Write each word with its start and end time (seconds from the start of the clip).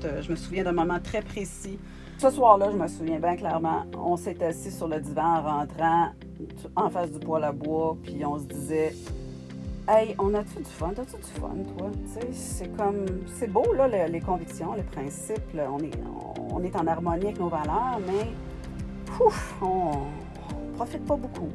forte. 0.00 0.22
Je 0.22 0.30
me 0.30 0.36
souviens 0.36 0.64
d'un 0.64 0.72
moment 0.72 0.98
très 1.00 1.22
précis. 1.22 1.78
Ce 2.18 2.30
soir-là, 2.30 2.70
je 2.72 2.76
me 2.76 2.88
souviens 2.88 3.20
bien 3.20 3.36
clairement, 3.36 3.84
on 3.96 4.16
s'est 4.16 4.42
assis 4.42 4.72
sur 4.72 4.88
le 4.88 5.00
divan 5.00 5.36
en 5.36 5.42
rentrant 5.42 6.08
en 6.74 6.90
face 6.90 7.12
du 7.12 7.20
poêle 7.20 7.44
à 7.44 7.52
bois, 7.52 7.96
puis 8.02 8.24
on 8.24 8.38
se 8.38 8.44
disait 8.44 8.92
Hey, 9.86 10.16
on 10.18 10.34
a-tu 10.34 10.58
du 10.58 10.64
fun? 10.64 10.92
T'as-tu 10.94 11.16
du 11.16 11.40
fun, 11.40 11.54
toi? 11.76 11.90
c'est 12.32 12.76
comme. 12.76 13.06
C'est 13.38 13.50
beau, 13.50 13.72
là, 13.72 13.88
les, 14.08 14.20
convictions, 14.20 14.74
les 14.74 14.82
principes. 14.82 15.40
on, 15.54 15.78
est, 15.78 15.92
on, 16.50 16.62
est 16.62 16.76
en 16.76 16.86
harmonie 16.86 17.26
avec 17.26 17.38
nos 17.38 17.48
valeurs, 17.48 17.98
mais. 18.06 18.28
Ouf, 19.24 19.54
on, 19.62 19.92
profite 20.76 21.06
pas 21.06 21.16
beaucoup. 21.16 21.48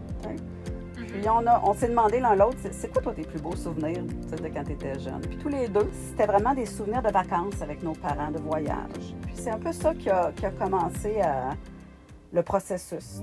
Puis 1.13 1.29
on, 1.29 1.73
s'est 1.75 1.89
demandé 1.89 2.19
l'un 2.19 2.35
l'autre, 2.35 2.57
c'est 2.71 2.91
quoi 2.91 2.99
toi 2.99 3.13
tes 3.13 3.21
plus 3.21 3.39
beaux 3.39 3.55
souvenirs 3.55 4.01
de 4.01 4.47
quand 4.47 4.63
tu 4.63 4.71
étais 4.71 4.97
jeune? 4.99 5.21
Puis 5.21 5.37
tous 5.37 5.47
les 5.47 5.67
deux, 5.67 5.87
c'était 6.09 6.25
vraiment 6.25 6.55
des 6.55 6.65
souvenirs 6.65 7.03
de 7.03 7.11
vacances 7.11 7.61
avec 7.61 7.83
nos 7.83 7.93
parents, 7.93 8.31
de 8.31 8.39
voyage. 8.39 9.13
Puis 9.21 9.35
c'est 9.35 9.51
un 9.51 9.59
peu 9.59 9.71
ça 9.71 9.93
qui 9.93 10.09
a, 10.09 10.31
commencé 10.57 11.21
à, 11.21 11.51
le 12.33 12.41
processus. 12.41 13.21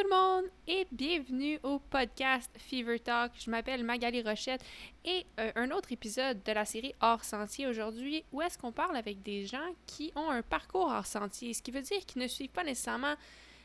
Tout 0.00 0.08
le 0.08 0.16
monde 0.16 0.44
et 0.66 0.86
bienvenue 0.90 1.58
au 1.62 1.78
podcast 1.78 2.50
Fever 2.56 2.98
Talk. 3.00 3.32
Je 3.38 3.50
m'appelle 3.50 3.84
Magali 3.84 4.22
Rochette 4.22 4.62
et 5.04 5.26
euh, 5.38 5.52
un 5.56 5.70
autre 5.72 5.92
épisode 5.92 6.42
de 6.42 6.52
la 6.52 6.64
série 6.64 6.94
Hors 7.02 7.22
Sentier 7.22 7.66
aujourd'hui 7.66 8.24
où 8.32 8.40
est-ce 8.40 8.56
qu'on 8.56 8.72
parle 8.72 8.96
avec 8.96 9.22
des 9.22 9.44
gens 9.44 9.74
qui 9.86 10.10
ont 10.16 10.30
un 10.30 10.40
parcours 10.40 10.86
hors 10.86 11.04
sentier, 11.04 11.52
ce 11.52 11.60
qui 11.60 11.70
veut 11.70 11.82
dire 11.82 12.06
qu'ils 12.06 12.22
ne 12.22 12.28
suivent 12.28 12.50
pas 12.50 12.64
nécessairement 12.64 13.14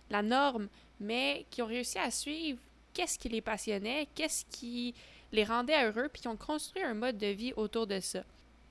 la 0.09 0.21
norme, 0.21 0.67
mais 0.99 1.45
qui 1.51 1.61
ont 1.61 1.67
réussi 1.67 1.99
à 1.99 2.11
suivre 2.11 2.59
qu'est-ce 2.93 3.17
qui 3.17 3.29
les 3.29 3.41
passionnait, 3.41 4.09
qu'est-ce 4.13 4.43
qui 4.49 4.93
les 5.31 5.45
rendait 5.45 5.85
heureux, 5.85 6.09
puis 6.11 6.23
qui 6.23 6.27
ont 6.27 6.37
construit 6.37 6.83
un 6.83 6.95
mode 6.95 7.17
de 7.17 7.27
vie 7.27 7.53
autour 7.55 7.87
de 7.87 8.01
ça. 8.01 8.23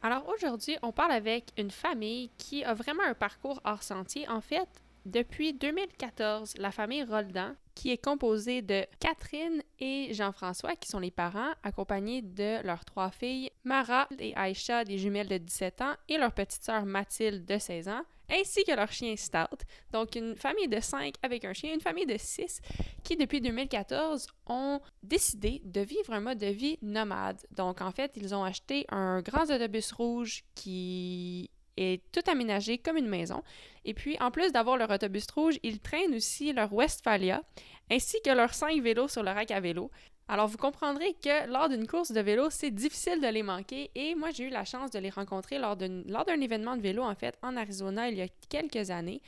Alors 0.02 0.28
aujourd'hui, 0.28 0.76
on 0.82 0.92
parle 0.92 1.12
avec 1.12 1.46
une 1.56 1.70
famille 1.70 2.28
qui 2.36 2.62
a 2.62 2.74
vraiment 2.74 3.04
un 3.04 3.14
parcours 3.14 3.62
hors 3.64 3.82
sentier. 3.82 4.28
En 4.28 4.42
fait, 4.42 4.68
depuis 5.04 5.52
2014, 5.52 6.54
la 6.58 6.70
famille 6.70 7.04
Roldan, 7.04 7.54
qui 7.74 7.90
est 7.90 8.02
composée 8.02 8.62
de 8.62 8.86
Catherine 9.00 9.62
et 9.78 10.14
Jean-François, 10.14 10.76
qui 10.76 10.88
sont 10.88 10.98
les 10.98 11.10
parents, 11.10 11.52
accompagnés 11.62 12.22
de 12.22 12.64
leurs 12.64 12.84
trois 12.84 13.10
filles, 13.10 13.50
Mara 13.64 14.08
et 14.18 14.34
Aïcha, 14.36 14.84
des 14.84 14.98
jumelles 14.98 15.28
de 15.28 15.38
17 15.38 15.80
ans, 15.82 15.94
et 16.08 16.16
leur 16.16 16.32
petite 16.32 16.62
sœur 16.62 16.86
Mathilde, 16.86 17.44
de 17.44 17.58
16 17.58 17.88
ans, 17.88 18.02
ainsi 18.30 18.64
que 18.64 18.72
leur 18.72 18.90
chien 18.90 19.14
Stout. 19.16 19.64
Donc, 19.92 20.14
une 20.16 20.36
famille 20.36 20.68
de 20.68 20.80
5 20.80 21.14
avec 21.22 21.44
un 21.44 21.52
chien, 21.52 21.74
une 21.74 21.80
famille 21.80 22.06
de 22.06 22.16
6 22.16 22.60
qui, 23.02 23.16
depuis 23.16 23.40
2014, 23.40 24.26
ont 24.46 24.80
décidé 25.02 25.60
de 25.64 25.80
vivre 25.80 26.12
un 26.12 26.20
mode 26.20 26.38
de 26.38 26.46
vie 26.46 26.78
nomade. 26.80 27.42
Donc, 27.50 27.80
en 27.80 27.90
fait, 27.90 28.12
ils 28.16 28.34
ont 28.34 28.44
acheté 28.44 28.86
un 28.88 29.20
grand 29.20 29.50
autobus 29.50 29.92
rouge 29.92 30.44
qui 30.54 31.50
est 31.76 32.02
tout 32.12 32.28
aménagé 32.30 32.78
comme 32.78 32.96
une 32.96 33.08
maison. 33.08 33.42
Et 33.84 33.94
puis, 33.94 34.16
en 34.20 34.30
plus 34.30 34.52
d'avoir 34.52 34.76
leur 34.76 34.90
autobus 34.90 35.26
rouge, 35.34 35.58
ils 35.62 35.80
traînent 35.80 36.14
aussi 36.14 36.52
leur 36.52 36.72
Westphalia, 36.72 37.42
ainsi 37.90 38.16
que 38.24 38.30
leurs 38.30 38.54
cinq 38.54 38.80
vélos 38.82 39.08
sur 39.08 39.22
le 39.22 39.30
rack 39.30 39.50
à 39.50 39.60
vélo. 39.60 39.90
Alors, 40.26 40.48
vous 40.48 40.56
comprendrez 40.56 41.14
que 41.22 41.46
lors 41.48 41.68
d'une 41.68 41.86
course 41.86 42.10
de 42.10 42.20
vélo, 42.20 42.48
c'est 42.48 42.70
difficile 42.70 43.20
de 43.20 43.28
les 43.28 43.42
manquer. 43.42 43.90
Et 43.94 44.14
moi, 44.14 44.30
j'ai 44.30 44.44
eu 44.44 44.48
la 44.48 44.64
chance 44.64 44.90
de 44.90 44.98
les 44.98 45.10
rencontrer 45.10 45.58
lors 45.58 45.76
d'un 45.76 46.40
événement 46.40 46.76
de 46.76 46.82
vélo, 46.82 47.02
en 47.02 47.14
fait, 47.14 47.36
en 47.42 47.56
Arizona, 47.56 48.08
il 48.08 48.16
y 48.16 48.22
a 48.22 48.28
quelques 48.48 48.90
années. 48.90 49.20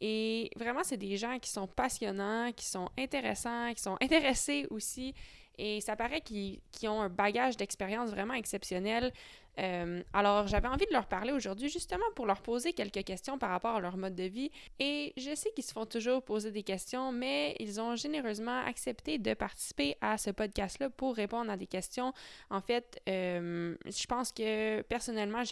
Et 0.00 0.50
vraiment, 0.56 0.84
c'est 0.84 0.98
des 0.98 1.16
gens 1.16 1.38
qui 1.40 1.50
sont 1.50 1.66
passionnants, 1.66 2.52
qui 2.52 2.66
sont 2.66 2.88
intéressants, 2.98 3.72
qui 3.74 3.82
sont 3.82 3.96
intéressés 4.00 4.66
aussi. 4.70 5.14
Et 5.58 5.80
ça 5.80 5.96
paraît 5.96 6.20
qu'ils 6.20 6.60
ont 6.84 7.00
un 7.00 7.08
bagage 7.08 7.56
d'expérience 7.56 8.10
vraiment 8.10 8.34
exceptionnel. 8.34 9.12
Euh, 9.58 10.02
alors, 10.12 10.46
j'avais 10.46 10.68
envie 10.68 10.84
de 10.86 10.92
leur 10.92 11.06
parler 11.06 11.32
aujourd'hui 11.32 11.68
justement 11.68 12.04
pour 12.14 12.26
leur 12.26 12.42
poser 12.42 12.72
quelques 12.72 13.04
questions 13.04 13.38
par 13.38 13.50
rapport 13.50 13.76
à 13.76 13.80
leur 13.80 13.96
mode 13.96 14.14
de 14.14 14.24
vie. 14.24 14.50
Et 14.78 15.12
je 15.16 15.34
sais 15.34 15.50
qu'ils 15.52 15.64
se 15.64 15.72
font 15.72 15.86
toujours 15.86 16.22
poser 16.22 16.50
des 16.50 16.62
questions, 16.62 17.12
mais 17.12 17.56
ils 17.58 17.80
ont 17.80 17.96
généreusement 17.96 18.60
accepté 18.66 19.18
de 19.18 19.34
participer 19.34 19.96
à 20.00 20.18
ce 20.18 20.30
podcast-là 20.30 20.90
pour 20.90 21.16
répondre 21.16 21.50
à 21.50 21.56
des 21.56 21.66
questions. 21.66 22.12
En 22.50 22.60
fait, 22.60 23.00
euh, 23.08 23.74
je 23.86 24.06
pense 24.06 24.32
que 24.32 24.82
personnellement, 24.82 25.42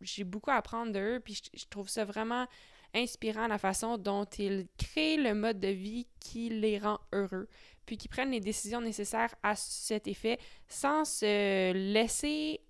j'ai 0.00 0.24
beaucoup 0.24 0.50
à 0.50 0.54
apprendre 0.54 0.92
d'eux, 0.92 1.20
puis 1.24 1.40
je 1.52 1.64
trouve 1.68 1.88
ça 1.88 2.04
vraiment 2.04 2.46
inspirant 2.94 3.46
la 3.46 3.58
façon 3.58 3.96
dont 3.96 4.24
ils 4.38 4.66
créent 4.76 5.16
le 5.16 5.34
mode 5.34 5.58
de 5.58 5.68
vie 5.68 6.06
qui 6.20 6.50
les 6.50 6.78
rend 6.78 6.98
heureux 7.12 7.48
puis 7.86 7.96
qui 7.96 8.08
prennent 8.08 8.30
les 8.30 8.40
décisions 8.40 8.80
nécessaires 8.80 9.34
à 9.42 9.54
cet 9.54 10.08
effet 10.08 10.38
sans 10.68 11.04
se 11.04 11.72
laisser 11.72 12.60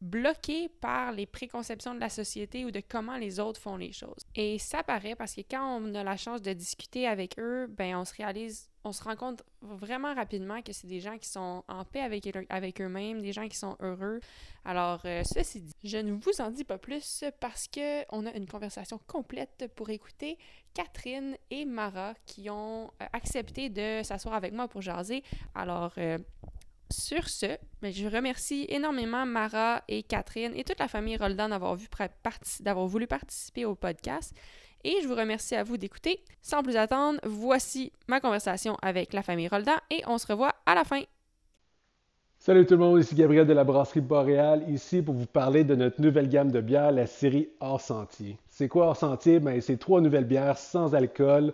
bloqué 0.00 0.68
par 0.68 1.12
les 1.12 1.26
préconceptions 1.26 1.94
de 1.94 2.00
la 2.00 2.08
société 2.08 2.64
ou 2.64 2.70
de 2.70 2.80
comment 2.86 3.16
les 3.16 3.40
autres 3.40 3.60
font 3.60 3.76
les 3.76 3.92
choses. 3.92 4.24
Et 4.34 4.58
ça 4.58 4.82
paraît 4.82 5.16
parce 5.16 5.34
que 5.34 5.40
quand 5.40 5.80
on 5.80 5.94
a 5.94 6.04
la 6.04 6.16
chance 6.16 6.40
de 6.42 6.52
discuter 6.52 7.06
avec 7.06 7.38
eux, 7.38 7.66
ben 7.68 7.96
on 7.96 8.04
se 8.04 8.14
réalise, 8.14 8.70
on 8.84 8.92
se 8.92 9.02
rend 9.02 9.16
compte 9.16 9.42
vraiment 9.60 10.14
rapidement 10.14 10.62
que 10.62 10.72
c'est 10.72 10.86
des 10.86 11.00
gens 11.00 11.18
qui 11.18 11.28
sont 11.28 11.64
en 11.68 11.84
paix 11.84 12.00
avec, 12.00 12.28
avec 12.48 12.80
eux-mêmes, 12.80 13.20
des 13.20 13.32
gens 13.32 13.48
qui 13.48 13.56
sont 13.56 13.76
heureux. 13.80 14.20
Alors, 14.64 15.00
euh, 15.04 15.22
ceci 15.24 15.60
dit, 15.60 15.74
je 15.82 15.98
ne 15.98 16.12
vous 16.12 16.40
en 16.40 16.50
dis 16.50 16.64
pas 16.64 16.78
plus 16.78 17.24
parce 17.40 17.66
que 17.66 18.04
on 18.14 18.24
a 18.24 18.32
une 18.32 18.46
conversation 18.46 19.00
complète 19.06 19.70
pour 19.74 19.90
écouter 19.90 20.38
Catherine 20.74 21.36
et 21.50 21.64
Mara 21.64 22.14
qui 22.24 22.50
ont 22.50 22.90
euh, 23.02 23.06
accepté 23.12 23.68
de 23.68 24.02
s'asseoir 24.04 24.34
avec 24.34 24.52
moi 24.52 24.68
pour 24.68 24.80
jaser. 24.80 25.24
Alors, 25.54 25.92
euh, 25.98 26.18
sur 26.90 27.28
ce, 27.28 27.46
ben, 27.82 27.92
je 27.92 28.06
remercie 28.06 28.66
énormément 28.68 29.26
Mara 29.26 29.82
et 29.88 30.02
Catherine 30.02 30.52
et 30.54 30.64
toute 30.64 30.78
la 30.78 30.88
famille 30.88 31.16
Roldan 31.16 31.48
d'avoir, 31.48 31.76
voulu 32.86 33.06
participer 33.06 33.64
au 33.64 33.74
podcast. 33.74 34.34
Et 34.84 34.96
je 35.02 35.08
vous 35.08 35.14
remercie 35.14 35.54
à 35.54 35.64
vous 35.64 35.76
d'écouter. 35.76 36.22
Sans 36.40 36.62
plus 36.62 36.76
attendre, 36.76 37.20
voici 37.24 37.92
ma 38.06 38.20
conversation 38.20 38.76
avec 38.80 39.12
la 39.12 39.22
famille 39.22 39.48
Roldan 39.48 39.76
et 39.90 40.02
on 40.06 40.18
se 40.18 40.26
revoit 40.26 40.54
à 40.66 40.74
la 40.74 40.84
fin. 40.84 41.02
Salut 42.40 42.64
tout 42.64 42.74
le 42.74 42.80
monde, 42.80 43.00
ici 43.00 43.16
Gabriel 43.16 43.46
de 43.46 43.52
la 43.52 43.64
brasserie 43.64 44.00
Boréal, 44.00 44.64
ici 44.70 45.02
pour 45.02 45.14
vous 45.14 45.26
parler 45.26 45.64
de 45.64 45.74
notre 45.74 46.00
nouvelle 46.00 46.28
gamme 46.28 46.52
de 46.52 46.60
bières, 46.60 46.92
la 46.92 47.06
série 47.06 47.48
Hors 47.58 47.80
Sentier. 47.80 48.38
C'est 48.48 48.68
quoi 48.68 48.86
Hors 48.86 48.96
Sentier? 48.96 49.40
Ben, 49.40 49.60
c'est 49.60 49.76
trois 49.76 50.00
nouvelles 50.00 50.24
bières 50.24 50.56
sans 50.56 50.94
alcool 50.94 51.52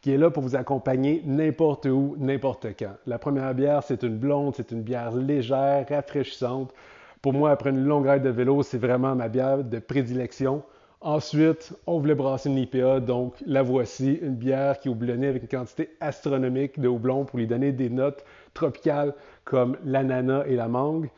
qui 0.00 0.12
est 0.12 0.16
là 0.16 0.30
pour 0.30 0.42
vous 0.42 0.56
accompagner 0.56 1.22
n'importe 1.26 1.86
où, 1.86 2.14
n'importe 2.18 2.68
quand. 2.78 2.94
La 3.06 3.18
première 3.18 3.54
bière, 3.54 3.82
c'est 3.82 4.02
une 4.02 4.16
blonde, 4.16 4.54
c'est 4.56 4.70
une 4.72 4.82
bière 4.82 5.12
légère, 5.12 5.86
rafraîchissante. 5.88 6.72
Pour 7.20 7.34
moi, 7.34 7.50
après 7.50 7.70
une 7.70 7.84
longue 7.84 8.06
ride 8.06 8.22
de 8.22 8.30
vélo, 8.30 8.62
c'est 8.62 8.78
vraiment 8.78 9.14
ma 9.14 9.28
bière 9.28 9.62
de 9.62 9.78
prédilection. 9.78 10.62
Ensuite, 11.02 11.74
on 11.86 11.98
voulait 11.98 12.14
brasser 12.14 12.50
une 12.50 12.58
IPA, 12.58 13.00
donc 13.00 13.34
la 13.46 13.62
voici, 13.62 14.18
une 14.22 14.34
bière 14.34 14.78
qui 14.78 14.88
est 14.88 14.90
houblonnée 14.90 15.28
avec 15.28 15.42
une 15.42 15.48
quantité 15.48 15.90
astronomique 16.00 16.78
de 16.78 16.88
houblon 16.88 17.24
pour 17.24 17.38
lui 17.38 17.46
donner 17.46 17.72
des 17.72 17.88
notes 17.88 18.24
tropicales 18.54 19.14
comme 19.44 19.76
l'ananas 19.84 20.44
et 20.46 20.56
la 20.56 20.68
mangue. 20.68 21.08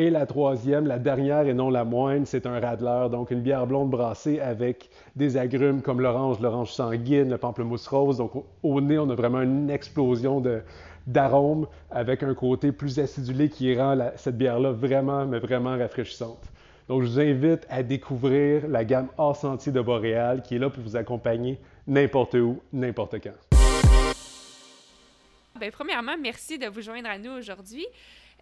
Et 0.00 0.10
la 0.10 0.26
troisième, 0.26 0.86
la 0.86 1.00
dernière 1.00 1.48
et 1.48 1.54
non 1.54 1.70
la 1.70 1.82
moindre, 1.82 2.24
c'est 2.24 2.46
un 2.46 2.60
radler, 2.60 3.08
donc 3.10 3.32
une 3.32 3.40
bière 3.40 3.66
blonde 3.66 3.90
brassée 3.90 4.38
avec 4.38 4.90
des 5.16 5.36
agrumes 5.36 5.82
comme 5.82 6.00
l'orange, 6.00 6.38
l'orange 6.38 6.70
sanguine, 6.70 7.30
le 7.30 7.36
pamplemousse 7.36 7.88
rose. 7.88 8.18
Donc 8.18 8.30
au 8.62 8.80
nez, 8.80 8.96
on 8.96 9.10
a 9.10 9.16
vraiment 9.16 9.42
une 9.42 9.68
explosion 9.70 10.40
d'arômes 11.08 11.66
avec 11.90 12.22
un 12.22 12.32
côté 12.34 12.70
plus 12.70 13.00
acidulé 13.00 13.48
qui 13.48 13.76
rend 13.76 13.98
cette 14.14 14.38
bière-là 14.38 14.70
vraiment, 14.70 15.26
mais 15.26 15.40
vraiment 15.40 15.76
rafraîchissante. 15.76 16.44
Donc 16.86 17.02
je 17.02 17.08
vous 17.08 17.18
invite 17.18 17.66
à 17.68 17.82
découvrir 17.82 18.68
la 18.68 18.84
gamme 18.84 19.08
hors 19.18 19.34
sentier 19.34 19.72
de 19.72 19.80
Boréal 19.80 20.42
qui 20.42 20.54
est 20.54 20.58
là 20.60 20.70
pour 20.70 20.84
vous 20.84 20.94
accompagner 20.94 21.58
n'importe 21.88 22.34
où, 22.34 22.60
n'importe 22.72 23.16
quand. 23.20 23.58
Bien, 25.58 25.70
premièrement, 25.72 26.14
merci 26.22 26.56
de 26.56 26.68
vous 26.68 26.82
joindre 26.82 27.08
à 27.08 27.18
nous 27.18 27.32
aujourd'hui. 27.32 27.84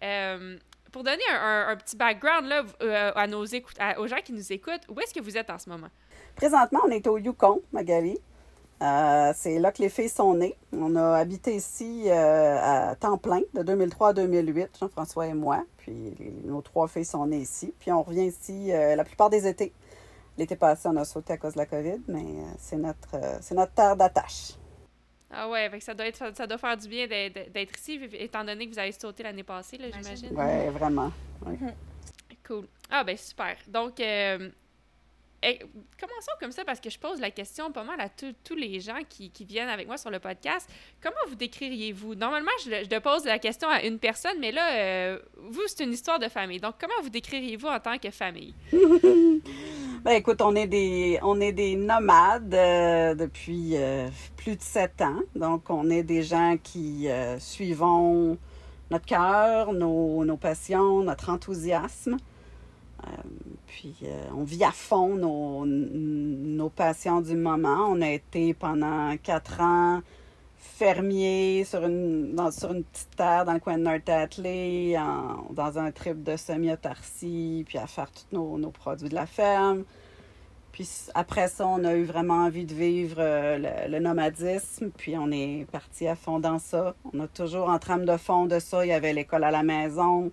Euh, 0.03 0.55
pour 0.97 1.03
donner 1.03 1.21
un, 1.31 1.75
petit 1.75 1.95
background 1.95 2.47
là, 2.47 2.63
euh, 2.81 3.11
à 3.13 3.27
nos 3.27 3.43
aux 3.45 4.07
gens 4.07 4.15
qui 4.25 4.33
nous 4.33 4.51
écoutent, 4.51 4.81
où 4.89 4.99
est-ce 4.99 5.13
que 5.13 5.21
vous 5.21 5.37
êtes 5.37 5.51
en 5.51 5.59
ce 5.59 5.69
moment? 5.69 5.89
Présentement, 6.35 6.79
on 6.87 6.89
est 6.89 7.05
au 7.05 7.19
Yukon, 7.19 7.61
Magali. 7.71 8.17
Euh, 8.81 9.31
c'est 9.35 9.59
là 9.59 9.71
que 9.71 9.83
les 9.83 9.89
filles 9.89 10.09
sont 10.09 10.33
nées. 10.33 10.55
On 10.73 10.95
a 10.95 11.17
habité 11.17 11.55
ici 11.55 12.05
euh, 12.07 12.57
à 12.59 12.95
temps 12.95 13.19
plein 13.19 13.41
de 13.53 13.61
2003 13.61 14.09
à 14.09 14.13
2008, 14.13 14.69
Jean-François 14.79 15.27
et 15.27 15.35
moi. 15.35 15.63
Puis 15.77 16.15
nos 16.45 16.63
trois 16.63 16.87
filles 16.87 17.05
sont 17.05 17.27
nées 17.27 17.41
ici. 17.41 17.75
Puis 17.77 17.91
on 17.91 18.01
revient 18.01 18.25
ici 18.25 18.69
la 18.69 19.03
plupart 19.03 19.29
des 19.29 19.45
étés. 19.45 19.73
L'été 20.39 20.55
passé, 20.55 20.87
on 20.91 20.97
a 20.97 21.05
sauté 21.05 21.33
à 21.33 21.37
cause 21.37 21.53
de 21.53 21.59
la 21.59 21.67
COVID, 21.67 22.01
mais 22.07 22.25
c'est 22.57 22.77
notre, 22.77 23.19
c'est 23.41 23.53
notre 23.53 23.73
terre 23.73 23.95
d'attache. 23.95 24.53
Ah 25.29 25.49
ouais, 25.49 25.69
ça 25.81 25.93
doit, 25.93 26.07
être, 26.07 26.35
ça 26.35 26.47
doit 26.47 26.57
faire 26.57 26.77
du 26.77 26.87
bien 26.87 27.05
d'être 27.07 27.77
ici, 27.77 27.99
étant 28.13 28.45
donné 28.45 28.65
que 28.65 28.73
vous 28.73 28.79
avez 28.79 28.93
sauté 28.93 29.23
l'année 29.23 29.43
passée, 29.43 29.77
j'imagine. 29.77 30.29
Oui, 30.31 30.69
vraiment. 30.71 31.11
Cool. 32.45 32.65
Ah 32.89 33.03
ben 33.03 33.17
super. 33.17 33.57
Donc, 33.67 33.99
euh, 33.99 34.49
eh, 35.43 35.59
commençons 35.99 36.31
comme 36.39 36.51
ça 36.51 36.63
parce 36.63 36.79
que 36.79 36.89
je 36.89 36.97
pose 36.97 37.19
la 37.19 37.29
question 37.29 37.71
pas 37.71 37.83
mal 37.83 37.99
à 37.99 38.09
tous 38.09 38.55
les 38.55 38.79
gens 38.79 38.99
qui, 39.07 39.31
viennent 39.41 39.69
avec 39.69 39.85
moi 39.85 39.97
sur 39.97 40.09
le 40.09 40.19
podcast. 40.19 40.69
Comment 41.01 41.15
vous 41.27 41.35
décririez-vous? 41.35 42.15
Normalement, 42.15 42.51
je, 42.63 42.87
je, 42.89 42.99
pose 42.99 43.25
la 43.25 43.37
question 43.37 43.69
à 43.69 43.83
une 43.83 43.99
personne, 43.99 44.39
mais 44.39 44.51
là, 44.51 44.75
euh, 44.75 45.19
vous, 45.37 45.61
c'est 45.67 45.83
une 45.83 45.93
histoire 45.93 46.19
de 46.19 46.27
famille. 46.29 46.59
Donc, 46.59 46.75
comment 46.79 47.01
vous 47.03 47.09
décririez-vous 47.09 47.67
en 47.67 47.79
tant 47.79 47.97
que 47.97 48.09
famille? 48.11 48.55
ben, 50.03 50.11
écoute, 50.11 50.41
on 50.41 50.55
est 50.55 50.67
des, 50.67 51.19
on 51.21 51.39
est 51.39 51.51
des 51.51 51.75
nomades 51.75 52.53
euh, 52.53 53.15
depuis 53.15 53.71
euh, 53.75 54.09
plus 54.35 54.55
de 54.55 54.61
sept 54.61 55.01
ans. 55.01 55.21
Donc, 55.35 55.69
on 55.69 55.89
est 55.89 56.03
des 56.03 56.23
gens 56.23 56.57
qui 56.61 57.07
suivons 57.39 58.37
notre 58.91 59.05
cœur, 59.05 59.73
nos, 59.73 60.23
nos 60.23 60.37
passions, 60.37 61.01
notre 61.03 61.29
enthousiasme. 61.29 62.17
Euh, 63.05 63.09
puis 63.67 63.95
euh, 64.03 64.23
on 64.35 64.43
vit 64.43 64.63
à 64.63 64.71
fond 64.71 65.15
nos, 65.15 65.65
nos, 65.65 66.69
passions 66.69 67.21
du 67.21 67.35
moment. 67.35 67.87
On 67.89 68.01
a 68.01 68.09
été 68.09 68.53
pendant 68.53 69.15
quatre 69.17 69.61
ans 69.61 70.01
fermier 70.57 71.63
sur 71.63 71.85
une, 71.85 72.35
dans, 72.35 72.51
sur 72.51 72.71
une 72.71 72.83
petite 72.83 73.15
terre 73.15 73.45
dans 73.45 73.53
le 73.53 73.59
coin 73.59 73.77
de 73.77 73.83
North 73.83 74.09
Atlee, 74.09 74.95
dans 75.51 75.79
un 75.79 75.91
trip 75.91 76.23
de 76.23 76.35
semi-autarcie, 76.35 77.63
puis 77.67 77.77
à 77.77 77.87
faire 77.87 78.11
tous 78.11 78.35
nos, 78.35 78.57
nos, 78.57 78.71
produits 78.71 79.09
de 79.09 79.15
la 79.15 79.25
ferme. 79.25 79.83
Puis 80.71 80.87
après 81.15 81.47
ça, 81.47 81.67
on 81.67 81.83
a 81.83 81.95
eu 81.95 82.03
vraiment 82.03 82.45
envie 82.45 82.65
de 82.65 82.73
vivre 82.73 83.17
euh, 83.19 83.57
le, 83.57 83.91
le, 83.91 83.99
nomadisme, 83.99 84.91
puis 84.95 85.17
on 85.17 85.31
est 85.31 85.65
parti 85.71 86.07
à 86.07 86.15
fond 86.15 86.39
dans 86.39 86.59
ça. 86.59 86.95
On 87.13 87.19
a 87.19 87.27
toujours 87.27 87.69
en 87.69 87.79
trame 87.79 88.05
de 88.05 88.17
fond 88.17 88.45
de 88.45 88.59
ça, 88.59 88.85
il 88.85 88.89
y 88.89 88.93
avait 88.93 89.13
l'école 89.13 89.43
à 89.43 89.51
la 89.51 89.63
maison. 89.63 90.31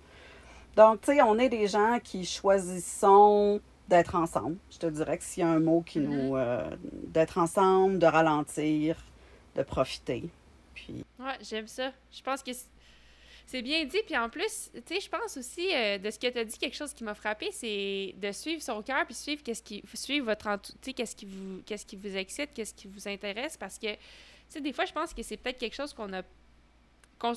Donc, 0.76 1.00
tu 1.02 1.12
sais, 1.12 1.22
on 1.22 1.38
est 1.38 1.48
des 1.48 1.66
gens 1.66 1.98
qui 2.02 2.24
choisissons 2.24 3.60
d'être 3.88 4.16
ensemble. 4.16 4.56
Je 4.70 4.78
te 4.78 4.86
dirais 4.86 5.18
que 5.18 5.24
s'il 5.24 5.42
y 5.42 5.46
a 5.46 5.50
un 5.50 5.60
mot 5.60 5.82
qui 5.82 6.00
mm-hmm. 6.00 6.08
nous. 6.08 6.36
Euh, 6.36 6.68
d'être 7.08 7.38
ensemble, 7.38 7.98
de 7.98 8.06
ralentir, 8.06 8.96
de 9.54 9.62
profiter. 9.62 10.24
Puis... 10.74 11.04
Ouais, 11.18 11.36
j'aime 11.40 11.68
ça. 11.68 11.92
Je 12.12 12.22
pense 12.22 12.42
que 12.42 12.50
c'est 13.46 13.62
bien 13.62 13.84
dit. 13.84 13.98
Puis 14.06 14.16
en 14.16 14.28
plus, 14.28 14.70
tu 14.72 14.82
sais, 14.86 15.00
je 15.00 15.08
pense 15.08 15.36
aussi 15.36 15.74
euh, 15.74 15.98
de 15.98 16.10
ce 16.10 16.18
que 16.18 16.28
tu 16.28 16.38
as 16.38 16.44
dit, 16.44 16.58
quelque 16.58 16.76
chose 16.76 16.92
qui 16.92 17.04
m'a 17.04 17.14
frappé, 17.14 17.50
c'est 17.50 18.14
de 18.16 18.32
suivre 18.32 18.62
son 18.62 18.82
cœur 18.82 19.04
puis 19.04 19.14
suivre 19.14 19.42
qu'est-ce 19.42 19.62
qui 19.62 19.82
suivre 19.94 20.26
votre 20.26 20.58
qu'est-ce 20.92 21.16
qui 21.16 21.26
vous 21.26 21.62
qu'est-ce 21.64 21.86
qui 21.86 21.96
vous 21.96 22.16
excite, 22.16 22.50
qu'est-ce 22.54 22.74
qui 22.74 22.88
vous 22.88 23.06
intéresse 23.08 23.56
parce 23.56 23.78
que 23.78 23.92
tu 23.92 23.98
sais 24.48 24.60
des 24.60 24.72
fois 24.72 24.84
je 24.84 24.92
pense 24.92 25.12
que 25.14 25.22
c'est 25.22 25.36
peut-être 25.36 25.58
quelque 25.58 25.74
chose 25.74 25.92
qu'on 25.92 26.12
a 26.12 26.22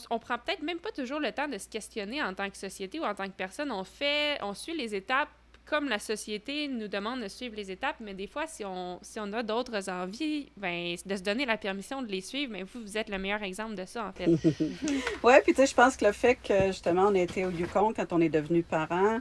on, 0.09 0.19
prend 0.19 0.37
peut-être 0.37 0.61
même 0.61 0.79
pas 0.79 0.91
toujours 0.91 1.19
le 1.19 1.31
temps 1.31 1.47
de 1.47 1.57
se 1.57 1.67
questionner 1.67 2.21
en 2.21 2.33
tant 2.33 2.49
que 2.49 2.57
société 2.57 2.99
ou 2.99 3.03
en 3.03 3.15
tant 3.15 3.25
que 3.25 3.35
personne. 3.35 3.71
On 3.71 3.83
fait, 3.83 4.37
on 4.41 4.53
suit 4.53 4.75
les 4.75 4.95
étapes 4.95 5.29
comme 5.69 5.89
la 5.89 5.99
société 5.99 6.67
nous 6.67 6.87
demande 6.87 7.21
de 7.21 7.27
suivre 7.27 7.55
les 7.55 7.71
étapes, 7.71 7.97
mais 7.99 8.13
des 8.13 8.27
fois, 8.27 8.47
si 8.47 8.63
on, 8.65 8.99
si 9.01 9.19
on 9.19 9.31
a 9.33 9.43
d'autres 9.43 9.89
envies, 9.89 10.49
ben, 10.57 10.95
de 11.05 11.15
se 11.15 11.21
donner 11.21 11.45
la 11.45 11.57
permission 11.57 12.01
de 12.01 12.07
les 12.07 12.21
suivre, 12.21 12.51
mais 12.53 12.63
vous, 12.63 12.81
vous 12.81 12.97
êtes 12.97 13.09
le 13.09 13.17
meilleur 13.17 13.43
exemple 13.43 13.75
de 13.75 13.85
ça, 13.85 14.05
en 14.05 14.11
fait. 14.13 14.27
oui, 15.23 15.33
puis 15.43 15.53
tu 15.53 15.55
sais, 15.55 15.67
je 15.67 15.75
pense 15.75 15.97
que 15.97 16.05
le 16.05 16.13
fait 16.13 16.35
que, 16.35 16.67
justement, 16.67 17.07
on 17.07 17.15
a 17.15 17.19
été 17.19 17.45
au 17.45 17.51
Yukon 17.51 17.93
quand 17.93 18.13
on 18.13 18.21
est 18.21 18.29
devenu 18.29 18.63
parents, 18.63 19.19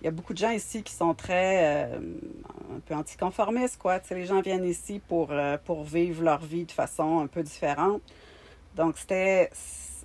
il 0.00 0.06
y 0.06 0.08
a 0.08 0.10
beaucoup 0.10 0.32
de 0.32 0.38
gens 0.38 0.50
ici 0.50 0.82
qui 0.82 0.92
sont 0.92 1.14
très 1.14 1.86
euh, 1.86 1.98
un 2.74 2.80
peu 2.80 2.94
anticonformistes, 2.94 3.78
quoi. 3.78 4.00
Tu 4.00 4.08
sais, 4.08 4.14
les 4.16 4.26
gens 4.26 4.40
viennent 4.40 4.64
ici 4.64 5.00
pour, 5.06 5.30
euh, 5.30 5.56
pour 5.64 5.84
vivre 5.84 6.24
leur 6.24 6.44
vie 6.44 6.64
de 6.64 6.72
façon 6.72 7.20
un 7.20 7.28
peu 7.28 7.42
différente. 7.42 8.02
Donc, 8.74 8.98
c'était 8.98 9.50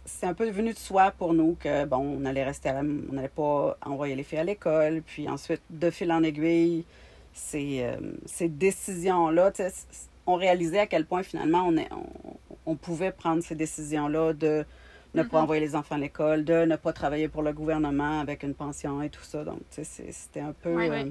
c'est 0.07 0.25
un 0.25 0.33
peu 0.33 0.47
devenu 0.47 0.73
de 0.73 0.77
soi 0.79 1.11
pour 1.11 1.33
nous 1.33 1.57
que, 1.59 1.85
bon, 1.85 1.97
on 1.97 2.25
allait 2.25 2.43
rester 2.43 2.69
à 2.69 2.73
la, 2.73 2.79
on 2.79 3.13
n'allait 3.13 3.27
pas 3.27 3.77
envoyer 3.85 4.15
les 4.15 4.23
filles 4.23 4.39
à 4.39 4.43
l'école. 4.43 5.03
Puis 5.05 5.27
ensuite, 5.29 5.61
de 5.69 5.89
fil 5.91 6.11
en 6.11 6.23
aiguille, 6.23 6.85
ces, 7.33 7.83
euh, 7.83 7.97
ces 8.25 8.47
décisions-là, 8.47 9.51
on 10.25 10.35
réalisait 10.35 10.79
à 10.79 10.87
quel 10.87 11.05
point 11.05 11.23
finalement 11.23 11.63
on, 11.67 11.77
est, 11.77 11.89
on, 12.65 12.75
pouvait 12.75 13.11
prendre 13.11 13.43
ces 13.43 13.55
décisions-là 13.55 14.33
de 14.33 14.65
ne 15.13 15.23
pas 15.23 15.39
mm-hmm. 15.39 15.41
envoyer 15.41 15.61
les 15.61 15.75
enfants 15.75 15.95
à 15.95 15.99
l'école, 15.99 16.45
de 16.45 16.65
ne 16.65 16.75
pas 16.77 16.93
travailler 16.93 17.27
pour 17.27 17.43
le 17.43 17.51
gouvernement 17.51 18.19
avec 18.21 18.43
une 18.43 18.53
pension 18.53 19.01
et 19.01 19.09
tout 19.09 19.23
ça. 19.23 19.43
Donc, 19.43 19.59
c'était 19.69 20.39
un 20.39 20.53
peu... 20.53 20.69
Euh, 20.69 21.05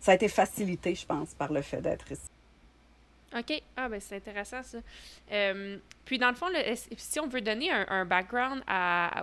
ça 0.00 0.12
a 0.12 0.14
été 0.14 0.28
facilité, 0.28 0.94
je 0.94 1.04
pense, 1.04 1.34
par 1.34 1.52
le 1.52 1.60
fait 1.60 1.80
d'être 1.80 2.10
ici. 2.10 2.30
OK. 3.36 3.62
Ah, 3.76 3.88
ben 3.88 4.00
c'est 4.00 4.16
intéressant, 4.16 4.62
ça. 4.62 4.78
Euh, 5.32 5.78
puis, 6.04 6.18
dans 6.18 6.30
le 6.30 6.34
fond, 6.34 6.46
si 6.96 7.20
on 7.20 7.26
veut 7.26 7.40
donner 7.40 7.70
un, 7.70 8.04
background 8.04 8.62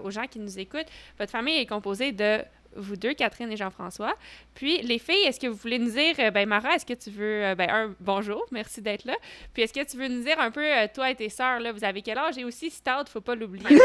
aux 0.03 0.11
gens 0.11 0.27
qui 0.27 0.39
nous 0.39 0.59
écoutent, 0.59 0.87
votre 1.17 1.31
famille 1.31 1.57
est 1.57 1.65
composée 1.65 2.11
de 2.11 2.43
vous 2.75 2.97
deux, 2.97 3.13
Catherine 3.13 3.51
et 3.51 3.57
Jean-François. 3.57 4.13
Puis, 4.53 4.81
les 4.81 4.99
filles, 4.99 5.25
est-ce 5.25 5.39
que 5.39 5.47
vous 5.47 5.55
voulez 5.55 5.79
nous 5.79 5.91
dire, 5.91 6.15
euh, 6.19 6.29
ben 6.29 6.47
Mara, 6.47 6.75
est-ce 6.75 6.85
que 6.85 6.93
tu 6.93 7.09
veux, 7.09 7.45
euh, 7.45 7.55
ben 7.55 7.69
un, 7.69 7.95
bonjour, 8.01 8.45
merci 8.51 8.81
d'être 8.81 9.05
là. 9.05 9.15
Puis, 9.53 9.63
est-ce 9.63 9.73
que 9.73 9.83
tu 9.89 9.97
veux 9.97 10.09
nous 10.09 10.23
dire 10.23 10.39
un 10.39 10.51
peu, 10.51 10.65
toi 10.93 11.09
et 11.09 11.15
tes 11.15 11.29
sœurs, 11.29 11.61
là, 11.61 11.71
vous 11.71 11.85
avez 11.85 12.01
quel 12.01 12.17
âge? 12.17 12.37
Et 12.37 12.43
aussi, 12.43 12.69
Stout, 12.69 13.09
faut 13.09 13.21
pas 13.21 13.35
l'oublier. 13.35 13.65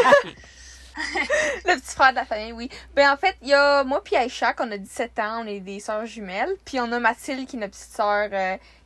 le 1.67 1.81
petit 1.81 1.95
frère 1.95 2.11
de 2.11 2.17
la 2.17 2.25
famille, 2.25 2.53
oui. 2.53 2.69
Ben 2.95 3.13
en 3.13 3.17
fait, 3.17 3.37
il 3.43 3.49
y 3.49 3.55
a 3.55 3.85
moi 3.85 4.03
puis 4.03 4.17
Aïcha, 4.17 4.53
qu'on 4.53 4.71
a 4.71 4.77
17 4.77 5.19
ans, 5.19 5.45
on 5.45 5.47
est 5.47 5.61
des 5.61 5.81
sœurs 5.81 6.07
jumelles. 6.07 6.55
Puis 6.65 6.81
on 6.81 6.91
a 6.93 6.99
Mathilde, 6.99 7.47
qui 7.47 7.57
est 7.57 7.61
notre 7.61 7.73
petite 7.73 7.93
sœur 7.93 8.29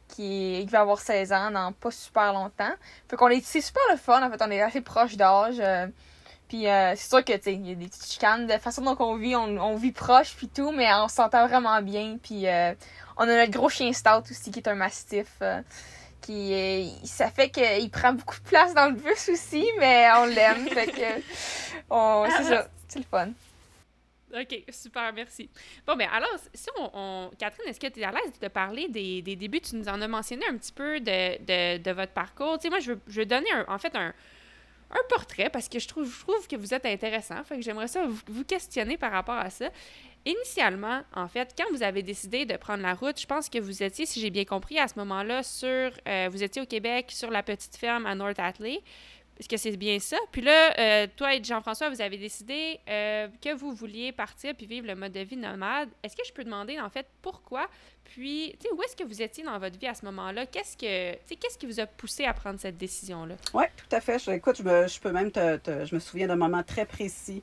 qui, 0.08 0.64
va 0.66 0.80
avoir 0.80 0.98
16 0.98 1.32
ans 1.32 1.50
dans 1.50 1.72
pas 1.72 1.90
super 1.90 2.32
longtemps. 2.32 2.72
Fait 3.08 3.16
qu'on 3.16 3.28
est, 3.28 3.44
c'est 3.44 3.60
super 3.60 3.82
le 3.90 3.96
fun, 3.96 4.22
en 4.22 4.30
fait, 4.30 4.42
on 4.42 4.50
est 4.50 4.60
assez 4.60 4.80
proche 4.80 5.16
d'âge. 5.16 5.56
Euh, 5.58 5.86
puis 6.48 6.68
euh, 6.68 6.94
c'est 6.96 7.08
sûr 7.08 7.24
que, 7.24 7.36
tu 7.36 7.50
il 7.50 7.68
y 7.68 7.72
a 7.72 7.74
des 7.74 7.86
petites 7.86 8.06
chicanes. 8.06 8.46
De 8.46 8.52
façon 8.58 8.82
dont 8.82 8.96
on 9.00 9.16
vit, 9.16 9.34
on, 9.36 9.76
vit 9.76 9.92
proche, 9.92 10.34
puis 10.36 10.48
tout, 10.48 10.70
mais 10.72 10.92
on 10.94 11.08
s'entend 11.08 11.46
vraiment 11.46 11.80
bien. 11.82 12.18
Puis 12.22 12.46
euh, 12.46 12.74
on 13.16 13.22
a 13.22 13.26
notre 13.26 13.50
gros 13.50 13.68
chien 13.68 13.92
Stout 13.92 14.30
aussi, 14.30 14.50
qui 14.50 14.60
est 14.60 14.68
un 14.68 14.74
mastiff. 14.74 15.42
qui 16.20 16.92
ça 17.04 17.30
fait 17.30 17.50
qu'il 17.50 17.90
prend 17.90 18.12
beaucoup 18.12 18.36
de 18.36 18.48
place 18.48 18.74
dans 18.74 18.86
le 18.86 18.94
bus 18.94 19.28
aussi, 19.28 19.66
mais 19.78 20.08
on 20.16 20.26
l'aime. 20.26 20.68
fait 20.68 20.86
que, 20.86 22.36
c'est 22.36 22.44
ça, 22.44 22.68
c'est 22.88 22.98
le 22.98 23.04
fun. 23.10 23.28
OK, 24.34 24.64
super, 24.70 25.12
merci. 25.12 25.48
Bon, 25.86 25.94
ben 25.96 26.08
alors, 26.12 26.36
si 26.52 26.68
on. 26.76 27.30
Catherine, 27.38 27.68
est-ce 27.68 27.78
que 27.78 27.86
tu 27.86 28.00
es 28.00 28.04
à 28.04 28.10
l'aise 28.10 28.32
de 28.32 28.46
te 28.46 28.50
parler 28.50 28.88
des, 28.88 29.22
des, 29.22 29.36
débuts? 29.36 29.60
Tu 29.60 29.76
nous 29.76 29.88
en 29.88 30.00
as 30.00 30.08
mentionné 30.08 30.44
un 30.46 30.56
petit 30.56 30.72
peu 30.72 30.98
de, 30.98 31.38
de, 31.44 31.82
de 31.82 31.90
votre 31.92 32.12
parcours. 32.12 32.58
Tu 32.58 32.62
sais, 32.62 32.70
moi, 32.70 32.80
je 32.80 32.92
veux, 32.92 33.00
je 33.06 33.20
veux 33.20 33.26
donner, 33.26 33.50
un, 33.52 33.64
en 33.68 33.78
fait, 33.78 33.94
un, 33.94 34.12
un 34.90 35.02
portrait 35.08 35.50
parce 35.50 35.68
que 35.68 35.78
je 35.78 35.88
trouve, 35.88 36.10
je 36.10 36.20
trouve 36.20 36.46
que 36.48 36.56
vous 36.56 36.74
êtes 36.74 36.86
intéressant. 36.86 37.42
Fait 37.44 37.56
que 37.56 37.62
j'aimerais 37.62 37.88
ça 37.88 38.06
vous, 38.06 38.18
vous, 38.26 38.44
questionner 38.44 38.96
par 38.96 39.12
rapport 39.12 39.36
à 39.36 39.50
ça. 39.50 39.70
Initialement, 40.26 41.02
en 41.14 41.28
fait, 41.28 41.54
quand 41.56 41.70
vous 41.70 41.82
avez 41.82 42.02
décidé 42.02 42.46
de 42.46 42.56
prendre 42.56 42.82
la 42.82 42.94
route, 42.94 43.20
je 43.20 43.26
pense 43.26 43.50
que 43.50 43.58
vous 43.58 43.82
étiez, 43.82 44.06
si 44.06 44.20
j'ai 44.20 44.30
bien 44.30 44.46
compris, 44.46 44.78
à 44.78 44.88
ce 44.88 44.98
moment-là, 44.98 45.42
sur. 45.42 45.90
Euh, 46.08 46.28
vous 46.30 46.42
étiez 46.42 46.62
au 46.62 46.66
Québec, 46.66 47.06
sur 47.10 47.30
la 47.30 47.42
petite 47.42 47.76
ferme 47.76 48.06
à 48.06 48.14
North 48.14 48.38
Atlee. 48.38 48.80
Est-ce 49.38 49.48
que 49.48 49.56
c'est 49.56 49.76
bien 49.76 49.98
ça? 49.98 50.16
Puis 50.30 50.42
là, 50.42 50.78
euh, 50.78 51.06
toi 51.16 51.34
et 51.34 51.42
Jean-François, 51.42 51.90
vous 51.90 52.00
avez 52.00 52.16
décidé 52.16 52.78
euh, 52.88 53.26
que 53.42 53.52
vous 53.52 53.72
vouliez 53.72 54.12
partir 54.12 54.54
puis 54.54 54.66
vivre 54.66 54.86
le 54.86 54.94
mode 54.94 55.12
de 55.12 55.20
vie 55.20 55.36
nomade. 55.36 55.88
Est-ce 56.04 56.16
que 56.16 56.22
je 56.24 56.32
peux 56.32 56.44
demander, 56.44 56.78
en 56.78 56.88
fait, 56.88 57.06
pourquoi? 57.20 57.66
Puis, 58.04 58.54
tu 58.60 58.68
sais, 58.68 58.74
où 58.74 58.80
est-ce 58.82 58.94
que 58.94 59.02
vous 59.02 59.22
étiez 59.22 59.42
dans 59.42 59.58
votre 59.58 59.76
vie 59.76 59.88
à 59.88 59.94
ce 59.94 60.04
moment-là? 60.04 60.46
Qu'est-ce 60.46 60.76
que, 60.76 61.34
qu'est-ce 61.34 61.58
qui 61.58 61.66
vous 61.66 61.80
a 61.80 61.86
poussé 61.86 62.24
à 62.26 62.32
prendre 62.32 62.60
cette 62.60 62.76
décision-là? 62.76 63.34
Oui, 63.54 63.64
tout 63.76 63.96
à 63.96 64.00
fait. 64.00 64.20
Je, 64.20 64.30
écoute, 64.30 64.56
je, 64.58 64.62
me, 64.62 64.86
je 64.86 65.00
peux 65.00 65.10
même 65.10 65.32
te, 65.32 65.58
Je 65.84 65.94
me 65.94 66.00
souviens 66.00 66.28
d'un 66.28 66.36
moment 66.36 66.62
très 66.62 66.84
précis 66.84 67.42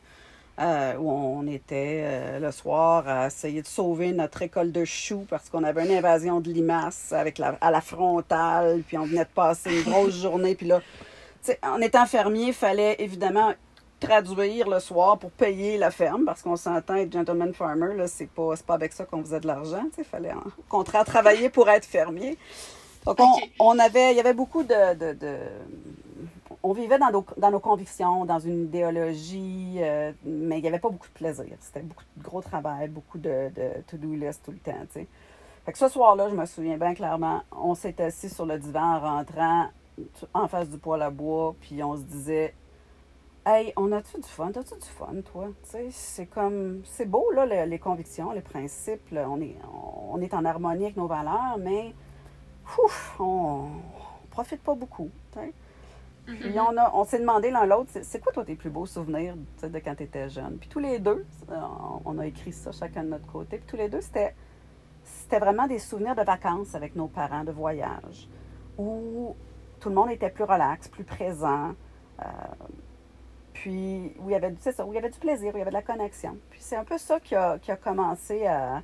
euh, 0.60 0.96
où 0.96 1.12
on 1.12 1.46
était 1.46 2.40
le 2.40 2.52
soir 2.52 3.06
à 3.06 3.28
essayer 3.28 3.62
de 3.62 3.68
sauver 3.68 4.14
notre 4.14 4.42
école 4.44 4.72
de 4.72 4.86
choux 4.86 5.26
parce 5.30 5.50
qu'on 5.50 5.66
avait 5.66 5.86
une 5.86 5.98
invasion 5.98 6.40
de 6.40 6.50
limaces 6.50 7.12
avec 7.12 7.38
la, 7.38 7.58
à 7.60 7.70
la 7.70 7.82
frontale, 7.82 8.82
puis 8.88 8.98
on 8.98 9.06
venait 9.06 9.26
de 9.26 9.30
passer 9.36 9.76
une 9.76 9.84
grosse 9.92 10.22
journée, 10.22 10.56
puis 10.56 10.68
là 10.68 10.82
en 11.64 11.82
étant 11.82 12.06
fermier, 12.06 12.48
il 12.48 12.54
fallait 12.54 12.96
évidemment 13.00 13.54
traduire 14.00 14.68
le 14.68 14.80
soir 14.80 15.18
pour 15.18 15.32
payer 15.32 15.78
la 15.78 15.92
ferme, 15.92 16.26
parce 16.26 16.42
qu'on 16.42 16.56
s'entend 16.56 16.96
être 16.96 17.14
gentleman 17.14 17.54
farmer, 17.54 17.96
là, 17.96 18.08
c'est 18.08 18.30
pas, 18.30 18.54
pas 18.66 18.74
avec 18.74 18.94
ça 18.94 19.06
qu'on 19.06 19.22
faisait 19.22 19.40
de 19.40 19.48
l'argent, 19.48 19.84
il 19.98 20.04
fallait 20.04 20.34
au 20.34 20.64
contraire 20.68 21.06
travailler 21.06 21.50
pour 21.50 21.70
être 21.70 21.86
fermier. 21.86 22.38
Donc, 23.06 23.18
on, 23.60 23.80
avait, 23.80 24.12
il 24.12 24.18
y 24.18 24.20
avait 24.20 24.34
beaucoup 24.34 24.64
de, 24.64 24.74
on 26.64 26.74
vivait 26.74 27.00
dans 27.00 27.12
nos, 27.12 27.26
dans 27.38 27.52
nos, 27.52 27.60
convictions, 27.60 28.26
dans 28.26 28.40
une 28.40 28.66
idéologie, 28.66 29.78
euh, 29.78 30.12
mais 30.24 30.60
il 30.60 30.62
n'y 30.62 30.68
avait 30.68 30.80
pas 30.80 30.90
beaucoup 30.90 31.08
de 31.08 31.14
plaisir. 31.14 31.46
C'était 31.60 31.82
beaucoup 31.82 32.04
de 32.16 32.24
gros 32.24 32.42
travail, 32.42 32.88
beaucoup 32.90 33.18
de, 33.18 33.50
de 33.56 33.82
to-do 33.88 34.14
list 34.14 34.42
tout 34.44 34.52
le 34.52 34.58
temps, 34.58 34.74
Fait 34.94 35.72
que 35.72 35.78
ce 35.78 35.88
soir-là, 35.88 36.30
je 36.30 36.36
me 36.36 36.46
souviens 36.46 36.78
bien 36.78 36.94
clairement, 36.94 37.42
on 37.52 37.74
s'est 37.74 38.00
assis 38.02 38.30
sur 38.30 38.46
le 38.46 38.60
divan 38.60 38.96
en 38.96 39.00
rentrant, 39.00 39.70
en 40.34 40.48
face 40.48 40.70
du 40.70 40.78
poêle 40.78 41.02
à 41.02 41.10
bois, 41.10 41.56
puis 41.60 41.84
on 41.84 41.96
se 41.96 42.04
disait 42.04 42.54
Hey, 43.44 43.74
on 43.76 43.92
a-tu 43.92 44.18
du 44.18 44.28
fun? 44.28 44.52
T'as-tu 44.52 44.76
du 44.76 44.86
fun, 44.86 45.16
toi? 45.32 45.50
c'est 45.90 46.28
comme. 46.28 46.82
C'est 46.84 47.10
beau, 47.10 47.32
là, 47.32 47.66
les, 47.66 47.80
convictions, 47.80 48.32
les 48.32 48.42
principes. 48.42 49.02
on, 49.12 49.42
est, 49.42 49.56
on 50.12 50.22
est 50.22 50.34
en 50.36 50.46
harmonie 50.46 50.86
avec 50.86 50.98
nos 50.98 51.08
valeurs, 51.08 51.58
mais. 51.60 51.96
Ouf, 52.78 53.16
on, 53.20 53.68
profite 54.30 54.62
pas 54.62 54.76
beaucoup. 54.76 55.10
Puis 56.26 56.36
mm-hmm. 56.36 56.60
on, 56.60 56.78
a, 56.78 56.92
on 56.94 57.04
s'est 57.04 57.20
demandé 57.20 57.50
l'un 57.50 57.66
l'autre, 57.66 57.90
c'est 58.04 58.20
quoi, 58.22 58.32
toi, 58.32 58.46
tes 58.46 58.56
plus 58.56 58.70
beaux 58.70 58.86
souvenirs 58.86 59.36
de 59.62 59.80
quand 59.80 59.96
tu 59.96 60.04
étais 60.04 60.30
jeune? 60.30 60.58
Puis 60.58 60.70
tous 60.70 60.80
les 60.80 61.00
deux, 61.00 61.26
on 62.06 62.20
a 62.20 62.28
écrit 62.28 62.54
ça 62.54 62.72
chacun 62.72 63.04
de 63.04 63.10
notre 63.10 63.26
côté. 63.26 63.58
Puis 63.58 63.66
tous 63.68 63.78
les 63.78 63.90
deux, 63.90 64.02
c'était 64.02 64.36
c'était 65.04 65.40
vraiment 65.40 65.68
des 65.68 65.80
souvenirs 65.80 66.16
de 66.16 66.22
vacances 66.22 66.76
avec 66.76 66.96
nos 66.96 67.08
parents, 67.08 67.44
de 67.44 67.52
voyage, 67.52 68.30
où 68.78 69.36
tout 69.82 69.90
le 69.90 69.96
monde 69.96 70.10
était 70.12 70.30
plus 70.30 70.46
relax, 70.46 70.88
plus 70.88 71.04
présent. 71.04 71.74
Euh, 72.22 72.24
puis 73.54 74.14
où 74.20 74.30
il, 74.30 74.32
y 74.32 74.36
avait, 74.36 74.56
ça, 74.60 74.86
où 74.86 74.94
il 74.94 74.96
y 74.96 74.98
avait 74.98 75.10
du 75.10 75.20
plaisir, 75.20 75.54
où 75.54 75.58
il 75.58 75.60
y 75.60 75.62
avait 75.62 75.72
de 75.72 75.76
la 75.76 75.82
connexion. 75.82 76.38
Puis 76.50 76.62
c'est 76.62 76.78
un 76.78 76.86
peu 76.86 76.98
ça 76.98 77.20
qui 77.20 77.36
a, 77.36 77.60
qui 77.60 77.72
a 77.72 77.76
commencé 77.76 78.48
à, 78.48 78.82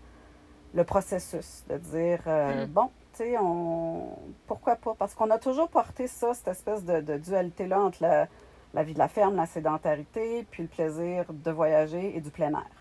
le 0.73 0.83
processus, 0.83 1.63
de 1.69 1.77
dire, 1.77 2.21
euh, 2.27 2.65
Mm. 2.65 2.69
bon, 2.69 2.89
tu 3.13 3.23
sais, 3.23 3.37
on... 3.39 4.09
pourquoi 4.45 4.75
pas? 4.75 4.93
Parce 4.97 5.15
qu'on 5.15 5.29
a 5.31 5.37
toujours 5.37 5.69
porté 5.69 6.07
ça, 6.07 6.33
cette 6.33 6.49
espèce 6.49 6.83
de, 6.83 7.01
de 7.01 7.17
dualité-là 7.17 7.79
entre 7.79 8.03
la, 8.03 8.27
la 8.73 8.83
vie 8.83 8.93
de 8.93 8.99
la 8.99 9.07
ferme, 9.07 9.35
la 9.35 9.45
sédentarité, 9.45 10.45
puis 10.51 10.63
le 10.63 10.69
plaisir 10.69 11.25
de 11.29 11.51
voyager 11.51 12.15
et 12.15 12.21
du 12.21 12.29
plein 12.29 12.51
air. 12.51 12.76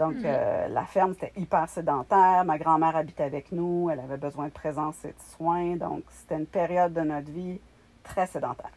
Donc, 0.00 0.14
Mhm. 0.14 0.22
euh, 0.24 0.68
la 0.68 0.84
ferme, 0.86 1.12
c'était 1.12 1.32
hyper 1.38 1.68
sédentaire. 1.68 2.42
Ma 2.46 2.56
grand-mère 2.58 2.96
habitait 2.96 3.22
avec 3.24 3.52
nous. 3.52 3.90
Elle 3.92 4.00
avait 4.00 4.16
besoin 4.16 4.46
de 4.46 4.50
présence 4.52 5.04
et 5.04 5.08
de 5.08 5.20
soins. 5.36 5.76
Donc, 5.76 6.02
c'était 6.10 6.36
une 6.36 6.46
période 6.46 6.92
de 6.94 7.02
notre 7.02 7.30
vie 7.30 7.60
très 8.02 8.26
sédentaire. 8.26 8.70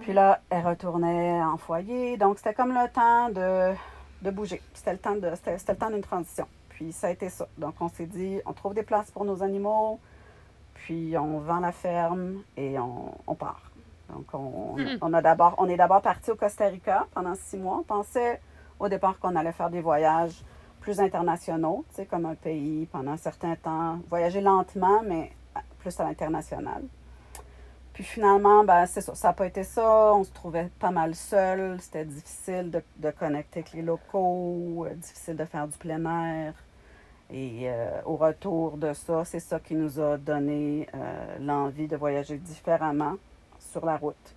Puis 0.00 0.12
là, 0.12 0.40
elle 0.50 0.66
retournait 0.66 1.40
en 1.42 1.56
foyer. 1.58 2.16
Donc, 2.16 2.38
c'était 2.38 2.54
comme 2.54 2.72
le 2.72 2.88
temps 2.90 3.28
de, 3.28 3.74
de 4.22 4.30
bouger. 4.30 4.60
C'était 4.74 4.92
le 4.92 4.98
temps 4.98 5.14
de, 5.14 5.30
c'était, 5.34 5.58
c'était 5.58 5.72
le 5.72 5.78
temps 5.78 5.90
d'une 5.90 6.00
transition. 6.02 6.46
Puis, 6.70 6.92
ça 6.92 7.08
a 7.08 7.10
été 7.10 7.28
ça. 7.28 7.46
Donc, 7.58 7.74
on 7.80 7.88
s'est 7.88 8.06
dit, 8.06 8.40
on 8.46 8.52
trouve 8.52 8.74
des 8.74 8.82
places 8.82 9.10
pour 9.12 9.24
nos 9.24 9.42
animaux. 9.42 10.00
Puis, 10.74 11.16
on 11.18 11.38
vend 11.40 11.60
la 11.60 11.72
ferme 11.72 12.42
et 12.56 12.78
on, 12.78 13.14
on 13.26 13.34
part. 13.34 13.70
Donc, 14.08 14.24
on, 14.32 14.74
on 15.02 15.12
a 15.12 15.22
d'abord, 15.22 15.54
on 15.58 15.68
est 15.68 15.76
d'abord 15.76 16.02
parti 16.02 16.30
au 16.32 16.34
Costa 16.36 16.66
Rica 16.66 17.06
pendant 17.14 17.34
six 17.36 17.58
mois. 17.58 17.76
On 17.78 17.82
pensait 17.84 18.40
au 18.80 18.88
départ 18.88 19.18
qu'on 19.18 19.36
allait 19.36 19.52
faire 19.52 19.70
des 19.70 19.80
voyages 19.80 20.42
plus 20.80 20.98
internationaux, 20.98 21.84
tu 21.90 21.96
sais, 21.96 22.06
comme 22.06 22.26
un 22.26 22.34
pays 22.34 22.86
pendant 22.86 23.12
un 23.12 23.16
certain 23.18 23.54
temps, 23.54 23.98
voyager 24.08 24.40
lentement, 24.40 25.02
mais 25.06 25.30
plus 25.78 25.98
à 26.00 26.04
l'international. 26.04 26.82
Puis 27.92 28.04
finalement, 28.04 28.64
ben, 28.64 28.86
c'est 28.86 29.00
ça, 29.00 29.14
ça 29.14 29.28
n'a 29.28 29.34
pas 29.34 29.46
été 29.46 29.62
ça. 29.62 30.14
On 30.14 30.24
se 30.24 30.32
trouvait 30.32 30.70
pas 30.78 30.90
mal 30.90 31.14
seul. 31.14 31.78
C'était 31.80 32.04
difficile 32.04 32.70
de, 32.70 32.82
de 32.96 33.10
connecter 33.10 33.60
avec 33.60 33.72
les 33.72 33.82
locaux, 33.82 34.86
euh, 34.86 34.94
difficile 34.94 35.36
de 35.36 35.44
faire 35.44 35.68
du 35.68 35.76
plein 35.76 36.04
air. 36.04 36.54
Et 37.30 37.68
euh, 37.68 38.00
au 38.06 38.16
retour 38.16 38.76
de 38.76 38.92
ça, 38.92 39.24
c'est 39.24 39.40
ça 39.40 39.60
qui 39.60 39.74
nous 39.74 40.00
a 40.00 40.16
donné 40.16 40.88
euh, 40.94 41.36
l'envie 41.40 41.88
de 41.88 41.96
voyager 41.96 42.38
différemment 42.38 43.16
sur 43.58 43.84
la 43.84 43.96
route. 43.96 44.34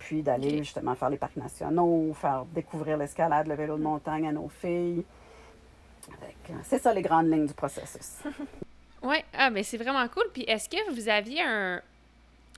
Puis 0.00 0.22
d'aller 0.22 0.58
justement 0.58 0.96
faire 0.96 1.10
les 1.10 1.18
parcs 1.18 1.36
nationaux, 1.36 2.12
faire 2.14 2.44
découvrir 2.46 2.96
l'escalade, 2.96 3.46
le 3.46 3.54
vélo 3.54 3.76
de 3.76 3.82
montagne 3.82 4.26
à 4.26 4.32
nos 4.32 4.48
filles. 4.48 5.04
Que, 6.44 6.52
C'est 6.64 6.80
ça 6.80 6.92
les 6.92 7.02
grandes 7.02 7.30
lignes 7.30 7.46
du 7.46 7.54
processus. 7.54 8.18
Oui, 9.02 9.16
ah, 9.32 9.48
ben 9.48 9.64
c'est 9.64 9.78
vraiment 9.78 10.06
cool. 10.08 10.24
Puis 10.30 10.42
est-ce 10.42 10.68
que 10.68 10.92
vous 10.92 11.08
aviez 11.08 11.40
un. 11.42 11.80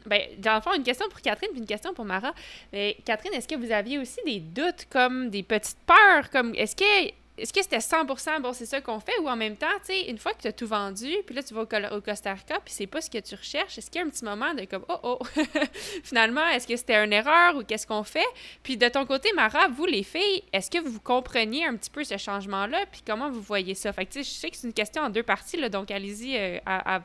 Ben, 0.06 0.20
dans 0.38 0.56
le 0.56 0.60
fond, 0.60 0.74
une 0.74 0.82
question 0.82 1.08
pour 1.08 1.20
Catherine 1.20 1.50
puis 1.52 1.60
une 1.60 1.66
question 1.66 1.94
pour 1.94 2.04
Mara. 2.04 2.34
Mais 2.72 2.96
Catherine, 3.04 3.32
est-ce 3.34 3.46
que 3.46 3.54
vous 3.54 3.70
aviez 3.70 3.98
aussi 3.98 4.18
des 4.26 4.40
doutes, 4.40 4.88
comme 4.90 5.30
des 5.30 5.44
petites 5.44 5.78
peurs, 5.86 6.28
comme 6.30 6.52
est-ce 6.56 6.74
que 6.74 7.12
est-ce 7.38 7.52
que 7.52 7.62
c'était 7.62 7.78
100% 7.78 8.42
bon, 8.42 8.52
c'est 8.52 8.66
ça 8.66 8.80
qu'on 8.80 9.00
fait, 9.00 9.18
ou 9.20 9.28
en 9.28 9.36
même 9.36 9.56
temps, 9.56 9.66
tu 9.84 9.92
sais, 9.94 10.10
une 10.10 10.18
fois 10.18 10.32
que 10.34 10.42
tu 10.42 10.48
as 10.48 10.52
tout 10.52 10.66
vendu, 10.66 11.10
puis 11.26 11.34
là 11.34 11.42
tu 11.42 11.54
vas 11.54 11.62
au, 11.62 12.00
Costa 12.00 12.34
Rica, 12.34 12.60
puis 12.64 12.74
c'est 12.74 12.86
pas 12.86 13.00
ce 13.00 13.08
que 13.08 13.18
tu 13.18 13.34
recherches, 13.34 13.78
est-ce 13.78 13.90
qu'il 13.90 14.00
y 14.00 14.04
a 14.04 14.06
un 14.06 14.10
petit 14.10 14.24
moment 14.24 14.52
de 14.54 14.64
comme 14.64 14.84
oh 14.88 14.98
oh, 15.02 15.18
finalement, 16.04 16.46
est-ce 16.48 16.66
que 16.66 16.76
c'était 16.76 17.02
une 17.02 17.12
erreur 17.12 17.56
ou 17.56 17.62
qu'est-ce 17.64 17.86
qu'on 17.86 18.04
fait? 18.04 18.26
Puis 18.62 18.76
de 18.76 18.88
ton 18.88 19.06
côté, 19.06 19.32
Mara, 19.34 19.68
vous 19.68 19.86
les 19.86 20.02
filles, 20.02 20.42
est-ce 20.52 20.70
que 20.70 20.78
vous 20.78 21.00
compreniez 21.00 21.64
un 21.66 21.76
petit 21.76 21.90
peu 21.90 22.04
ce 22.04 22.16
changement-là, 22.18 22.84
puis 22.90 23.02
comment 23.06 23.30
vous 23.30 23.40
voyez 23.40 23.74
ça? 23.74 23.92
Fait 23.92 24.04
que 24.04 24.12
tu 24.12 24.24
sais, 24.24 24.30
je 24.30 24.38
sais 24.38 24.50
que 24.50 24.56
c'est 24.56 24.66
une 24.66 24.74
question 24.74 25.02
en 25.02 25.10
deux 25.10 25.22
parties, 25.22 25.56
là, 25.56 25.68
donc 25.68 25.90
allez-y 25.90 26.36
euh, 26.36 26.58
à, 26.66 26.96
à- 26.96 27.02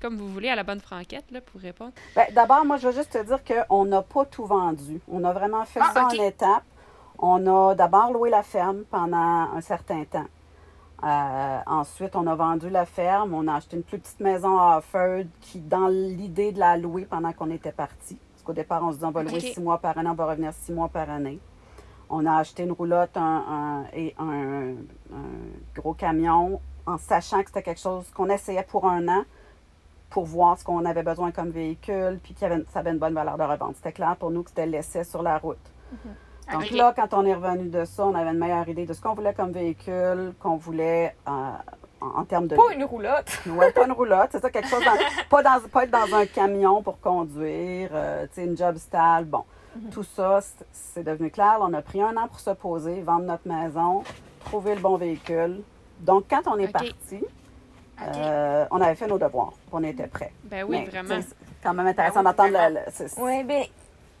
comme 0.00 0.16
vous 0.16 0.28
voulez 0.28 0.48
à 0.48 0.56
la 0.56 0.62
bonne 0.62 0.80
franquette 0.80 1.30
là, 1.30 1.40
pour 1.40 1.60
répondre. 1.60 1.92
Ben, 2.14 2.26
D'abord, 2.32 2.64
moi, 2.64 2.78
je 2.78 2.88
veux 2.88 2.94
juste 2.94 3.12
te 3.12 3.22
dire 3.22 3.40
qu'on 3.44 3.84
n'a 3.84 4.00
pas 4.02 4.24
tout 4.24 4.46
vendu. 4.46 5.00
On 5.08 5.22
a 5.24 5.32
vraiment 5.32 5.64
fait 5.64 5.80
Ah, 5.82 5.90
ça 5.92 6.06
en 6.06 6.10
étapes. 6.10 6.64
On 7.18 7.46
a 7.46 7.74
d'abord 7.74 8.12
loué 8.12 8.30
la 8.30 8.42
ferme 8.42 8.84
pendant 8.90 9.16
un 9.16 9.60
certain 9.60 10.04
temps. 10.04 10.26
Euh, 11.04 11.58
ensuite, 11.66 12.16
on 12.16 12.26
a 12.26 12.34
vendu 12.34 12.70
la 12.70 12.86
ferme. 12.86 13.34
On 13.34 13.46
a 13.48 13.54
acheté 13.56 13.76
une 13.76 13.82
plus 13.82 13.98
petite 13.98 14.20
maison 14.20 14.58
à 14.58 14.78
Offord 14.78 15.24
qui, 15.40 15.60
dans 15.60 15.88
l'idée 15.88 16.52
de 16.52 16.58
la 16.58 16.76
louer 16.76 17.04
pendant 17.04 17.32
qu'on 17.32 17.50
était 17.50 17.72
parti. 17.72 18.18
Parce 18.32 18.42
qu'au 18.44 18.52
départ, 18.52 18.82
on 18.82 18.92
se 18.92 18.98
dit 18.98 19.04
on 19.04 19.10
va 19.10 19.22
louer 19.22 19.40
six 19.54 19.60
mois 19.60 19.78
par 19.78 19.96
année, 19.98 20.08
on 20.10 20.14
va 20.14 20.26
revenir 20.26 20.52
six 20.52 20.72
mois 20.72 20.88
par 20.88 21.08
année. 21.10 21.38
On 22.08 22.24
a 22.24 22.36
acheté 22.36 22.62
une 22.62 22.72
roulotte 22.72 23.16
un, 23.16 23.22
un- 23.22 23.84
et 23.92 24.14
un, 24.18 24.70
un 25.12 25.74
gros 25.74 25.92
camion 25.94 26.60
en 26.86 26.98
sachant 26.98 27.40
que 27.40 27.48
c'était 27.48 27.62
quelque 27.64 27.80
chose 27.80 28.08
qu'on 28.14 28.28
essayait 28.28 28.62
pour 28.62 28.86
un 28.88 29.08
an 29.08 29.24
pour 30.08 30.24
voir 30.24 30.56
ce 30.56 30.64
qu'on 30.64 30.84
avait 30.84 31.02
besoin 31.02 31.32
comme 31.32 31.50
véhicule, 31.50 32.20
puis 32.22 32.34
avait, 32.42 32.62
ça 32.72 32.78
avait 32.78 32.92
une 32.92 32.98
bonne 32.98 33.12
valeur 33.14 33.36
de 33.36 33.42
revente. 33.42 33.74
C'était 33.74 33.90
clair 33.92 34.14
pour 34.16 34.30
nous 34.30 34.44
que 34.44 34.50
c'était 34.50 34.66
l'essai 34.66 35.02
sur 35.02 35.20
la 35.22 35.36
route. 35.38 35.58
Donc 36.52 36.70
là, 36.70 36.92
quand 36.94 37.12
on 37.14 37.24
est 37.26 37.34
revenu 37.34 37.68
de 37.68 37.84
ça, 37.84 38.06
on 38.06 38.14
avait 38.14 38.30
une 38.30 38.38
meilleure 38.38 38.68
idée 38.68 38.86
de 38.86 38.92
ce 38.92 39.00
qu'on 39.00 39.14
voulait 39.14 39.34
comme 39.34 39.50
véhicule, 39.52 40.32
qu'on 40.40 40.56
voulait 40.56 41.14
euh, 41.28 41.30
en, 42.00 42.20
en 42.20 42.24
termes 42.24 42.46
de... 42.46 42.54
Pas 42.56 42.72
une 42.74 42.84
roulotte. 42.84 43.38
Ouais, 43.46 43.72
pas 43.72 43.84
une 43.86 43.92
roulotte, 43.92 44.28
c'est 44.32 44.40
ça, 44.40 44.50
quelque 44.50 44.68
chose, 44.68 44.84
dans- 44.84 45.26
pas, 45.28 45.42
dans, 45.42 45.60
pas 45.68 45.84
être 45.84 45.90
dans 45.90 46.16
un 46.16 46.26
camion 46.26 46.82
pour 46.82 47.00
conduire, 47.00 47.90
euh, 47.92 48.26
tu 48.26 48.34
sais, 48.34 48.44
une 48.44 48.56
job 48.56 48.76
style, 48.76 49.24
bon. 49.26 49.42
Tout 49.90 50.04
ça, 50.04 50.38
c'est- 50.72 51.02
devenu 51.02 51.30
clair. 51.30 51.58
On 51.60 51.72
a 51.74 51.82
pris 51.82 52.00
un 52.00 52.16
an 52.16 52.28
pour 52.28 52.40
se 52.40 52.50
poser, 52.50 53.02
vendre 53.02 53.24
notre 53.24 53.46
maison, 53.46 54.04
trouver 54.46 54.74
le 54.74 54.80
bon 54.80 54.96
véhicule. 54.96 55.62
Donc, 56.00 56.24
quand 56.30 56.42
on 56.46 56.56
est 56.58 56.68
parti, 56.68 57.22
euh, 58.02 58.66
on 58.70 58.80
avait 58.80 58.94
fait 58.94 59.06
nos 59.06 59.18
devoirs, 59.18 59.52
on 59.72 59.82
était 59.82 60.06
prêts. 60.06 60.32
Ben 60.44 60.64
oui, 60.68 60.78
Mais, 60.80 60.84
vraiment. 60.86 61.20
C'est 61.26 61.34
quand 61.62 61.74
même 61.74 61.86
intéressant 61.86 62.22
Ben 62.22 62.30
oui, 62.30 62.36
d'entendre 62.52 62.78
le- 63.18 63.22
Ouais, 63.22 63.44
ben, 63.44 63.64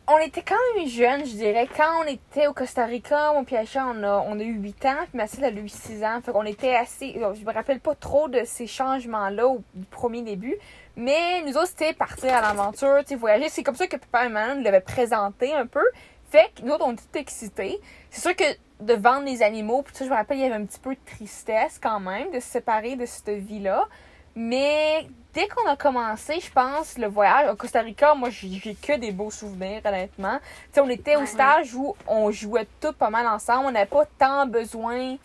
on 0.08 0.18
était 0.18 0.42
quand 0.42 0.54
même 0.76 0.88
jeunes, 0.88 1.26
je 1.26 1.32
dirais. 1.32 1.68
Quand 1.76 2.02
on 2.04 2.06
était 2.06 2.46
au 2.46 2.52
Costa 2.52 2.84
Rica, 2.84 3.32
mon 3.32 3.44
on 3.44 4.38
a, 4.38 4.42
eu 4.42 4.54
8 4.54 4.84
ans, 4.86 4.96
puis 5.08 5.16
Mathilde 5.16 5.44
elle 5.44 5.58
a 5.58 5.60
eu 5.60 5.68
6 5.68 6.04
ans. 6.04 6.20
Fait 6.24 6.32
qu'on 6.32 6.44
était 6.44 6.76
assez. 6.76 7.14
Je 7.14 7.44
me 7.44 7.52
rappelle 7.52 7.80
pas 7.80 7.94
trop 7.94 8.28
de 8.28 8.42
ces 8.44 8.66
changements-là 8.66 9.48
au 9.48 9.62
premier 9.90 10.22
début. 10.22 10.56
Mais 10.96 11.42
nous 11.42 11.56
autres, 11.56 11.68
c'était 11.68 11.92
partir 11.92 12.34
à 12.34 12.40
l'aventure, 12.40 13.04
tu 13.06 13.16
voyager. 13.16 13.48
C'est 13.48 13.62
comme 13.62 13.74
ça 13.74 13.86
que 13.86 13.96
papa 13.96 14.26
et 14.26 14.28
maman 14.28 14.54
nous 14.54 14.62
l'avaient 14.62 14.80
présenté 14.80 15.52
un 15.54 15.66
peu. 15.66 15.84
Fait 16.30 16.50
que 16.54 16.62
nous 16.62 16.72
autres, 16.72 16.84
on 16.86 16.92
était 16.92 17.20
excités. 17.20 17.80
C'est 18.10 18.20
sûr 18.20 18.36
que 18.36 18.44
de 18.80 18.94
vendre 18.94 19.24
les 19.24 19.42
animaux, 19.42 19.82
puis 19.82 19.94
ça, 19.94 20.04
je 20.04 20.10
me 20.10 20.14
rappelle, 20.14 20.38
il 20.38 20.42
y 20.42 20.46
avait 20.46 20.54
un 20.54 20.66
petit 20.66 20.78
peu 20.78 20.94
de 20.94 21.00
tristesse 21.04 21.78
quand 21.82 22.00
même 22.00 22.30
de 22.30 22.40
se 22.40 22.46
séparer 22.46 22.96
de 22.96 23.06
cette 23.06 23.30
vie-là. 23.30 23.88
Mais 24.38 25.06
dès 25.32 25.48
qu'on 25.48 25.66
a 25.68 25.76
commencé, 25.76 26.40
je 26.40 26.50
pense, 26.52 26.98
le 26.98 27.06
voyage 27.06 27.50
au 27.50 27.56
Costa 27.56 27.80
Rica, 27.80 28.14
moi, 28.14 28.28
j'ai 28.30 28.74
que 28.74 28.98
des 28.98 29.10
beaux 29.10 29.30
souvenirs, 29.30 29.80
honnêtement. 29.84 30.38
Tu 30.38 30.74
sais, 30.74 30.80
on 30.80 30.88
était 30.90 31.16
au 31.16 31.20
Ouais. 31.20 31.26
stage 31.26 31.74
où 31.74 31.96
on 32.06 32.30
jouait 32.30 32.68
tous 32.80 32.92
pas 32.92 33.08
mal 33.10 33.26
ensemble. 33.26 33.66
On 33.66 33.70
n'avait 33.70 33.86
pas 33.86 34.04
tant 34.18 34.46
besoin 34.46 35.16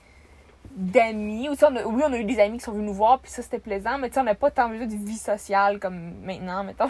d'amis. 0.74 1.50
Ou, 1.50 1.53
on 1.62 1.75
a- 1.75 1.84
oui, 1.84 2.03
on 2.06 2.13
a 2.13 2.18
eu 2.18 2.24
des 2.24 2.39
amis 2.39 2.58
qui 2.58 2.63
sont 2.63 2.72
venus 2.72 2.88
nous 2.88 2.94
voir, 2.94 3.20
puis 3.20 3.30
ça, 3.30 3.41
c'était 3.41 3.60
plaisant. 3.60 3.98
Mais 3.98 4.08
tu 4.08 4.13
sais, 4.15 4.22
on 4.22 4.24
n'a 4.24 4.36
pas 4.36 4.50
tant 4.51 4.70
besoin 4.70 4.86
de 4.88 4.96
vie 4.96 5.18
sociale 5.18 5.80
comme 5.80 6.13
maintenant, 6.24 6.63
mettons. 6.63 6.89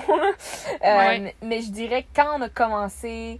Euh, 0.84 0.98
Ouais. 0.98 1.36
mais, 1.42 1.62
je 1.62 1.72
dirais 1.72 2.04
que 2.04 2.10
quand 2.16 2.38
on 2.38 2.42
a 2.42 2.50
commencé 2.50 3.40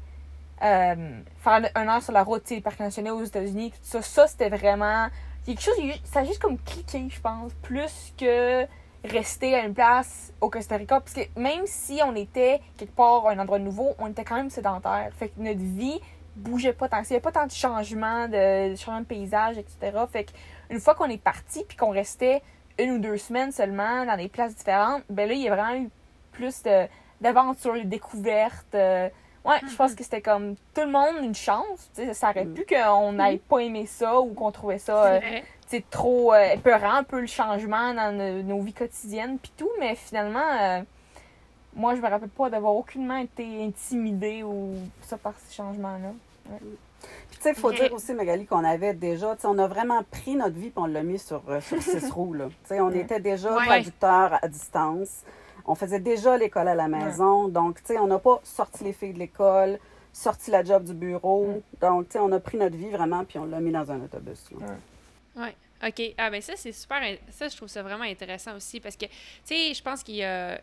euh, 0.64 0.96
faire 1.40 1.70
un 1.76 1.88
an 1.88 2.02
sur 2.02 2.14
la 2.14 2.24
route, 2.24 2.44
tu 2.44 2.50
sais, 2.50 2.56
les 2.56 2.62
parcs 2.62 2.80
nationaux 2.80 3.20
aux 3.20 3.24
États-Unis, 3.24 3.72
tout 3.72 3.78
ça, 3.82 4.02
ça, 4.04 4.28
c'était 4.28 4.50
vraiment 4.50 5.08
quelque 5.46 5.62
chose, 5.62 5.76
ça 6.04 6.24
juste 6.24 6.40
comme 6.40 6.58
cliqué, 6.60 7.08
je 7.10 7.20
pense, 7.20 7.54
plus 7.62 8.14
que 8.18 8.66
rester 9.04 9.56
à 9.56 9.66
une 9.66 9.74
place 9.74 10.34
au 10.42 10.50
Costa 10.50 10.78
Rica. 10.78 11.00
Parce 11.00 11.14
que 11.14 11.22
même 11.40 11.64
si 11.66 12.00
on 12.06 12.16
était 12.16 12.62
quelque 12.78 12.96
part 12.96 13.28
à 13.28 13.32
un 13.32 13.40
endroit 13.40 13.60
nouveau, 13.60 13.96
on 14.00 14.08
était 14.08 14.24
quand 14.24 14.36
même 14.36 14.50
sédentaire. 14.50 15.10
Fait 15.18 15.30
que 15.30 15.40
notre 15.40 15.60
vie 15.60 16.00
bougeait 16.36 16.74
pas 16.74 16.88
tant. 16.88 17.02
Il 17.02 17.08
n'y 17.10 17.16
avait 17.16 17.22
pas 17.22 17.32
tant 17.32 17.46
de 17.46 17.52
changements, 17.52 18.28
de, 18.28 18.76
changements 18.76 19.02
de 19.02 19.06
paysage, 19.06 19.58
etc. 19.58 19.98
Fait 20.12 20.26
que 20.26 20.32
une 20.70 20.80
fois 20.80 20.96
qu'on 20.96 21.10
est 21.10 21.22
parti 21.22 21.66
puis 21.68 21.78
qu'on 21.78 21.92
restait 21.92 22.42
une 22.80 22.92
ou 22.92 23.00
deux 23.00 23.18
semaines 23.18 23.52
seulement 23.52 24.06
dans 24.06 24.18
des 24.18 24.30
places 24.30 24.56
différentes, 24.56 25.04
ben 25.10 25.28
là, 25.28 25.34
il 25.34 25.42
y 25.42 25.50
a 25.50 25.56
vraiment 25.56 25.84
eu 25.84 25.90
plus 26.32 26.64
d'aventures, 27.20 27.74
de 27.74 27.82
découvertes. 27.82 28.76
euh, 28.76 29.10
ouais, 29.46 29.60
je 29.70 29.76
pense 29.76 29.96
que 29.96 30.04
c'était 30.04 30.22
comme 30.22 30.56
tout 30.74 30.82
le 30.82 30.92
monde 30.92 31.16
une 31.24 31.36
chance. 31.36 31.90
Tu 31.96 32.06
sais, 32.06 32.14
ça 32.14 32.30
aurait 32.32 32.46
pu 32.46 32.66
qu'on 32.66 33.14
n'ait 33.14 33.38
pas 33.38 33.60
aimé 33.60 33.86
ça 33.86 34.20
ou 34.20 34.34
qu'on 34.34 34.52
trouvait 34.52 34.78
ça 34.80 35.06
euh, 35.06 35.20
trop 35.90 36.34
euh, 36.34 36.52
épeurant 36.54 36.96
un 36.96 37.04
peu 37.04 37.20
le 37.22 37.28
changement 37.28 37.94
dans 37.94 38.12
nos, 38.16 38.44
nos 38.44 38.62
vies 38.62 38.74
quotidiennes 38.74 39.38
puis 39.40 39.54
tout 39.56 39.70
mais 39.80 39.96
finalement 39.96 40.40
euh, 40.62 40.82
moi 41.74 41.96
je 41.96 42.02
me 42.02 42.10
rappelle 42.10 42.28
pas 42.28 42.50
d'avoir 42.50 42.76
aucunement 42.76 43.16
été 43.16 43.64
intimidée 43.64 44.44
ou 44.44 44.74
ça 45.02 45.18
par 45.18 45.34
ces 45.40 45.54
changements 45.56 45.98
là 45.98 46.12
Puis, 47.30 47.38
tu 47.38 47.42
sais, 47.44 47.50
il 47.52 47.56
faut 47.56 47.72
dire 47.72 47.94
aussi, 47.94 48.14
Magali, 48.14 48.46
qu'on 48.46 48.64
avait 48.64 48.94
déjà, 48.94 49.34
tu 49.36 49.42
sais, 49.42 49.48
on 49.48 49.58
a 49.58 49.66
vraiment 49.68 50.04
pris 50.04 50.36
notre 50.36 50.56
vie 50.56 50.68
et 50.68 50.74
on 50.76 50.86
l'a 50.86 51.02
mis 51.02 51.18
sur, 51.18 51.42
euh, 51.50 51.62
sur 51.62 51.82
six 51.82 52.10
roues, 52.12 52.34
là. 52.34 52.46
Tu 52.50 52.54
sais, 52.66 52.82
on 52.82 52.92
était 52.92 53.20
déjà 53.20 53.56
Ouais. 53.56 53.66
traducteurs 53.66 54.38
à 54.42 54.48
distance. 54.48 55.24
On 55.66 55.76
faisait 55.76 56.00
déjà 56.00 56.38
l'école 56.38 56.68
à 56.68 56.76
la 56.76 56.88
maison. 56.88 57.48
Donc, 57.48 57.78
tu 57.78 57.94
sais, 57.94 58.00
on 58.00 58.08
n'a 58.08 58.20
pas 58.20 58.40
sorti 58.44 58.84
les 58.84 58.94
filles 58.94 59.14
de 59.14 59.20
l'école, 59.20 59.80
sorti 60.14 60.52
la 60.52 60.64
job 60.64 60.84
du 60.84 60.94
bureau. 60.94 61.62
Donc, 61.80 62.08
tu 62.08 62.14
sais, 62.14 62.20
on 62.20 62.32
a 62.32 62.40
pris 62.40 62.58
notre 62.58 62.76
vie 62.76 62.90
vraiment 62.90 63.24
puis 63.26 63.40
on 63.40 63.46
l'a 63.46 63.60
mis 63.60 63.72
dans 63.72 63.92
un 63.92 64.02
autobus, 64.02 64.46
là. 64.52 64.68
Ouais. 65.44 65.56
OK. 65.88 66.14
Ah, 66.18 66.30
ben 66.30 66.42
ça, 66.42 66.54
c'est 66.56 66.72
super. 66.72 67.02
Ça, 67.32 67.48
je 67.48 67.56
trouve 67.56 67.70
ça 67.70 67.82
vraiment 67.82 68.04
intéressant 68.04 68.56
aussi 68.56 68.80
parce 68.80 68.96
que, 68.96 69.06
tu 69.06 69.12
sais, 69.46 69.74
je 69.74 69.82
pense 69.82 70.04
qu'il 70.04 70.16
y 70.16 70.24
a. 70.24 70.60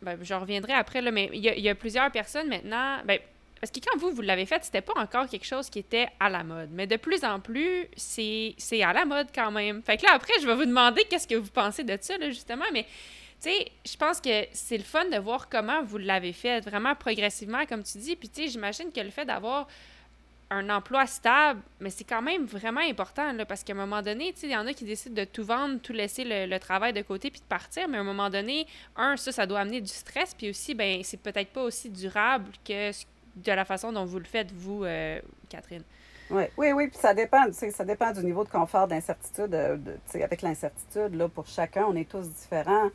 Ben, 0.00 0.16
je 0.22 0.32
reviendrai 0.32 0.72
après, 0.74 1.02
là, 1.02 1.10
mais 1.10 1.28
il 1.32 1.40
y, 1.40 1.48
a, 1.48 1.56
il 1.56 1.62
y 1.62 1.68
a 1.68 1.74
plusieurs 1.74 2.10
personnes 2.12 2.48
maintenant. 2.48 2.98
Ben, 3.04 3.18
parce 3.60 3.72
que 3.72 3.80
quand 3.80 3.98
vous, 3.98 4.10
vous 4.12 4.22
l'avez 4.22 4.46
fait, 4.46 4.64
c'était 4.64 4.80
pas 4.80 4.94
encore 4.96 5.26
quelque 5.26 5.44
chose 5.44 5.68
qui 5.68 5.80
était 5.80 6.08
à 6.20 6.30
la 6.30 6.44
mode. 6.44 6.70
Mais 6.72 6.86
de 6.86 6.96
plus 6.96 7.24
en 7.24 7.40
plus, 7.40 7.88
c'est 7.96 8.54
à 8.82 8.92
la 8.92 9.04
mode 9.04 9.28
quand 9.34 9.50
même. 9.50 9.82
Fait 9.82 9.96
que 9.96 10.04
là, 10.04 10.12
après, 10.14 10.34
je 10.40 10.46
vais 10.46 10.54
vous 10.54 10.64
demander 10.64 11.02
qu'est-ce 11.10 11.26
que 11.26 11.34
vous 11.34 11.50
pensez 11.50 11.82
de 11.82 11.98
ça, 12.00 12.16
là, 12.18 12.28
justement. 12.28 12.64
Mais, 12.72 12.86
tu 13.40 13.50
sais, 13.50 13.70
je 13.86 13.96
pense 13.96 14.20
que 14.20 14.46
c'est 14.52 14.78
le 14.78 14.84
fun 14.84 15.04
de 15.04 15.18
voir 15.18 15.48
comment 15.48 15.82
vous 15.82 15.98
l'avez 15.98 16.32
fait, 16.32 16.60
vraiment 16.60 16.94
progressivement, 16.96 17.66
comme 17.66 17.84
tu 17.84 17.98
dis. 17.98 18.16
Puis, 18.16 18.28
tu 18.28 18.42
sais, 18.42 18.48
j'imagine 18.48 18.90
que 18.90 19.00
le 19.00 19.10
fait 19.10 19.24
d'avoir 19.24 19.68
un 20.50 20.70
emploi 20.70 21.06
stable, 21.06 21.60
mais 21.78 21.90
c'est 21.90 22.04
quand 22.04 22.22
même 22.22 22.46
vraiment 22.46 22.80
important, 22.80 23.32
là, 23.32 23.44
parce 23.44 23.62
qu'à 23.62 23.74
un 23.74 23.76
moment 23.76 24.00
donné, 24.02 24.32
tu 24.32 24.40
sais, 24.40 24.46
il 24.46 24.52
y 24.52 24.56
en 24.56 24.66
a 24.66 24.72
qui 24.72 24.84
décident 24.84 25.14
de 25.14 25.24
tout 25.24 25.44
vendre, 25.44 25.78
tout 25.80 25.92
laisser 25.92 26.24
le, 26.24 26.58
travail 26.58 26.92
de 26.92 27.02
côté 27.02 27.30
puis 27.30 27.40
de 27.40 27.46
partir, 27.46 27.86
mais 27.86 27.98
à 27.98 28.00
un 28.00 28.04
moment 28.04 28.30
donné, 28.30 28.66
un, 28.96 29.16
ça, 29.16 29.30
ça 29.30 29.46
doit 29.46 29.60
amener 29.60 29.80
du 29.80 29.92
stress, 29.92 30.34
puis 30.34 30.50
aussi, 30.50 30.74
ben 30.74 31.02
c'est 31.04 31.20
peut-être 31.20 31.50
pas 31.50 31.62
aussi 31.62 31.90
durable 31.90 32.50
que 32.64 32.90
de 33.36 33.52
la 33.52 33.64
façon 33.64 33.92
dont 33.92 34.06
vous 34.06 34.18
le 34.18 34.24
faites, 34.24 34.50
vous, 34.50 34.84
euh, 34.84 35.20
Catherine. 35.50 35.82
Oui, 36.30 36.44
oui, 36.56 36.72
oui, 36.72 36.88
puis 36.88 36.98
ça 36.98 37.14
dépend, 37.14 37.44
ça 37.52 37.84
dépend 37.84 38.12
du 38.12 38.24
niveau 38.24 38.42
de 38.42 38.48
confort, 38.48 38.88
d'incertitude, 38.88 39.54
euh, 39.54 39.76
avec 40.14 40.42
l'incertitude, 40.42 41.14
là, 41.14 41.28
pour 41.28 41.46
chacun, 41.46 41.84
on 41.84 41.94
est 41.94 42.08
tous 42.08 42.28
différents 42.28 42.90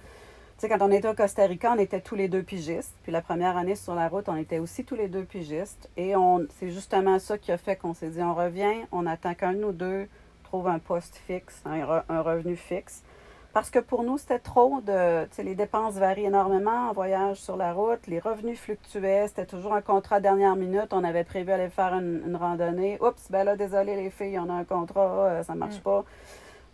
sais, 0.63 0.69
quand 0.69 0.85
on 0.85 0.91
était 0.91 1.09
au 1.09 1.13
Costa 1.13 1.45
Rica, 1.45 1.73
on 1.75 1.79
était 1.79 1.99
tous 1.99 2.15
les 2.15 2.29
deux 2.29 2.41
pigistes. 2.41 2.95
Puis 3.03 3.11
la 3.11 3.21
première 3.21 3.57
année 3.57 3.75
sur 3.75 3.95
la 3.95 4.07
route, 4.07 4.29
on 4.29 4.37
était 4.37 4.59
aussi 4.59 4.85
tous 4.85 4.95
les 4.95 5.09
deux 5.09 5.23
pigistes. 5.23 5.89
Et 5.97 6.15
on, 6.15 6.45
c'est 6.57 6.69
justement 6.69 7.19
ça 7.19 7.37
qui 7.37 7.51
a 7.51 7.57
fait 7.57 7.75
qu'on 7.75 7.93
s'est 7.93 8.09
dit, 8.09 8.21
on 8.21 8.33
revient, 8.33 8.85
on 8.91 9.05
attend 9.05 9.33
qu'un 9.33 9.53
de 9.53 9.59
nous 9.59 9.73
deux 9.73 10.07
trouve 10.43 10.67
un 10.67 10.79
poste 10.79 11.17
fixe, 11.27 11.61
un, 11.65 12.21
revenu 12.21 12.55
fixe. 12.55 13.03
Parce 13.51 13.69
que 13.69 13.79
pour 13.79 14.03
nous, 14.03 14.17
c'était 14.17 14.39
trop 14.39 14.81
de. 14.81 15.25
Tu 15.25 15.35
sais, 15.35 15.43
les 15.43 15.53
dépenses 15.53 15.95
varient 15.95 16.25
énormément 16.25 16.89
en 16.89 16.93
voyage 16.93 17.37
sur 17.37 17.55
la 17.55 17.71
route. 17.73 18.07
Les 18.07 18.19
revenus 18.19 18.59
fluctuaient. 18.59 19.27
C'était 19.27 19.45
toujours 19.45 19.73
un 19.73 19.81
contrat 19.81 20.19
dernière 20.19 20.55
minute. 20.55 20.87
On 20.91 21.03
avait 21.03 21.23
prévu 21.23 21.51
aller 21.51 21.69
faire 21.69 21.93
une, 21.93 22.35
randonnée. 22.35 22.97
Oups, 23.01 23.29
ben 23.29 23.43
là, 23.43 23.55
désolé 23.55 23.95
les 23.95 24.09
filles, 24.09 24.39
on 24.39 24.49
a 24.49 24.53
un 24.53 24.63
contrat, 24.63 25.25
euh, 25.25 25.43
ça 25.43 25.53
marche 25.53 25.77
mm. 25.77 25.81
pas. 25.81 26.05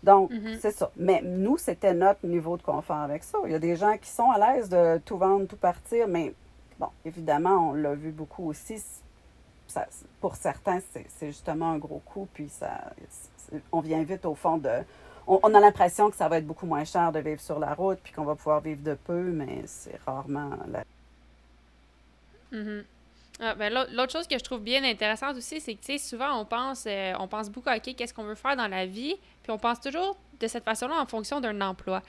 Donc, 0.04 0.32
mhm. 0.32 0.58
c'est 0.60 0.72
ça. 0.72 0.92
Mais 0.96 1.22
nous, 1.24 1.58
c'était 1.58 1.94
notre 1.94 2.26
niveau 2.26 2.58
de 2.58 2.64
confort 2.64 2.98
avec 2.98 3.24
ça. 3.24 3.38
Il 3.46 3.52
y 3.52 3.56
a 3.56 3.60
des 3.60 3.76
gens 3.76 3.98
qui 3.98 4.10
sont 4.10 4.32
à 4.32 4.54
l'aise 4.54 4.70
de 4.70 5.00
tout 5.06 5.18
vendre, 5.18 5.48
tout 5.48 5.58
partir, 5.58 6.08
mais 6.08 6.34
bon, 6.80 6.90
évidemment, 7.06 7.72
on 7.72 7.74
l'a 7.74 7.96
vu 7.96 8.12
beaucoup 8.12 8.48
aussi. 8.48 8.82
Ça, 9.68 9.86
pour 10.20 10.36
certains, 10.36 10.80
c'est 10.92 11.28
justement 11.28 11.72
un 11.72 11.78
gros 11.78 12.02
coup, 12.06 12.28
puis 12.34 12.50
ça, 12.50 12.92
on 13.72 13.82
vient 13.82 14.04
vite 14.04 14.26
au 14.26 14.36
fond 14.36 14.58
de. 14.58 14.70
On, 15.28 15.54
a 15.54 15.60
l'impression 15.60 16.10
que 16.10 16.16
ça 16.16 16.28
va 16.28 16.40
être 16.40 16.48
beaucoup 16.48 16.66
moins 16.66 16.86
cher 16.86 17.12
de 17.12 17.20
vivre 17.20 17.40
sur 17.40 17.60
la 17.60 17.76
route, 17.76 18.00
puis 18.04 18.12
qu'on 18.12 18.24
va 18.24 18.34
pouvoir 18.34 18.62
vivre 18.62 18.82
de 18.82 18.96
peu, 18.96 19.22
mais 19.22 19.62
c'est 19.66 20.00
rarement 20.08 20.52
la. 20.72 20.84
Mhm. 22.52 22.84
Ah, 23.40 23.56
ben, 23.56 23.74
L'autre 23.92 24.12
chose 24.12 24.28
que 24.28 24.38
je 24.38 24.44
trouve 24.44 24.62
bien 24.62 24.84
intéressante 24.84 25.38
aussi, 25.38 25.62
c'est 25.62 25.76
que 25.76 25.98
souvent 25.98 26.40
on 26.40 26.46
pense, 26.46 26.84
euh, 26.88 27.14
on 27.20 27.28
pense 27.28 27.50
beaucoup 27.50 27.70
à 27.70 27.78
OK, 27.78 27.96
qu'est-ce 27.96 28.14
qu'on 28.14 28.24
veut 28.24 28.36
faire 28.36 28.56
dans 28.56 28.68
la 28.68 28.86
vie, 28.86 29.16
puis 29.44 29.52
on 29.52 29.58
pense 29.58 29.80
toujours 29.80 30.18
de 30.40 30.48
cette 30.48 30.64
façon-là 30.66 30.96
en 31.00 31.06
fonction 31.06 31.40
d'un 31.40 31.60
emploi. 31.62 32.02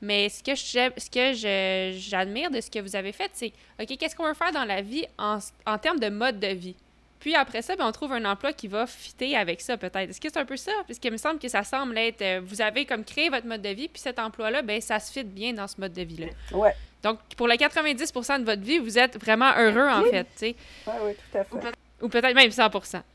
Mais 0.00 0.30
ce 0.30 0.42
que 0.42 1.10
que 1.10 1.92
j'admire 1.98 2.50
de 2.50 2.60
ce 2.60 2.70
que 2.70 2.78
vous 2.78 2.96
avez 2.96 3.12
fait, 3.12 3.30
c'est 3.34 3.52
OK, 3.78 3.96
qu'est-ce 3.98 4.16
qu'on 4.16 4.26
veut 4.26 4.34
faire 4.34 4.52
dans 4.52 4.64
la 4.64 4.80
vie 4.80 5.04
en, 5.18 5.38
en 5.66 5.78
termes 5.78 6.00
de 6.00 6.08
mode 6.08 6.40
de 6.40 6.48
vie? 6.48 6.76
Puis 7.20 7.34
après 7.34 7.60
ça, 7.60 7.76
ben, 7.76 7.86
on 7.86 7.92
trouve 7.92 8.14
un 8.14 8.24
emploi 8.24 8.54
qui 8.54 8.66
va 8.66 8.86
fitter 8.86 9.36
avec 9.36 9.60
ça, 9.60 9.76
peut-être. 9.76 10.08
Est-ce 10.08 10.20
que 10.20 10.28
c'est 10.32 10.38
un 10.38 10.46
peu 10.46 10.56
ça? 10.56 10.72
Parce 10.86 10.98
qu'il 10.98 11.12
me 11.12 11.18
semble 11.18 11.38
que 11.38 11.48
ça 11.48 11.62
semble 11.64 11.98
être. 11.98 12.22
Euh, 12.22 12.40
vous 12.42 12.62
avez 12.62 12.86
comme 12.86 13.04
créé 13.04 13.28
votre 13.28 13.46
mode 13.46 13.60
de 13.60 13.68
vie, 13.68 13.88
puis 13.88 14.00
cet 14.00 14.18
emploi-là, 14.18 14.62
ben, 14.62 14.80
ça 14.80 14.98
se 14.98 15.12
fit 15.12 15.24
bien 15.24 15.52
dans 15.52 15.68
ce 15.68 15.78
mode 15.78 15.92
de 15.92 16.02
vie-là. 16.02 16.28
Ouais. 16.52 16.74
Donc, 17.02 17.18
pour 17.36 17.48
les 17.48 17.56
90% 17.56 18.40
de 18.40 18.44
votre 18.44 18.62
vie, 18.62 18.78
vous 18.78 18.98
êtes 18.98 19.18
vraiment 19.18 19.52
heureux, 19.56 19.88
en 19.88 20.02
fait, 20.04 20.24
tu 20.24 20.30
sais. 20.36 20.56
Oui, 20.86 20.92
oui, 21.04 21.12
tout 21.14 21.38
à 21.38 21.44
fait. 21.44 21.72
Ou, 22.02 22.08
peut-être 22.08 22.34
même 22.34 22.50
100 22.50 22.70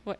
ouais. 0.06 0.16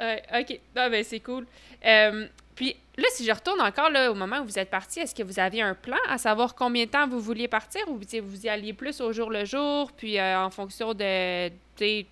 ouais, 0.00 0.22
OK. 0.40 0.60
Ah, 0.76 0.88
ben, 0.88 1.04
c'est 1.04 1.20
cool. 1.20 1.46
Euh, 1.84 2.26
puis 2.58 2.74
là, 2.96 3.06
si 3.12 3.24
je 3.24 3.30
retourne 3.30 3.60
encore 3.60 3.88
là, 3.90 4.10
au 4.10 4.14
moment 4.14 4.40
où 4.40 4.44
vous 4.44 4.58
êtes 4.58 4.70
parti, 4.70 4.98
est-ce 4.98 5.14
que 5.14 5.22
vous 5.22 5.38
aviez 5.38 5.62
un 5.62 5.74
plan 5.74 5.96
à 6.08 6.18
savoir 6.18 6.56
combien 6.56 6.86
de 6.86 6.90
temps 6.90 7.06
vous 7.06 7.20
vouliez 7.20 7.46
partir 7.46 7.88
ou 7.88 7.96
vous 7.96 8.46
y 8.46 8.48
alliez 8.48 8.72
plus 8.72 9.00
au 9.00 9.12
jour 9.12 9.30
le 9.30 9.44
jour, 9.44 9.92
puis 9.92 10.18
euh, 10.18 10.40
en 10.40 10.50
fonction 10.50 10.92
de, 10.92 11.48
de, 11.48 12.04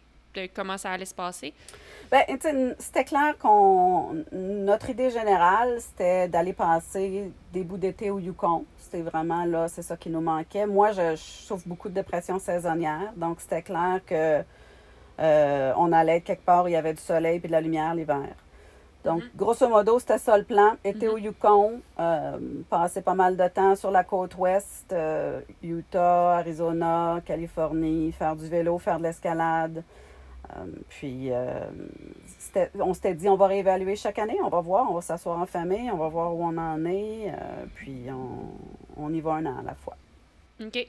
comment 0.55 0.79
ça 0.79 0.93
allait 0.93 1.05
se 1.05 1.15
passer? 1.15 1.53
Bien, 2.11 2.23
c'était 2.79 3.05
clair 3.05 3.37
qu'on. 3.39 4.25
Notre 4.33 4.91
idée 4.91 5.11
générale, 5.11 5.77
c'était 5.81 6.29
d'aller 6.29 6.53
passer 6.53 7.33
des 7.53 7.65
bouts 7.65 7.79
d'été 7.79 8.11
au 8.11 8.19
Yukon. 8.19 8.65
C'était 8.79 9.03
vraiment 9.03 9.45
là, 9.45 9.69
c'est 9.69 9.83
ça 9.83 9.97
qui 9.97 10.11
nous 10.11 10.21
manquait. 10.21 10.67
Moi, 10.67 10.93
je, 10.93 11.17
souffre 11.17 11.67
beaucoup 11.67 11.89
de 11.89 11.95
dépression 11.95 12.39
saisonnière, 12.39 13.13
donc 13.17 13.41
c'était 13.41 13.63
clair 13.63 14.01
que 14.07 14.43
euh, 15.19 15.73
on 15.77 15.93
allait 15.93 16.19
être 16.19 16.25
quelque 16.25 16.45
part 16.45 16.65
où 16.65 16.69
il 16.69 16.73
y 16.73 16.77
avait 16.77 16.95
du 16.95 17.03
soleil 17.03 17.41
et 17.43 17.47
de 17.47 17.53
la 17.53 17.61
lumière 17.61 17.95
l'hiver. 17.95 18.29
Donc, 19.05 19.23
mhm. 19.23 19.31
grosso 19.37 19.69
modo, 19.69 19.99
c'était 19.99 20.19
ça 20.19 20.37
le 20.37 20.45
plan. 20.45 20.73
Été 20.85 21.09
au 21.09 21.17
mhm. 21.17 21.25
Yukon, 21.25 21.81
euh, 21.99 22.39
passer 22.69 23.03
pas 23.03 23.15
mal 23.15 23.37
de 23.37 23.49
temps 23.49 23.77
sur 23.77 23.91
la 23.91 24.05
côte 24.05 24.37
ouest, 24.37 24.93
euh, 24.93 25.41
Utah, 25.63 26.39
Arizona, 26.39 27.21
Californie, 27.25 28.13
faire 28.13 28.37
du 28.37 28.49
vélo, 28.49 28.79
faire 28.79 28.99
de 28.99 29.05
l'escalade. 29.05 29.83
Euh, 30.55 30.65
puis, 30.89 31.31
on 32.79 32.95
s'était 32.95 33.15
dit, 33.15 33.29
on 33.29 33.37
va 33.37 33.47
réévaluer 33.47 33.97
chaque 33.97 34.19
année, 34.19 34.39
on 34.43 34.49
va 34.49 34.61
voir, 34.61 34.91
on 34.91 34.95
va 34.95 35.01
s'asseoir 35.01 35.39
en 35.39 35.47
famille, 35.47 35.91
on 35.91 35.97
va 35.97 36.09
voir 36.09 36.35
où 36.35 36.45
on 36.45 36.57
en 36.57 36.85
est, 36.87 37.33
puis 37.75 38.05
on, 38.11 38.53
on, 38.97 39.13
y 39.13 39.21
va 39.21 39.33
un 39.33 39.47
an 39.47 39.59
à 39.59 39.63
la 39.63 39.75
fois. 39.75 39.97
OK. 40.61 40.87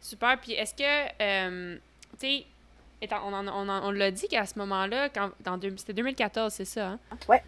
Super. 0.00 0.38
Puis, 0.40 0.52
est-ce 0.52 0.74
que, 0.74 1.78
tu 2.18 2.44
sais, 3.00 3.10
on, 3.12 3.32
on, 3.32 3.68
on 3.68 3.90
l'a 3.90 4.10
dit 4.10 4.28
qu'à 4.28 4.46
ce 4.46 4.58
moment-là, 4.58 5.08
quand, 5.08 5.30
c'était 5.76 5.94
2014, 5.94 6.52
c'est 6.52 6.64
ça, 6.64 6.88
hein? 6.88 6.98
Ouais 7.28 7.42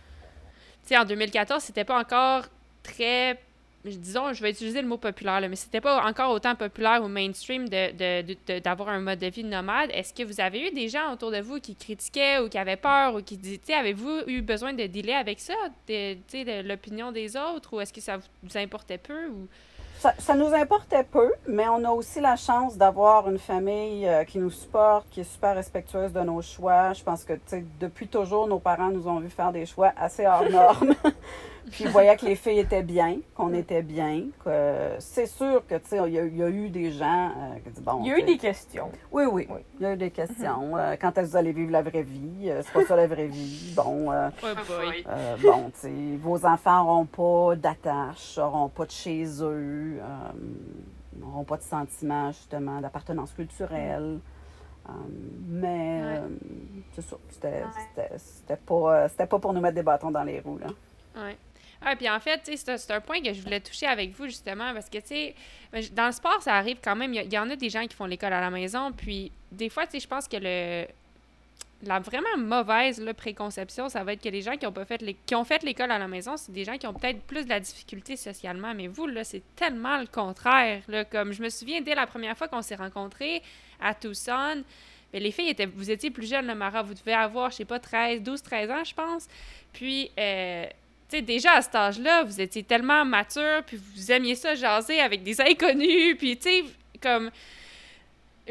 sais, 0.85 0.97
en 0.97 1.05
2014, 1.05 1.63
c'était 1.63 1.85
pas 1.85 1.99
encore 1.99 2.45
très 2.83 3.41
disons, 3.85 4.33
je 4.33 4.43
vais 4.43 4.51
utiliser 4.51 4.81
le 4.81 4.89
mot 4.89 4.97
populaire, 4.97 5.41
là, 5.41 5.49
mais 5.49 5.57
c'était 5.57 5.81
pas 5.81 6.05
encore 6.05 6.31
autant 6.31 6.55
populaire 6.55 7.03
ou 7.03 7.09
mainstream 7.09 7.69
d'avoir 7.69 8.89
un 8.89 9.01
mode 9.01 9.19
de 9.19 9.27
vie 9.27 9.45
nomade. 9.45 9.91
Est-ce 9.93 10.15
que 10.15 10.23
vous 10.23 10.41
avez 10.41 10.69
eu 10.69 10.71
des 10.71 10.89
gens 10.89 11.13
autour 11.13 11.31
de 11.31 11.41
vous 11.41 11.59
qui 11.59 11.75
critiquaient 11.75 12.39
ou 12.39 12.49
qui 12.49 12.59
avaient 12.59 12.77
peur 12.77 13.15
ou 13.15 13.23
qui 13.23 13.37
disaient, 13.37 13.75
avez-vous 13.75 14.23
eu 14.29 14.43
besoin 14.43 14.73
de 14.73 14.87
dealer 14.87 15.15
avec 15.15 15.41
ça, 15.41 15.55
de, 15.89 16.15
de 16.15 16.69
l'opinion 16.69 17.13
des 17.13 17.37
autres, 17.37 17.75
ou 17.75 17.81
est-ce 17.81 17.93
que 17.93 18.01
ça 18.01 18.19
vous 18.19 18.57
importait 18.57 18.99
peu? 18.99 19.27
Ou... 19.29 19.49
Ça, 20.19 20.35
nous 20.35 20.53
importait 20.53 21.05
peu, 21.05 21.33
mais 21.47 21.69
on 21.69 21.85
a 21.85 21.91
aussi 21.91 22.21
la 22.21 22.35
chance 22.35 22.77
d'avoir 22.77 23.31
une 23.31 23.39
famille 23.39 24.09
euh, 24.09 24.25
qui 24.25 24.41
nous 24.41 24.51
supporte, 24.51 25.09
qui 25.11 25.21
est 25.21 25.25
super 25.25 25.55
respectueuse 25.55 26.13
de 26.13 26.21
nos 26.23 26.43
choix. 26.43 26.93
Je 26.93 27.05
pense 27.05 27.23
que 27.23 27.35
depuis 27.79 28.09
toujours, 28.09 28.49
nos 28.49 28.59
parents 28.59 28.91
nous 28.91 29.07
ont 29.07 29.21
vu 29.21 29.31
faire 29.31 29.53
des 29.53 29.65
choix 29.65 29.93
assez 29.97 30.27
hors 30.27 30.43
normes. 30.51 30.97
Puis 31.71 31.85
ils 31.85 31.91
voyaient 31.91 32.17
que 32.17 32.27
les 32.27 32.35
filles 32.35 32.59
étaient 32.59 32.83
bien, 32.83 33.19
qu'on 33.35 33.53
était 33.55 33.83
bien. 33.83 34.25
c'est 34.99 35.27
sûr 35.27 35.65
que, 35.67 35.77
tu 35.77 35.89
sais, 35.89 35.99
il 36.07 36.15
y, 36.15 36.43
a 36.43 36.49
eu 36.49 36.69
des 36.69 36.91
gens 36.91 37.31
euh, 37.31 37.59
qui 37.63 37.71
disent, 37.71 37.83
bon... 37.83 38.01
Il 38.03 38.09
y 38.09 38.13
a 38.13 38.19
eu 38.19 38.23
des 38.23 38.37
questions. 38.37 38.91
Oui, 39.11 39.25
oui, 39.31 39.47
Il 39.79 39.83
y 39.83 39.87
a 39.87 39.95
eu 39.95 39.97
des 39.97 40.11
questions. 40.11 40.77
Euh, 40.77 40.97
quand 41.01 41.17
est-ce 41.19 41.27
que 41.27 41.31
vous 41.31 41.37
allez 41.37 41.53
vivre 41.53 41.71
la 41.71 41.83
vraie 41.83 42.03
vie? 42.03 42.51
c'est 42.63 42.73
pas 42.73 42.85
ça 42.85 42.97
la 42.97 43.07
vraie 43.07 43.27
vie. 43.27 43.73
Bon, 43.77 44.11
bon, 45.43 45.71
tu 45.75 45.81
sais, 45.81 45.93
vos 46.21 46.45
enfants 46.45 46.85
n'auront 46.85 47.07
pas 47.07 47.57
d'attache, 47.57 48.39
n'auront 48.39 48.69
pas 48.69 48.87
de 48.87 48.91
chez 48.91 49.25
eux, 49.41 50.01
n'auront 51.17 51.45
pas 51.45 51.57
de 51.57 51.63
sentiment, 51.63 52.33
justement, 52.33 52.81
d'appartenance 52.81 53.33
culturelle. 53.33 54.19
mais 55.49 56.03
c'est 56.93 57.03
ça, 57.03 57.17
c'était 57.31 58.57
pas, 58.57 59.09
pas 59.09 59.39
pour 59.39 59.53
nous 59.53 59.61
mettre 59.61 59.77
des 59.77 59.83
bâtons 59.83 60.11
dans 60.11 60.25
les 60.25 60.41
roues. 60.41 60.59
Là. 60.59 60.67
Ouais. 61.17 61.37
Ah, 61.85 61.97
puis 61.97 62.09
en 62.09 62.21
fait, 62.21 62.41
c'est 62.55 62.91
un 62.91 63.01
point 63.01 63.21
que 63.21 63.33
je 63.33 63.41
voulais 63.41 63.61
toucher 63.61 63.87
avec 63.87 64.13
vous, 64.13 64.27
justement, 64.27 64.73
parce 64.73 64.89
que, 64.89 64.99
tu 64.99 65.07
sais, 65.07 65.35
ben, 65.73 65.83
dans 65.93 66.07
le 66.07 66.13
sport, 66.13 66.41
ça 66.41 66.55
arrive 66.55 66.79
quand 66.83 66.95
même. 66.95 67.13
Il 67.13 67.33
y, 67.33 67.39
en 67.39 67.51
a 67.51 67.57
des 67.57 67.71
gens 67.71 67.87
qui 67.87 67.97
font 67.97 68.07
l'école 68.07 68.33
à 68.33 68.41
la 68.41 68.51
maison, 68.51 68.93
puis 68.93 69.33
des 69.51 69.69
fois, 69.69 69.87
tu 69.87 69.93
sais, 69.93 70.01
je 70.01 70.09
pense 70.09 70.29
que 70.29 70.37
le 70.41 70.87
la 71.85 71.99
vraiment 71.99 72.37
mauvaise 72.39 73.05
préconception, 73.17 73.89
ça 73.89 74.05
va 74.05 74.13
être 74.13 74.23
que 74.23 74.29
les 74.29 74.43
gens 74.43 74.57
qui 74.57 74.67
ont 75.35 75.45
fait 75.45 75.63
l'école 75.63 75.91
à 75.91 75.99
la 75.99 76.09
maison, 76.09 76.37
c'est 76.37 76.53
des 76.53 76.65
gens 76.65 76.79
qui 76.79 76.87
ont 76.87 76.95
peut-être 76.95 77.21
plus 77.23 77.45
de 77.45 77.49
la 77.49 77.61
difficulté 77.61 78.17
socialement. 78.17 78.73
Mais 78.75 78.87
vous, 78.87 79.07
là, 79.07 79.25
c'est 79.25 79.43
tellement 79.57 79.99
le 79.99 80.07
contraire. 80.07 80.83
Là, 80.89 81.05
comme 81.05 81.33
je 81.33 81.43
me 81.43 81.49
souviens 81.49 81.81
dès 81.81 81.95
la 81.95 82.07
première 82.07 82.37
fois 82.37 82.49
qu'on 82.49 82.63
s'est 82.63 82.77
rencontrés 82.77 83.43
à 83.81 83.95
Tucson, 83.95 84.63
ben, 85.13 85.23
les 85.23 85.33
filles 85.33 85.51
étaient, 85.51 85.67
vous 85.67 85.91
étiez 85.91 86.11
plus 86.11 86.29
jeunes, 86.29 86.47
le 86.47 86.55
Mara, 86.55 86.83
vous 86.83 86.95
devez 86.95 87.15
avoir, 87.15 87.51
je 87.51 87.57
sais 87.57 87.65
pas, 87.65 87.81
13, 87.81 88.23
12, 88.23 88.43
13 88.43 88.71
ans, 88.71 88.85
je 88.85 88.95
pense. 88.95 89.27
Puis 89.73 90.11
euh, 90.19 90.67
déjà 91.21 91.53
à 91.53 91.63
cet 91.63 91.75
âge-là, 91.75 92.25
vous 92.25 92.41
étiez 92.41 92.63
tellement 92.63 93.05
mature, 93.05 93.63
puis 93.67 93.77
vous 93.77 94.11
aimiez 94.11 94.35
ça 94.35 94.55
jaser 94.55 95.01
avec 95.01 95.23
des 95.23 95.41
inconnus, 95.41 96.17
puis 96.17 96.37
tu 96.37 96.43
sais, 96.45 96.65
comme. 97.03 97.31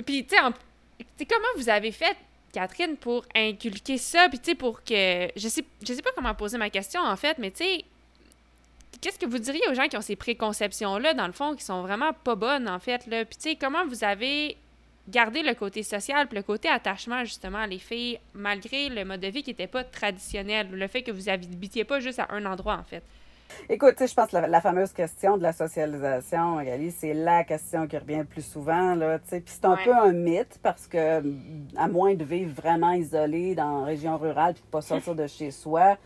Puis, 0.06 0.26
tu 0.26 0.36
sais, 0.36 1.26
comment 1.26 1.48
vous 1.56 1.70
avez 1.70 1.92
fait 1.92 2.16
Catherine, 2.52 2.98
pour 2.98 3.26
inculquer 3.34 3.98
ça, 3.98 4.28
puis 4.30 4.40
tu 4.40 4.52
sais, 4.52 4.56
pour 4.56 4.84
que... 4.84 5.30
Je 5.36 5.48
sais, 5.48 5.64
je 5.88 5.94
sais 5.94 6.02
pas 6.02 6.12
comment 6.16 6.36
poser 6.36 6.58
ma 6.58 6.70
question, 6.70 7.02
en 7.02 7.16
fait, 7.16 7.38
mais 7.38 7.52
tu 7.52 7.64
sais, 7.64 7.86
qu'est-ce 9.00 9.18
que 9.18 9.26
vous 9.26 9.40
diriez 9.40 9.68
aux 9.70 9.74
gens 9.74 9.88
qui 9.88 9.98
ont 9.98 10.02
ces 10.02 10.16
préconceptions-là, 10.16 11.14
dans 11.14 11.28
le 11.28 11.34
fond, 11.34 11.56
qui 11.56 11.64
sont 11.64 11.82
vraiment 11.82 12.14
pas 12.14 12.36
bonnes, 12.36 12.70
en 12.70 12.80
fait, 12.80 13.08
là? 13.08 13.26
Puis 13.26 13.38
tu 13.38 13.50
sais, 13.50 13.56
comment 13.56 13.86
vous 13.86 14.04
avez 14.04 14.58
gardé 15.12 15.44
le 15.44 15.54
côté 15.54 15.84
social, 15.84 16.28
puis 16.28 16.38
le 16.38 16.44
côté 16.44 16.70
attachement, 16.70 17.24
justement, 17.24 17.66
les 17.66 17.80
filles, 17.80 18.20
malgré 18.34 18.90
le 18.90 19.06
mode 19.06 19.20
de 19.20 19.28
vie 19.28 19.44
qui 19.44 19.52
était 19.52 19.68
pas 19.68 19.84
traditionnel, 19.84 20.70
le 20.72 20.88
fait 20.88 21.04
que 21.04 21.12
vous 21.12 21.30
habitiez 21.30 21.84
pas 21.84 22.00
juste 22.00 22.20
à 22.20 22.28
un 22.32 22.46
endroit, 22.46 22.78
en 22.78 22.84
fait? 22.84 23.04
Écoute, 23.70 23.96
je 24.00 24.14
pense 24.14 24.32
que 24.32 24.38
la, 24.38 24.62
fameuse 24.62 24.94
question 24.94 25.38
de 25.38 25.44
la 25.44 25.54
socialisation, 25.54 26.56
Magali, 26.56 26.92
c'est 26.92 27.14
la 27.14 27.44
question 27.44 27.86
qui 27.86 27.98
revient 27.98 28.20
le 28.20 28.26
plus 28.26 28.46
souvent. 28.46 28.98
Puis 29.30 29.42
c'est 29.46 29.66
un 29.66 29.78
peu 29.84 29.94
un 29.94 30.14
mythe 30.14 30.60
parce 30.64 30.88
que, 30.88 31.22
à 31.76 31.88
moins 31.88 32.16
de 32.16 32.24
vivre 32.24 32.54
vraiment 32.54 32.94
isolé 32.94 33.54
dans 33.56 33.80
une 33.80 33.86
région 33.86 34.18
rurale 34.18 34.54
puis 34.54 34.64
de 34.64 34.70
pas 34.70 34.82
sortir 34.82 35.16
de 35.16 35.28
chez 35.28 35.52
soi, 35.52 35.98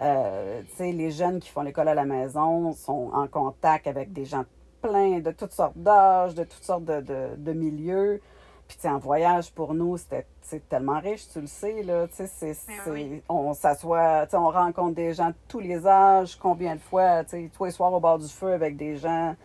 euh, 0.00 0.62
les 0.80 1.10
jeunes 1.10 1.40
qui 1.40 1.50
font 1.50 1.62
l'école 1.62 1.88
à 1.88 1.94
la 1.94 2.04
maison 2.04 2.72
sont 2.72 3.10
en 3.12 3.26
contact 3.26 3.86
avec 3.86 4.12
des 4.12 4.24
gens 4.24 4.44
pleins 4.82 5.20
de 5.20 5.30
toutes 5.30 5.52
sortes 5.52 5.76
d'âges, 5.76 6.34
de 6.34 6.44
toutes 6.44 6.64
sortes 6.64 6.84
de, 6.84 7.00
de, 7.00 7.36
de 7.36 7.52
milieux. 7.52 8.20
Puis, 8.68 8.78
tu 8.80 8.88
en 8.88 8.98
voyage, 8.98 9.52
pour 9.52 9.74
nous, 9.74 9.96
c'était 9.96 10.26
tellement 10.68 10.98
riche, 10.98 11.28
tu 11.32 11.40
le 11.40 11.46
sais, 11.46 11.82
là. 11.82 12.08
Tu 12.08 12.26
sais, 12.26 12.56
ben 12.86 13.20
on 13.28 13.54
s'assoit, 13.54 14.26
on 14.32 14.50
rencontre 14.50 14.94
des 14.94 15.14
gens 15.14 15.28
de 15.28 15.34
tous 15.48 15.60
les 15.60 15.86
âges, 15.86 16.36
combien 16.36 16.74
de 16.74 16.80
fois, 16.80 17.22
tu 17.24 17.30
sais, 17.30 17.50
tous 17.56 17.66
les 17.66 17.70
soirs 17.70 17.92
au 17.92 18.00
bord 18.00 18.18
du 18.18 18.28
feu 18.28 18.52
avec 18.52 18.76
des 18.76 18.96
gens 18.96 19.36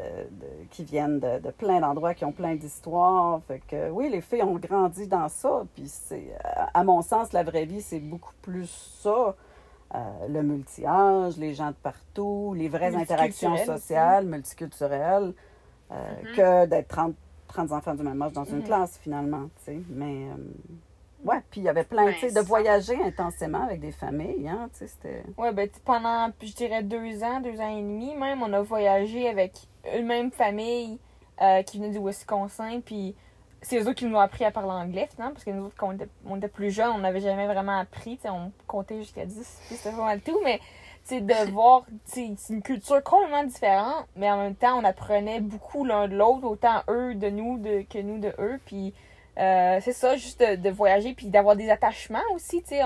euh, 0.00 0.24
qui 0.70 0.84
viennent 0.84 1.18
de, 1.18 1.50
plein 1.50 1.80
d'endroits, 1.80 2.12
qui 2.12 2.24
ont 2.24 2.32
plein 2.32 2.56
d'histoires. 2.56 3.40
Fait 3.48 3.62
que, 3.66 3.88
oui, 3.90 4.10
les 4.10 4.20
filles 4.20 4.42
ont 4.42 4.58
grandi 4.58 5.06
dans 5.06 5.28
ça. 5.28 5.64
Puis, 5.74 5.88
c'est, 5.88 6.30
à 6.74 6.84
mon 6.84 7.00
sens, 7.00 7.32
la 7.32 7.42
vraie 7.42 7.64
vie, 7.64 7.80
c'est 7.80 8.00
beaucoup 8.00 8.34
plus 8.42 8.68
ça. 9.02 9.34
Euh, 9.94 10.28
le 10.28 10.42
multi-âge, 10.42 11.38
les 11.38 11.54
gens 11.54 11.68
de 11.68 11.76
partout, 11.82 12.52
les 12.54 12.68
vraies 12.68 12.94
interactions 12.94 13.56
sociales, 13.64 14.26
multiculturelles, 14.26 15.32
euh, 15.90 15.94
mm-hmm. 15.94 16.36
que 16.36 16.66
d'être 16.66 16.88
30 16.88 17.14
30 17.48 17.72
enfants 17.72 17.94
du 17.94 18.02
même 18.02 18.20
âge 18.22 18.32
dans 18.32 18.44
une 18.44 18.58
mhm. 18.58 18.64
classe, 18.64 18.98
finalement, 19.02 19.48
tu 19.58 19.64
sais. 19.64 19.78
Mais, 19.88 20.28
euh, 20.28 21.24
ouais, 21.24 21.40
puis 21.50 21.60
il 21.60 21.64
y 21.64 21.68
avait 21.68 21.84
plein, 21.84 22.12
tu 22.12 22.20
sais, 22.20 22.32
de 22.32 22.40
voyager 22.40 23.00
intensément 23.02 23.64
avec 23.64 23.80
des 23.80 23.92
familles, 23.92 24.48
hein, 24.48 24.68
tu 24.72 24.80
sais, 24.80 24.86
c'était... 24.86 25.22
Ouais, 25.36 25.52
ben, 25.52 25.68
pendant, 25.84 26.30
je 26.40 26.52
dirais, 26.52 26.82
deux 26.82 27.22
ans, 27.22 27.40
deux 27.40 27.60
ans 27.60 27.76
et 27.76 27.82
demi, 27.82 28.14
même, 28.14 28.42
on 28.42 28.52
a 28.52 28.62
voyagé 28.62 29.28
avec 29.28 29.54
une 29.96 30.06
même 30.06 30.30
famille 30.30 30.98
euh, 31.40 31.62
qui 31.62 31.78
venait 31.78 31.90
du 31.90 31.98
Wisconsin, 31.98 32.80
puis 32.84 33.14
c'est 33.62 33.78
eux 33.78 33.82
autres 33.82 33.94
qui 33.94 34.04
nous 34.04 34.16
ont 34.16 34.20
appris 34.20 34.44
à 34.44 34.50
parler 34.50 34.70
anglais, 34.70 35.08
finalement, 35.10 35.32
parce 35.32 35.44
que 35.44 35.50
nous 35.50 35.64
autres, 35.64 35.76
quand 35.76 35.92
on 36.26 36.36
était, 36.36 36.48
plus 36.48 36.70
jeunes, 36.70 36.92
on 36.94 36.98
n'avait 36.98 37.20
jamais 37.20 37.46
vraiment 37.46 37.78
appris, 37.78 38.16
tu 38.16 38.22
sais, 38.22 38.30
on 38.30 38.52
comptait 38.66 39.00
jusqu'à 39.00 39.24
10, 39.24 39.34
puis 39.66 39.76
c'était 39.76 39.90
vraiment 39.90 40.12
le 40.12 40.20
tout, 40.20 40.38
mais 40.44 40.60
de 41.10 41.50
voir, 41.50 41.84
c'est 42.04 42.30
une 42.50 42.62
culture 42.62 43.02
complètement 43.02 43.44
différente, 43.44 44.06
mais 44.16 44.30
en 44.30 44.38
même 44.38 44.54
temps, 44.54 44.78
on 44.78 44.84
apprenait 44.84 45.40
beaucoup 45.40 45.84
l'un 45.84 46.08
de 46.08 46.14
l'autre, 46.14 46.46
autant 46.46 46.82
eux 46.88 47.14
de 47.14 47.28
nous 47.30 47.58
de, 47.58 47.82
que 47.82 47.98
nous 47.98 48.18
de 48.18 48.32
eux. 48.38 48.60
Puis 48.66 48.94
euh, 49.38 49.78
c'est 49.82 49.92
ça, 49.92 50.16
juste 50.16 50.42
de, 50.42 50.70
voyager, 50.70 51.14
puis 51.14 51.26
d'avoir 51.26 51.56
des 51.56 51.70
attachements 51.70 52.18
aussi, 52.34 52.62
tu 52.62 52.70
sais. 52.70 52.82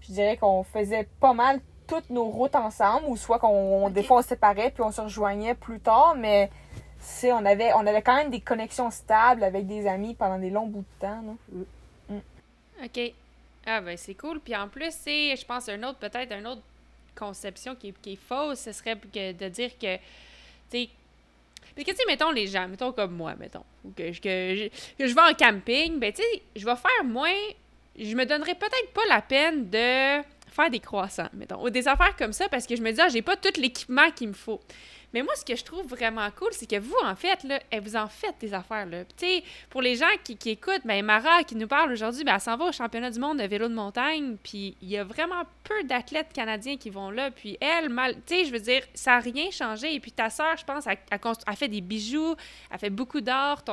Je 0.00 0.12
dirais 0.12 0.36
qu'on 0.36 0.62
faisait 0.62 1.08
pas 1.20 1.32
mal 1.32 1.60
toutes 1.88 2.10
nos 2.10 2.24
routes 2.24 2.54
ensemble, 2.54 3.06
ou 3.08 3.16
soit 3.16 3.38
qu'on 3.38 3.90
des 3.90 4.02
fois 4.02 4.18
on 4.18 4.22
se 4.22 4.28
séparait, 4.28 4.70
puis 4.70 4.82
on 4.82 4.92
se 4.92 5.00
rejoignait 5.00 5.54
plus 5.54 5.80
tard, 5.80 6.14
mais 6.16 6.50
c'est 6.98 7.32
on 7.32 7.44
avait, 7.44 7.72
on 7.74 7.86
avait 7.86 8.02
quand 8.02 8.16
même 8.16 8.30
des 8.30 8.40
connexions 8.40 8.90
stables 8.90 9.42
avec 9.42 9.66
des 9.66 9.86
amis 9.86 10.14
pendant 10.14 10.38
des 10.38 10.50
longs 10.50 10.66
bouts 10.66 10.84
de 11.00 11.06
temps. 11.06 11.22
Mm. 11.52 12.14
Mm. 12.14 12.84
OK. 12.84 13.12
Ah 13.66 13.80
ben 13.80 13.96
c'est 13.96 14.14
cool. 14.14 14.40
Puis 14.40 14.54
en 14.54 14.68
plus, 14.68 14.92
c'est, 14.92 15.34
je 15.36 15.44
pense, 15.44 15.68
un 15.68 15.82
autre, 15.82 15.98
peut-être 15.98 16.32
un 16.32 16.44
autre 16.44 16.62
conception 17.16 17.74
qui 17.74 17.94
est, 18.06 18.16
fausse, 18.16 18.60
ce 18.60 18.72
serait 18.72 18.94
de 18.94 19.48
dire 19.48 19.70
que, 19.78 19.96
tu 20.70 20.88
sais, 21.76 21.84
que, 21.84 22.06
mettons 22.06 22.30
les 22.30 22.46
gens, 22.46 22.68
mettons 22.68 22.92
comme 22.92 23.14
moi, 23.14 23.34
mettons, 23.36 23.64
ou 23.84 23.90
que, 23.90 24.10
que, 24.18 24.70
je 24.98 25.14
vais 25.14 25.20
en 25.20 25.34
camping, 25.34 25.98
ben, 25.98 26.12
tu 26.12 26.22
sais, 26.22 26.42
je 26.54 26.64
vais 26.64 26.76
faire 26.76 27.04
moins, 27.04 27.34
je 27.98 28.14
me 28.14 28.24
donnerais 28.24 28.54
peut-être 28.54 28.92
pas 28.92 29.06
la 29.08 29.22
peine 29.22 29.68
de 29.68 30.22
faire 30.50 30.70
des 30.70 30.80
croissants, 30.80 31.28
mettons, 31.32 31.62
ou 31.62 31.70
des 31.70 31.86
affaires 31.88 32.16
comme 32.16 32.32
ça, 32.32 32.48
parce 32.48 32.66
que 32.66 32.76
je 32.76 32.82
me 32.82 32.92
dis, 32.92 33.00
ah, 33.00 33.08
j'ai 33.08 33.22
pas 33.22 33.36
tout 33.36 33.60
l'équipement 33.60 34.10
qu'il 34.10 34.28
me 34.28 34.34
faut. 34.34 34.60
Mais 35.16 35.22
moi, 35.22 35.34
ce 35.34 35.46
que 35.46 35.56
je 35.56 35.64
trouve 35.64 35.86
vraiment 35.86 36.30
cool, 36.32 36.50
c'est 36.52 36.68
que 36.68 36.78
vous, 36.78 36.98
en 37.02 37.16
fait, 37.16 37.42
là, 37.44 37.58
vous 37.80 37.96
en 37.96 38.06
faites 38.06 38.34
des 38.38 38.52
affaires. 38.52 38.84
Là. 38.84 38.98
Pour 39.70 39.80
les 39.80 39.96
gens 39.96 40.04
qui, 40.22 40.36
écoutent, 40.50 40.82
ben, 40.84 41.02
Mara 41.02 41.42
qui 41.42 41.56
nous 41.56 41.66
parle 41.66 41.90
aujourd'hui, 41.90 42.22
ben, 42.22 42.34
elle 42.34 42.40
s'en 42.42 42.58
va 42.58 42.66
au 42.66 42.72
championnat 42.72 43.10
du 43.10 43.18
monde 43.18 43.38
de 43.38 43.44
vélo 43.44 43.66
de 43.66 43.72
montagne. 43.72 44.36
Puis 44.42 44.76
il 44.82 44.90
y 44.90 44.98
a 44.98 45.04
vraiment 45.04 45.44
peu 45.64 45.84
d'athlètes 45.84 46.34
canadiens 46.34 46.76
qui 46.76 46.90
vont 46.90 47.08
là. 47.08 47.30
Puis 47.30 47.56
elle, 47.62 47.88
mal, 47.88 48.16
tu 48.26 48.34
sais, 48.34 48.44
je 48.44 48.52
veux 48.52 48.60
dire, 48.60 48.82
ça 48.92 49.12
n'a 49.12 49.20
rien 49.20 49.50
changé. 49.50 49.94
Et 49.94 50.00
puis 50.00 50.12
ta 50.12 50.28
sœur, 50.28 50.54
je 50.58 50.66
pense, 50.66 50.86
elle, 50.86 50.98
a 51.46 51.56
fait 51.56 51.68
des 51.68 51.80
bijoux, 51.80 52.36
elle 52.70 52.78
fait 52.78 52.90
beaucoup 52.90 53.22
d'art. 53.22 53.64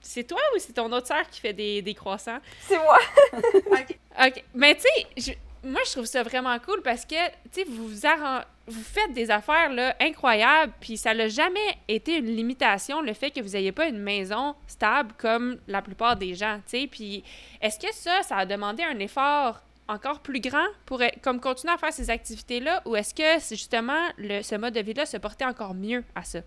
C'est 0.00 0.24
toi 0.24 0.40
ou 0.56 0.58
c'est 0.58 0.72
ton 0.72 0.90
autre 0.90 1.06
sœur 1.06 1.28
qui 1.30 1.40
fait 1.40 1.52
des, 1.52 1.80
des 1.80 1.94
croissants? 1.94 2.40
C'est 2.62 2.76
moi. 2.76 2.98
OK. 4.26 4.44
Mais 4.52 4.74
tu 4.74 4.82
sais, 5.16 5.38
moi, 5.64 5.80
je 5.86 5.92
trouve 5.92 6.06
ça 6.06 6.22
vraiment 6.22 6.58
cool 6.60 6.82
parce 6.82 7.04
que, 7.04 7.28
tu 7.52 7.62
sais, 7.62 7.64
vous, 7.64 7.88
vous 7.88 8.82
faites 8.82 9.12
des 9.12 9.30
affaires 9.30 9.70
là, 9.70 9.94
incroyables, 10.00 10.72
puis 10.80 10.96
ça 10.96 11.14
n'a 11.14 11.28
jamais 11.28 11.78
été 11.88 12.16
une 12.16 12.26
limitation, 12.26 13.00
le 13.00 13.12
fait 13.12 13.30
que 13.30 13.40
vous 13.40 13.50
n'ayez 13.50 13.72
pas 13.72 13.86
une 13.86 13.98
maison 13.98 14.54
stable 14.66 15.12
comme 15.18 15.58
la 15.66 15.82
plupart 15.82 16.16
des 16.16 16.34
gens, 16.34 16.56
tu 16.66 16.80
sais. 16.80 16.86
Puis 16.86 17.24
est-ce 17.60 17.78
que 17.78 17.92
ça, 17.94 18.22
ça 18.22 18.36
a 18.36 18.46
demandé 18.46 18.82
un 18.82 18.98
effort 18.98 19.60
encore 19.88 20.20
plus 20.20 20.40
grand 20.40 20.66
pour 20.84 21.00
comme 21.22 21.40
continuer 21.40 21.72
à 21.72 21.78
faire 21.78 21.92
ces 21.92 22.10
activités-là, 22.10 22.82
ou 22.84 22.94
est-ce 22.94 23.14
que 23.14 23.40
justement 23.54 24.08
le, 24.18 24.42
ce 24.42 24.54
mode 24.54 24.74
de 24.74 24.80
vie-là 24.80 25.06
se 25.06 25.16
portait 25.16 25.46
encore 25.46 25.74
mieux 25.74 26.04
à 26.14 26.22
ça? 26.24 26.40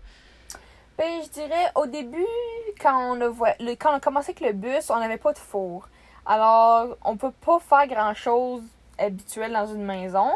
Ben, 0.96 1.22
je 1.24 1.28
dirais, 1.30 1.70
au 1.74 1.86
début, 1.86 2.24
quand 2.80 3.16
on 3.16 3.20
a, 3.20 3.74
quand 3.76 3.92
on 3.92 3.96
a 3.96 4.00
commencé 4.00 4.30
avec 4.30 4.40
le 4.40 4.52
bus, 4.52 4.90
on 4.90 5.00
n'avait 5.00 5.16
pas 5.16 5.32
de 5.32 5.38
four. 5.38 5.88
Alors, 6.24 6.96
on 7.04 7.16
peut 7.16 7.32
pas 7.44 7.58
faire 7.58 7.86
grand-chose 7.88 8.62
habituel 8.98 9.52
dans 9.52 9.66
une 9.66 9.84
maison. 9.84 10.30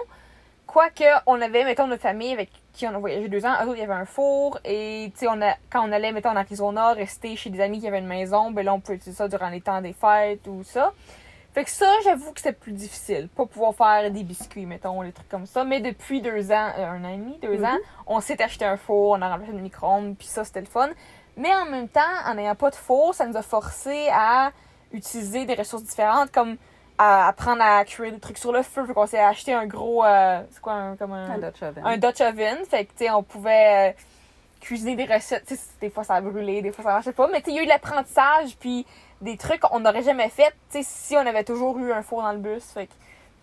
Quoique, 0.67 1.05
on 1.27 1.41
avait, 1.41 1.65
mettons, 1.65 1.87
notre 1.87 2.03
famille 2.03 2.33
avec 2.33 2.51
qui 2.73 2.87
on 2.87 2.95
a 2.95 2.99
voyagé 2.99 3.29
deux 3.29 3.47
ans, 3.47 3.55
eux, 3.65 3.73
il 3.75 3.79
y 3.79 3.83
avait 3.83 3.93
un 3.95 4.05
four. 4.05 4.59
Et, 4.65 5.11
tu 5.15 5.21
sais, 5.21 5.27
on 5.29 5.41
a, 5.41 5.55
quand 5.71 5.89
on 5.89 5.93
allait, 5.93 6.13
mettons, 6.13 6.31
en 6.31 6.37
Arizona, 6.37 6.93
rester 6.93 7.37
chez 7.37 7.51
des 7.51 7.61
amis 7.61 7.81
qui 7.81 7.89
avaient 7.89 8.01
une 8.01 8.07
maison, 8.07 8.51
ben 8.51 8.65
là, 8.65 8.75
on 8.75 8.81
pouvait 8.81 8.97
utiliser 8.97 9.17
ça 9.17 9.29
durant 9.29 9.49
les 9.49 9.61
temps 9.61 9.81
des 9.81 9.93
fêtes 9.93 10.47
ou 10.47 10.63
ça. 10.65 10.93
Fait 11.55 11.65
que 11.65 11.71
ça, 11.71 11.91
j'avoue 12.05 12.33
que 12.33 12.41
c'était 12.41 12.53
plus 12.53 12.73
difficile. 12.73 13.29
Pas 13.35 13.47
pouvoir 13.47 13.75
faire 13.75 14.11
des 14.11 14.25
biscuits, 14.25 14.67
mettons, 14.67 15.03
des 15.03 15.13
trucs 15.13 15.29
comme 15.31 15.47
ça. 15.47 15.65
Mais 15.65 15.81
depuis 15.81 16.21
deux 16.21 16.53
ans, 16.53 16.71
euh, 16.77 16.85
un 16.85 17.03
an 17.03 17.09
et 17.09 17.17
demi, 17.17 17.39
deux 17.41 17.65
ans, 17.65 17.69
mm-hmm. 17.69 18.03
on 18.09 18.21
s'est 18.21 18.43
acheté 18.43 18.67
un 18.67 18.77
four, 18.77 19.13
on 19.13 19.23
a 19.23 19.31
remplacé 19.31 19.53
le 19.53 19.61
micro-ondes, 19.61 20.17
puis 20.19 20.27
ça, 20.27 20.45
c'était 20.45 20.61
le 20.61 20.67
fun. 20.67 20.91
Mais 21.39 21.55
en 21.55 21.65
même 21.65 21.89
temps, 21.89 22.01
en 22.27 22.35
n'ayant 22.35 22.55
pas 22.57 22.69
de 22.69 22.75
four, 22.75 23.15
ça 23.15 23.25
nous 23.25 23.39
a 23.39 23.43
forcé 23.43 24.09
à 24.13 24.51
utiliser 24.93 25.47
des 25.47 25.55
ressources 25.55 25.85
différentes, 25.85 26.31
comme 26.31 26.59
à 26.99 27.29
apprendre 27.29 27.63
à 27.63 27.85
cuire 27.85 28.13
des 28.13 28.21
trucs 28.21 28.39
sur 28.39 28.53
le 28.53 28.63
feu. 28.63 28.85
Fait 28.87 28.95
qu'on 28.95 29.07
s'est 29.07 29.19
acheté 29.19 29.53
un 29.53 29.67
gros. 29.67 30.05
Euh, 30.05 30.41
c'est 30.51 30.61
quoi 30.61 30.73
un, 30.75 30.97
comme 30.97 31.13
un, 31.13 31.31
un 31.31 31.39
Dutch 31.39 31.63
oven. 31.63 31.83
Un 31.87 31.97
Dutch 31.99 32.21
oven. 32.21 32.59
Fait 32.69 32.85
que, 32.85 32.93
tu 32.93 33.05
sais, 33.05 33.11
on 33.11 33.23
pouvait 33.23 33.91
euh, 33.91 34.03
cuisiner 34.61 34.97
des 34.97 35.05
recettes. 35.05 35.45
Tu 35.47 35.57
sais, 35.57 35.63
des 35.81 35.91
fois 35.91 36.05
ça 36.05 36.15
a 36.15 36.21
brûlé, 36.21 36.63
des 36.63 36.73
fois 36.73 36.85
ça 36.85 36.93
marchait 36.93 37.13
pas. 37.13 37.29
Mais 37.29 37.41
tu 37.41 37.47
sais, 37.47 37.51
il 37.53 37.57
y 37.57 37.61
a 37.61 37.63
eu 37.63 37.67
l'apprentissage, 37.67 38.57
puis 38.59 38.87
des 39.21 39.37
trucs 39.37 39.61
qu'on 39.61 39.81
n'aurait 39.81 40.03
jamais 40.03 40.29
fait, 40.29 40.53
tu 40.71 40.79
sais, 40.79 40.83
si 40.83 41.17
on 41.17 41.21
avait 41.27 41.45
toujours 41.45 41.79
eu 41.79 41.93
un 41.93 42.03
four 42.03 42.23
dans 42.23 42.33
le 42.33 42.39
bus. 42.39 42.65
Fait 42.65 42.87
que 42.87 42.93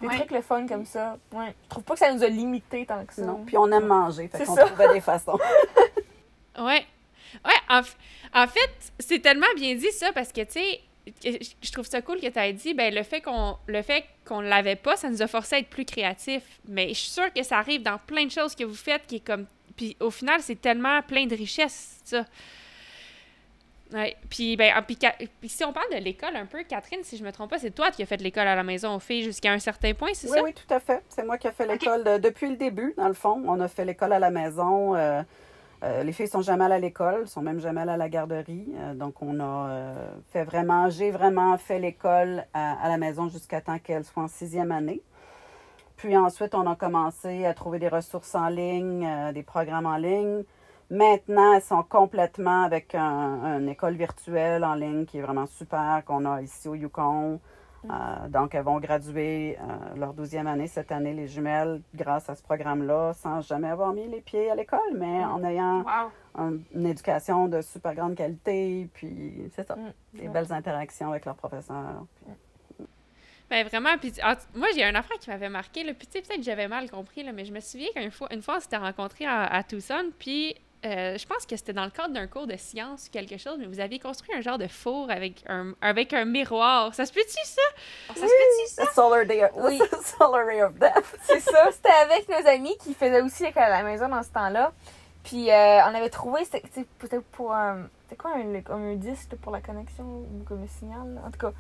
des 0.02 0.08
trucs 0.18 0.32
le 0.32 0.42
fun 0.42 0.68
comme 0.68 0.86
ça. 0.86 1.18
Ouais. 1.32 1.56
Je 1.64 1.70
trouve 1.70 1.84
pas 1.84 1.94
que 1.94 2.00
ça 2.00 2.12
nous 2.12 2.24
a 2.24 2.28
limité 2.28 2.86
tant 2.86 3.06
que 3.06 3.14
ça. 3.14 3.22
Non, 3.22 3.44
puis 3.46 3.58
on 3.58 3.72
aime 3.72 3.86
manger. 3.86 4.28
Fait 4.28 4.44
qu'on 4.44 4.56
trouvait 4.56 4.94
des 4.94 5.02
façons. 5.02 5.40
ouais. 6.60 6.86
Ouais, 7.46 7.54
en, 7.70 7.82
en 8.34 8.48
fait, 8.48 8.70
c'est 9.00 9.20
tellement 9.20 9.48
bien 9.56 9.76
dit 9.76 9.92
ça 9.92 10.12
parce 10.14 10.32
que, 10.32 10.42
tu 10.42 10.52
sais, 10.60 10.82
je 11.26 11.72
trouve 11.72 11.86
ça 11.86 12.02
cool 12.02 12.20
que 12.20 12.28
tu 12.28 12.40
aies 12.40 12.54
dit 12.54 12.74
ben 12.74 12.94
le 12.94 13.04
fait 13.04 13.22
qu'on 13.22 13.58
le 13.68 13.82
fait 13.82 14.06
qu'on 14.26 14.40
l'avait 14.40 14.76
pas 14.76 14.96
ça 14.96 15.10
nous 15.10 15.22
a 15.22 15.28
forcé 15.28 15.56
à 15.56 15.60
être 15.60 15.70
plus 15.70 15.86
créatifs. 15.86 16.60
Mais 16.68 16.90
je 16.90 16.94
suis 16.94 17.10
sûre 17.10 17.32
que 17.34 17.44
ça 17.44 17.58
arrive 17.58 17.84
dans 17.84 17.98
plein 17.98 18.26
de 18.26 18.32
choses 18.32 18.56
que 18.56 18.64
vous 18.64 18.76
faites 18.76 19.06
qui 19.06 19.18
est 19.18 19.26
comme 19.26 19.46
puis 19.76 19.98
au 20.00 20.12
final 20.12 20.40
c'est 20.42 20.60
tellement 20.60 21.02
plein 21.02 21.26
de 21.26 21.36
richesses 21.36 22.00
ça. 22.06 22.26
Ouais. 23.92 24.16
puis 24.30 24.56
ben 24.56 24.72
ah, 24.76 24.82
puis, 24.82 24.98
si 25.50 25.64
on 25.64 25.72
parle 25.72 25.92
de 25.92 25.98
l'école 25.98 26.36
un 26.36 26.46
peu 26.46 26.64
Catherine 26.64 27.04
si 27.04 27.18
je 27.18 27.24
me 27.24 27.32
trompe 27.32 27.50
pas 27.50 27.60
c'est 27.60 27.72
toi 27.72 27.92
qui 27.92 28.02
as 28.02 28.06
fait 28.06 28.22
l'école 28.22 28.48
à 28.48 28.56
la 28.56 28.64
maison 28.64 28.96
aux 28.96 29.00
filles 29.00 29.24
jusqu'à 29.24 29.52
un 29.52 29.60
certain 29.60 29.94
point 29.94 30.10
c'est 30.14 30.30
oui, 30.30 30.38
ça? 30.38 30.44
oui 30.44 30.54
tout 30.54 30.74
à 30.74 30.80
fait. 30.80 31.04
C'est 31.10 31.26
moi 31.26 31.38
qui 31.38 31.48
ai 31.48 31.52
fait 31.52 31.68
l'école 31.68 32.04
depuis 32.22 32.50
le 32.50 32.56
début 32.56 32.94
dans 32.98 33.08
le 33.08 33.14
fond. 33.14 33.44
On 33.46 33.60
a 33.60 33.68
fait 33.68 33.86
l'école 33.86 34.14
à 34.14 34.20
la 34.20 34.32
maison 34.32 34.96
euh, 34.96 35.22
euh, 35.84 36.04
les 36.04 36.14
filles 36.14 36.30
sont 36.30 36.42
jamais 36.42 36.64
à 36.64 36.80
l'école, 36.80 37.28
sont 37.28 37.42
même 37.42 37.60
jamais 37.60 37.82
à 37.82 37.98
la 37.98 38.08
garderie. 38.08 38.68
Euh, 38.78 38.94
donc, 38.94 39.22
on 39.22 39.40
a 39.42 39.70
euh, 39.70 39.94
fait 40.30 40.46
vraiment, 40.46 40.90
j'ai 40.90 41.12
vraiment 41.12 41.58
fait 41.58 41.78
l'école 41.78 42.46
à, 42.54 42.88
la 42.88 42.98
maison 42.98 43.28
jusqu'à 43.28 43.60
temps 43.60 43.80
qu'elles 43.80 44.06
soient 44.06 44.24
en 44.24 44.28
sixième 44.30 44.72
année. 44.72 45.02
Puis 45.98 46.16
ensuite, 46.16 46.56
on 46.56 46.66
a 46.72 46.76
commencé 46.76 47.46
à 47.46 47.54
trouver 47.54 47.80
des 47.80 47.90
ressources 47.90 48.34
en 48.34 48.48
ligne, 48.48 49.08
des 49.34 49.44
programmes 49.44 49.86
en 49.86 49.98
ligne. 49.98 50.44
Maintenant, 50.90 51.54
elles 51.54 51.62
sont 51.62 51.84
complètement 51.84 52.64
avec 52.64 52.96
une 52.96 53.70
école 53.70 53.96
virtuelle 53.96 54.66
en 54.66 54.76
ligne 54.76 55.06
qui 55.06 55.20
est 55.20 55.22
vraiment 55.22 55.46
super, 55.46 56.04
qu'on 56.06 56.26
a 56.26 56.42
ici 56.42 56.68
au 56.68 56.76
Yukon. 56.76 57.40
Euh, 57.90 58.28
donc, 58.30 58.56
elles 58.56 58.64
vont 58.64 58.80
graduer 58.80 59.58
euh, 59.60 59.96
leur 59.98 60.14
douzième 60.14 60.48
année 60.48 60.68
cette 60.68 60.92
année, 60.92 61.14
les 61.14 61.28
jumelles, 61.28 61.82
grâce 61.94 62.30
à 62.30 62.36
ce 62.36 62.42
programme-là, 62.44 63.14
sans 63.14 63.42
jamais 63.42 63.70
avoir 63.70 63.92
mis 63.94 64.08
les 64.08 64.22
pieds 64.22 64.50
à 64.50 64.56
l'école, 64.56 64.80
mais 64.96 65.24
en 65.26 65.44
ayant 65.44 65.80
Wow. 65.82 66.12
un- 66.36 66.58
une 66.74 66.86
éducation 66.88 67.48
de 67.48 67.62
super 67.62 67.94
grande 67.94 68.16
qualité, 68.16 68.88
puis 68.94 69.50
c'est 69.54 69.68
ça, 69.68 69.76
Mm. 69.76 70.18
des 70.20 70.28
belles 70.30 70.54
interactions 70.54 71.10
avec 71.12 71.26
leurs 71.26 71.36
professeurs. 71.36 72.06
Ben 73.50 73.68
vraiment, 73.68 73.98
puis 74.00 74.14
en- 74.24 74.58
moi 74.58 74.68
j'ai 74.74 74.84
un 74.84 74.96
affaire 74.96 75.18
qui 75.20 75.30
m'avait 75.30 75.50
marqué, 75.50 75.84
là, 75.84 75.94
puis 75.94 76.08
tu 76.08 76.14
sais, 76.14 76.22
peut-être 76.22 76.38
que 76.40 76.44
j'avais 76.44 76.68
mal 76.68 76.90
compris, 76.90 77.24
là, 77.24 77.32
mais 77.34 77.46
je 77.46 77.52
me 77.54 77.60
souviens 77.60 77.90
qu'une 77.94 78.10
fois, 78.10 78.34
une 78.34 78.42
fois 78.42 78.56
on 78.58 78.60
s'était 78.60 78.78
rencontrés 78.78 79.26
à, 79.26 79.44
à 79.46 79.62
Tucson, 79.64 80.06
puis 80.18 80.56
euh, 80.86 81.18
je 81.18 81.26
pense 81.26 81.46
que 81.46 81.56
c'était 81.56 81.74
dans 81.74 81.86
le 81.86 81.92
cadre 81.92 82.14
d'un 82.14 82.28
cours 82.28 82.48
de 82.48 82.56
sciences 82.58 83.08
ou 83.08 83.12
quelque 83.12 83.38
chose, 83.38 83.58
mais 83.60 83.66
vous 83.66 83.80
aviez 83.80 84.00
construit 84.00 84.36
un 84.36 84.42
genre 84.42 84.58
de 84.58 84.68
four 84.68 85.10
avec 85.10 85.44
un, 85.48 85.74
avec 85.82 86.14
un 86.14 86.26
miroir. 86.26 86.94
Ça 86.94 87.06
se 87.06 87.14
peut-tu, 87.14 87.34
ça? 87.46 87.62
Ça 88.10 88.14
se 88.16 88.20
fait-tu, 88.22 88.68
ça? 88.74 88.86
Solar, 88.94 89.26
Day, 89.26 89.50
Oui. 89.56 89.80
the 89.80 89.96
Solar 90.18 90.46
Ray 90.46 90.62
of 90.62 90.74
Death. 90.76 91.16
C'est 91.24 91.40
ça. 91.40 91.72
C'était 91.72 91.90
avec 91.90 92.28
nos 92.30 92.48
amis 92.50 92.76
qui 92.84 92.94
faisaient 92.94 93.22
aussi 93.22 93.46
à 93.46 93.70
la 93.70 93.84
maison 93.84 94.10
dans 94.10 94.24
ce 94.24 94.30
temps-là. 94.30 94.72
Puis 95.24 95.50
euh, 95.50 95.80
on 95.86 95.96
avait 95.96 96.10
trouvé, 96.10 96.44
c'était 96.44 96.86
peut-être 97.00 97.24
pour 97.32 97.54
un. 97.54 97.88
C'était 98.04 98.18
quoi 98.18 98.32
un, 98.36 98.74
un 98.76 98.96
disque 98.96 99.36
pour 99.42 99.54
la 99.54 99.62
connexion 99.62 100.04
ou 100.04 100.44
comme 100.46 100.62
un 100.64 100.68
signal? 100.68 101.22
En 101.26 101.32
tout 101.32 101.40
cas, 101.40 101.54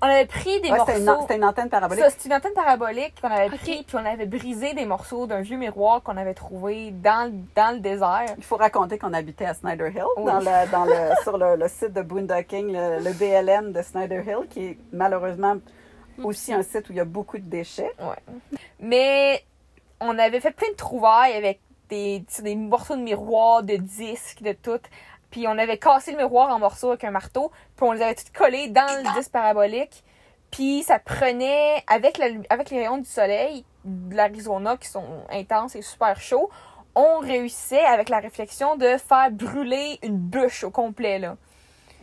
on 0.00 0.06
avait 0.06 0.26
pris 0.26 0.60
des 0.60 0.70
Ouais, 0.70 0.78
c'était, 0.80 0.98
une, 0.98 1.04
morceaux. 1.06 1.22
c'était 1.22 1.36
une 1.36 1.44
antenne 1.44 1.68
parabolique. 1.68 2.04
Ça, 2.04 2.10
c'est 2.10 2.26
une 2.28 2.34
antenne 2.34 2.52
parabolique 2.52 3.14
qu'on 3.20 3.30
avait 3.30 3.48
pris, 3.56 3.82
puis 3.84 3.96
on 3.96 4.04
avait 4.06 4.26
brisé 4.26 4.72
des 4.74 4.84
morceaux 4.86 5.26
d'un 5.26 5.40
vieux 5.40 5.56
miroir 5.56 6.02
qu'on 6.02 6.16
avait 6.16 6.34
trouvé 6.34 6.90
dans, 6.92 7.30
le- 7.32 7.38
dans 7.56 7.74
le 7.74 7.80
désert. 7.80 8.26
Il 8.36 8.44
faut 8.44 8.56
raconter 8.56 8.96
qu'on 8.98 9.12
habitait 9.12 9.46
à 9.46 9.54
Snyder 9.54 9.90
Hill, 9.94 10.04
Oui. 10.18 10.24
dans 10.26 10.38
le, 10.38 10.70
dans 10.70 10.84
le, 10.84 11.14
sur 11.22 11.36
le, 11.36 11.56
le 11.56 11.68
site 11.68 11.92
de 11.92 12.02
Boondocking, 12.02 12.72
le, 12.72 12.98
le 13.02 13.12
BLM 13.12 13.72
de 13.72 13.82
Snyder 13.82 14.22
Hill, 14.26 14.46
qui 14.48 14.64
est 14.66 14.78
malheureusement 14.92 15.56
aussi 16.22 16.52
un 16.52 16.62
site 16.62 16.88
où 16.88 16.92
il 16.92 16.96
y 16.96 17.00
a 17.00 17.04
beaucoup 17.04 17.38
de 17.38 17.48
déchets. 17.48 17.92
Ouais. 18.00 18.58
Mais 18.80 19.42
on 20.00 20.16
avait 20.18 20.40
fait 20.40 20.52
plein 20.52 20.70
de 20.70 20.76
trouvailles 20.76 21.34
avec 21.34 21.60
des, 21.88 22.22
des 22.42 22.54
morceaux 22.54 22.94
de 22.96 23.00
miroir, 23.02 23.62
de 23.62 23.76
disques, 23.76 24.42
de 24.42 24.52
tout. 24.52 24.78
Puis 25.30 25.46
on 25.46 25.58
avait 25.58 25.78
cassé 25.78 26.12
le 26.12 26.16
miroir 26.18 26.48
en 26.50 26.58
morceaux 26.58 26.88
avec 26.88 27.04
un 27.04 27.10
marteau, 27.10 27.50
puis 27.76 27.86
on 27.86 27.92
les 27.92 28.02
avait 28.02 28.14
tous 28.14 28.30
collés 28.36 28.68
dans 28.68 28.86
le 29.02 29.14
disque 29.14 29.30
parabolique. 29.32 30.02
Puis 30.50 30.82
ça 30.82 30.98
prenait, 30.98 31.82
avec, 31.86 32.16
la, 32.16 32.26
avec 32.48 32.70
les 32.70 32.78
rayons 32.78 32.98
du 32.98 33.04
soleil 33.08 33.64
de 33.84 34.16
l'Arizona 34.16 34.76
qui 34.78 34.88
sont 34.88 35.04
intenses 35.30 35.76
et 35.76 35.82
super 35.82 36.18
chauds, 36.20 36.48
on 36.94 37.18
réussissait 37.18 37.84
avec 37.84 38.08
la 38.08 38.18
réflexion 38.18 38.76
de 38.76 38.96
faire 38.96 39.30
brûler 39.30 39.98
une 40.02 40.16
bûche 40.16 40.64
au 40.64 40.70
complet. 40.70 41.18
Là. 41.18 41.36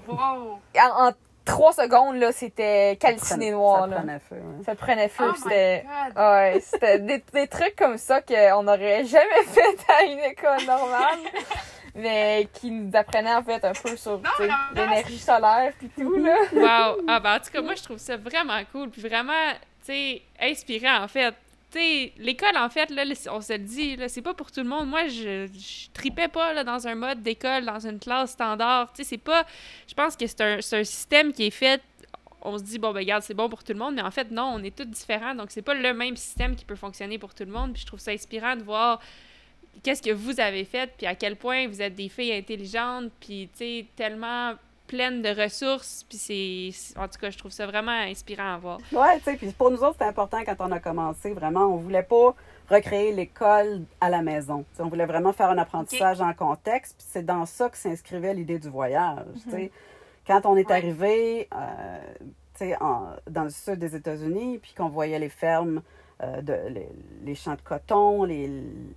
Wow! 0.07 0.59
En, 0.79 1.07
en 1.07 1.11
trois 1.43 1.73
secondes, 1.73 2.17
là, 2.17 2.31
c'était 2.31 2.95
calciné 2.99 3.51
noir. 3.51 3.81
Ça 3.81 3.87
là. 3.87 3.95
prenait 3.97 4.19
feu. 4.19 4.35
hein. 4.35 4.61
Ça 4.65 4.75
prenait 4.75 5.09
feu. 5.09 5.25
Oh 5.31 5.35
c'était... 5.41 5.83
my 5.83 6.13
God! 6.13 6.23
Ouais, 6.23 6.59
c'était 6.61 6.99
des, 6.99 7.23
des 7.33 7.47
trucs 7.47 7.75
comme 7.75 7.97
ça 7.97 8.21
qu'on 8.21 8.63
n'aurait 8.63 9.05
jamais 9.05 9.43
fait 9.47 9.91
à 9.91 10.03
une 10.03 10.19
école 10.19 10.63
normale, 10.65 11.19
mais 11.95 12.47
qui 12.53 12.69
nous 12.69 12.91
apprenaient 12.93 13.35
en 13.35 13.43
fait 13.43 13.63
un 13.63 13.73
peu 13.73 13.95
sur 13.95 14.21
l'énergie 14.75 15.17
solaire 15.17 15.73
puis 15.79 15.89
tout 15.97 16.17
là. 16.17 16.35
Wow! 16.53 17.01
Ah 17.07 17.19
ben 17.19 17.35
en 17.35 17.39
tout 17.39 17.51
cas, 17.51 17.61
moi 17.61 17.75
je 17.75 17.83
trouve 17.83 17.97
ça 17.97 18.17
vraiment 18.17 18.61
cool, 18.71 18.89
puis 18.89 19.01
vraiment, 19.01 19.51
tu 19.79 19.93
sais, 19.93 20.21
inspirant 20.39 21.03
en 21.03 21.07
fait. 21.07 21.33
Tu 21.71 21.79
sais, 21.79 22.13
l'école 22.17 22.55
en 22.57 22.69
fait, 22.69 22.89
là, 22.91 23.03
on 23.31 23.41
se 23.41 23.53
le 23.53 23.59
dit, 23.59 23.95
là, 23.95 24.07
c'est 24.07 24.21
pas 24.21 24.33
pour 24.33 24.51
tout 24.51 24.61
le 24.61 24.69
monde. 24.69 24.87
Moi, 24.87 25.07
je, 25.07 25.47
je 25.47 25.89
tripais 25.93 26.27
pas 26.27 26.53
là, 26.53 26.63
dans 26.63 26.87
un 26.87 26.95
mode 26.95 27.21
d'école, 27.21 27.65
dans 27.65 27.85
une 27.85 27.99
classe 27.99 28.31
standard. 28.31 28.93
Tu 28.93 29.03
sais, 29.03 29.09
c'est 29.09 29.17
pas... 29.17 29.45
Je 29.87 29.93
pense 29.93 30.15
que 30.15 30.25
c'est 30.27 30.39
un, 30.41 30.61
c'est 30.61 30.79
un 30.79 30.83
système 30.83 31.33
qui 31.33 31.47
est 31.47 31.51
fait... 31.51 31.81
On 32.41 32.57
se 32.57 32.63
dit, 32.63 32.77
bon, 32.77 32.93
ben 32.93 32.99
regarde, 32.99 33.23
c'est 33.23 33.33
bon 33.33 33.49
pour 33.49 33.63
tout 33.63 33.73
le 33.73 33.79
monde, 33.79 33.95
mais 33.95 34.03
en 34.03 34.11
fait, 34.11 34.29
non, 34.29 34.53
on 34.55 34.63
est 34.63 34.73
tous 34.73 34.85
différents, 34.85 35.33
donc 35.33 35.47
c'est 35.49 35.63
pas 35.63 35.73
le 35.73 35.93
même 35.93 36.15
système 36.15 36.55
qui 36.55 36.63
peut 36.63 36.75
fonctionner 36.75 37.17
pour 37.17 37.33
tout 37.33 37.43
le 37.43 37.51
monde. 37.51 37.73
Puis 37.73 37.81
je 37.81 37.87
trouve 37.87 37.99
ça 37.99 38.11
inspirant 38.11 38.55
de 38.55 38.63
voir 38.63 39.01
qu'est-ce 39.83 40.01
que 40.01 40.11
vous 40.11 40.39
avez 40.39 40.65
fait, 40.65 40.91
puis 40.97 41.05
à 41.07 41.15
quel 41.15 41.35
point 41.35 41.67
vous 41.67 41.81
êtes 41.81 41.95
des 41.95 42.09
filles 42.09 42.33
intelligentes, 42.33 43.11
puis 43.19 43.49
tu 43.53 43.57
sais, 43.59 43.85
tellement 43.95 44.53
pleines 44.87 45.21
de 45.23 45.29
ressources, 45.29 46.05
puis 46.07 46.17
c'est... 46.17 46.99
En 46.99 47.07
tout 47.07 47.19
cas, 47.19 47.31
je 47.31 47.37
trouve 47.39 47.51
ça 47.51 47.65
vraiment 47.65 47.91
inspirant 47.91 48.53
à 48.53 48.57
voir. 48.57 48.79
Ouais, 48.91 49.17
tu 49.17 49.23
sais, 49.23 49.35
puis 49.35 49.47
pour 49.51 49.71
nous 49.71 49.77
autres, 49.79 49.93
c'était 49.93 50.05
important 50.05 50.39
quand 50.45 50.55
on 50.59 50.71
a 50.71 50.79
commencé, 50.79 51.33
vraiment, 51.33 51.65
on 51.65 51.77
voulait 51.77 52.03
pas 52.03 52.35
recréer 52.69 53.11
l'école 53.11 53.81
à 53.99 54.09
la 54.09 54.21
maison. 54.21 54.63
On 54.79 54.87
voulait 54.87 55.05
vraiment 55.07 55.33
faire 55.33 55.49
un 55.49 55.57
apprentissage 55.57 56.21
en 56.21 56.33
contexte, 56.33 56.95
puis 56.97 57.07
c'est 57.09 57.25
dans 57.25 57.45
ça 57.47 57.69
que 57.69 57.77
s'inscrivait 57.77 58.33
l'idée 58.35 58.59
du 58.59 58.69
voyage. 58.69 59.25
tu 59.43 59.49
sais. 59.51 59.71
Quand 60.27 60.45
on 60.45 60.55
est 60.55 60.67
Ouais. 60.67 60.73
arrivé 60.75 61.47
euh, 61.53 62.75
en- 62.79 63.09
dans 63.29 63.43
le 63.43 63.49
sud 63.49 63.75
des 63.79 63.95
États-Unis, 63.95 64.59
puis 64.59 64.73
qu'on 64.75 64.89
voyait 64.89 65.19
les 65.19 65.29
fermes, 65.29 65.81
euh, 66.23 66.41
de, 66.41 66.53
les, 66.69 66.89
les 67.23 67.35
champs 67.35 67.55
de 67.55 67.61
coton, 67.61 68.23
les, 68.23 68.49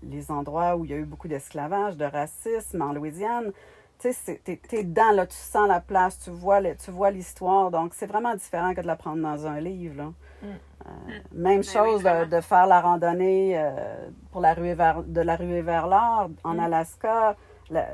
les 0.02 0.30
endroits 0.30 0.76
où 0.76 0.84
il 0.84 0.90
y 0.90 0.94
a 0.94 0.98
eu 0.98 1.04
beaucoup 1.04 1.28
d'esclavage, 1.28 1.96
de 1.96 2.04
racisme 2.04 2.82
en 2.82 2.92
Louisiane, 2.92 3.52
tu 3.98 4.12
sais, 4.12 4.40
t'es 4.44 4.56
t'es 4.56 4.84
dedans, 4.84 5.10
là, 5.12 5.26
tu 5.26 5.36
sens 5.36 5.66
la 5.66 5.80
place, 5.80 6.20
tu 6.20 6.30
vois 6.30 6.60
le- 6.60 6.76
tu 6.76 6.92
vois 6.92 7.10
l'histoire. 7.10 7.72
Donc, 7.72 7.94
c'est 7.94 8.06
vraiment 8.06 8.34
différent 8.36 8.72
que 8.72 8.80
de 8.80 8.86
l'apprendre 8.86 9.20
dans 9.22 9.46
un 9.46 9.60
livre, 9.60 9.96
là. 9.96 10.12
Mm. 10.42 10.46
Euh, 10.86 10.90
même 11.32 11.56
Ben 11.56 11.62
chose 11.64 12.04
oui, 12.04 12.10
de, 12.26 12.36
de 12.36 12.40
faire 12.40 12.66
la 12.68 12.80
randonnée 12.80 13.58
euh, 13.58 14.08
pour 14.30 14.40
la 14.40 14.54
ruée 14.54 14.74
vers, 14.74 15.02
de 15.02 15.20
la 15.20 15.34
ruée 15.34 15.62
vers 15.62 15.88
l'or 15.88 16.30
en 16.44 16.54
Mm. 16.54 16.60
Alaska, 16.60 17.36
la, 17.70 17.86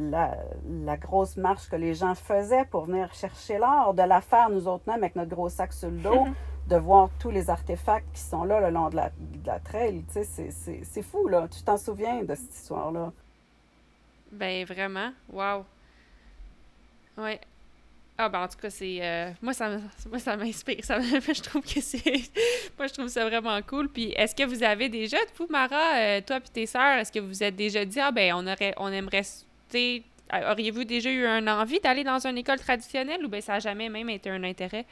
la, 0.00 0.36
la 0.84 0.96
grosse 0.96 1.36
marche 1.36 1.68
que 1.70 1.76
les 1.76 1.94
gens 1.94 2.14
faisaient 2.16 2.64
pour 2.64 2.86
venir 2.86 3.14
chercher 3.14 3.58
l'or, 3.58 3.94
de 3.94 4.02
la 4.02 4.20
faire 4.20 4.50
nous 4.50 4.66
autres 4.66 4.82
mêmes 4.88 4.98
avec 5.04 5.14
notre 5.14 5.30
gros 5.30 5.48
sac 5.48 5.72
sur 5.72 5.90
le 5.90 5.98
dos, 5.98 6.26
de 6.72 6.78
voir 6.78 7.10
tous 7.20 7.30
les 7.30 7.50
artefacts 7.50 8.06
qui 8.14 8.20
sont 8.20 8.44
là 8.44 8.58
le 8.60 8.70
long 8.70 8.88
de 8.88 8.96
la, 8.96 9.10
de 9.10 9.46
la 9.46 9.58
trail. 9.60 10.02
Tu 10.12 10.24
sais, 10.24 10.50
c'est- 10.50 11.02
fou, 11.02 11.28
là. 11.28 11.46
Tu 11.48 11.62
t'en 11.62 11.76
souviens 11.76 12.22
de 12.22 12.34
cette 12.34 12.54
histoire-là? 12.54 13.12
Ben 14.30 14.64
vraiment, 14.64 15.12
wow. 15.30 15.66
Ouais. 17.18 17.38
Ah 18.16 18.28
ben 18.30 18.42
en 18.44 18.48
tout 18.48 18.56
cas, 18.58 18.70
c'est... 18.70 18.98
euh, 19.02 19.30
moi, 19.42 19.52
ça, 19.52 19.68
moi, 20.08 20.18
ça 20.18 20.36
m'inspire. 20.36 20.82
Ça, 20.84 21.00
je 21.02 21.42
trouve 21.42 21.62
que 21.62 21.80
c'est... 21.82 22.02
moi, 22.78 22.86
je 22.86 22.92
trouve 22.94 23.08
ça 23.08 23.28
vraiment 23.28 23.60
cool. 23.62 23.88
Puis 23.90 24.12
est-ce 24.12 24.34
que 24.34 24.44
vous 24.44 24.62
avez 24.62 24.88
déjà, 24.88 25.18
vous, 25.36 25.46
Mara, 25.50 25.96
euh, 25.96 26.20
toi 26.22 26.40
puis 26.40 26.50
tes 26.50 26.66
sœurs, 26.66 26.98
est-ce 26.98 27.12
que 27.12 27.18
vous 27.18 27.28
vous 27.28 27.42
êtes 27.42 27.56
déjà 27.56 27.84
dit, 27.84 28.00
ah 28.00 28.12
ben 28.12 28.32
on 28.34 28.46
aurait, 28.46 28.72
on 28.78 28.88
aimerait... 28.90 29.22
Auriez-vous 30.32 30.84
déjà 30.84 31.10
eu 31.10 31.26
une 31.26 31.48
envie 31.50 31.80
d'aller 31.80 32.04
dans 32.04 32.26
une 32.26 32.38
école 32.38 32.58
traditionnelle 32.58 33.22
ou 33.24 33.28
ben 33.28 33.42
ça 33.42 33.54
n'a 33.54 33.58
jamais 33.60 33.90
même 33.90 34.08
été 34.08 34.30
un 34.30 34.42
intérêt? 34.44 34.86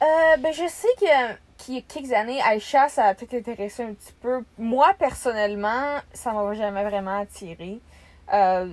Euh, 0.00 0.36
ben 0.38 0.52
je 0.52 0.68
sais 0.68 0.88
que 1.00 1.34
qu'il 1.58 1.74
y 1.74 1.78
a 1.78 1.80
quelques 1.82 2.12
années, 2.12 2.40
Aïcha, 2.42 2.88
ça 2.88 3.06
a 3.06 3.14
peut-être 3.14 3.34
intéressé 3.34 3.82
un 3.82 3.92
petit 3.92 4.12
peu. 4.20 4.44
Moi, 4.58 4.94
personnellement, 4.98 5.98
ça 6.12 6.32
m'a 6.32 6.54
jamais 6.54 6.84
vraiment 6.84 7.20
attiré. 7.20 7.80
Euh, 8.32 8.72